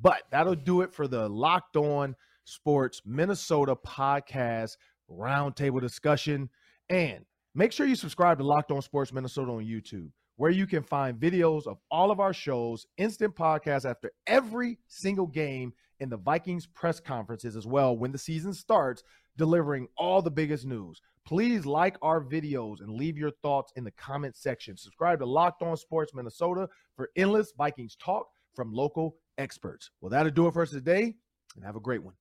But 0.00 0.22
that'll 0.30 0.54
do 0.54 0.80
it 0.82 0.92
for 0.92 1.06
the 1.06 1.28
Locked 1.28 1.76
On 1.76 2.14
Sports 2.44 3.02
Minnesota 3.04 3.76
podcast 3.76 4.76
roundtable 5.10 5.80
discussion. 5.80 6.48
And 6.88 7.24
make 7.54 7.72
sure 7.72 7.86
you 7.86 7.96
subscribe 7.96 8.38
to 8.38 8.44
Locked 8.44 8.70
On 8.70 8.82
Sports 8.82 9.12
Minnesota 9.12 9.52
on 9.52 9.64
YouTube, 9.64 10.10
where 10.36 10.50
you 10.50 10.66
can 10.66 10.82
find 10.82 11.18
videos 11.18 11.66
of 11.66 11.78
all 11.90 12.10
of 12.10 12.20
our 12.20 12.32
shows, 12.32 12.86
instant 12.96 13.34
podcasts 13.34 13.88
after 13.88 14.10
every 14.26 14.78
single 14.88 15.26
game, 15.26 15.72
in 16.00 16.08
the 16.08 16.16
Vikings 16.16 16.66
press 16.66 16.98
conferences 16.98 17.56
as 17.56 17.66
well 17.66 17.96
when 17.96 18.10
the 18.10 18.18
season 18.18 18.52
starts, 18.54 19.02
delivering 19.36 19.86
all 19.96 20.22
the 20.22 20.30
biggest 20.30 20.66
news. 20.66 21.00
Please 21.26 21.66
like 21.66 21.96
our 22.02 22.22
videos 22.22 22.80
and 22.80 22.90
leave 22.90 23.16
your 23.16 23.30
thoughts 23.42 23.72
in 23.76 23.84
the 23.84 23.90
comment 23.92 24.34
section. 24.34 24.76
Subscribe 24.76 25.18
to 25.20 25.26
Locked 25.26 25.62
On 25.62 25.76
Sports 25.76 26.12
Minnesota 26.14 26.68
for 26.96 27.10
endless 27.16 27.52
Vikings 27.56 27.96
talk 27.96 28.26
from 28.54 28.72
local 28.72 29.16
experts. 29.40 29.90
Well, 30.00 30.10
that'll 30.10 30.32
do 30.32 30.46
it 30.46 30.52
for 30.52 30.62
us 30.62 30.70
today, 30.70 31.14
and 31.56 31.64
have 31.64 31.76
a 31.76 31.80
great 31.80 32.02
one. 32.02 32.14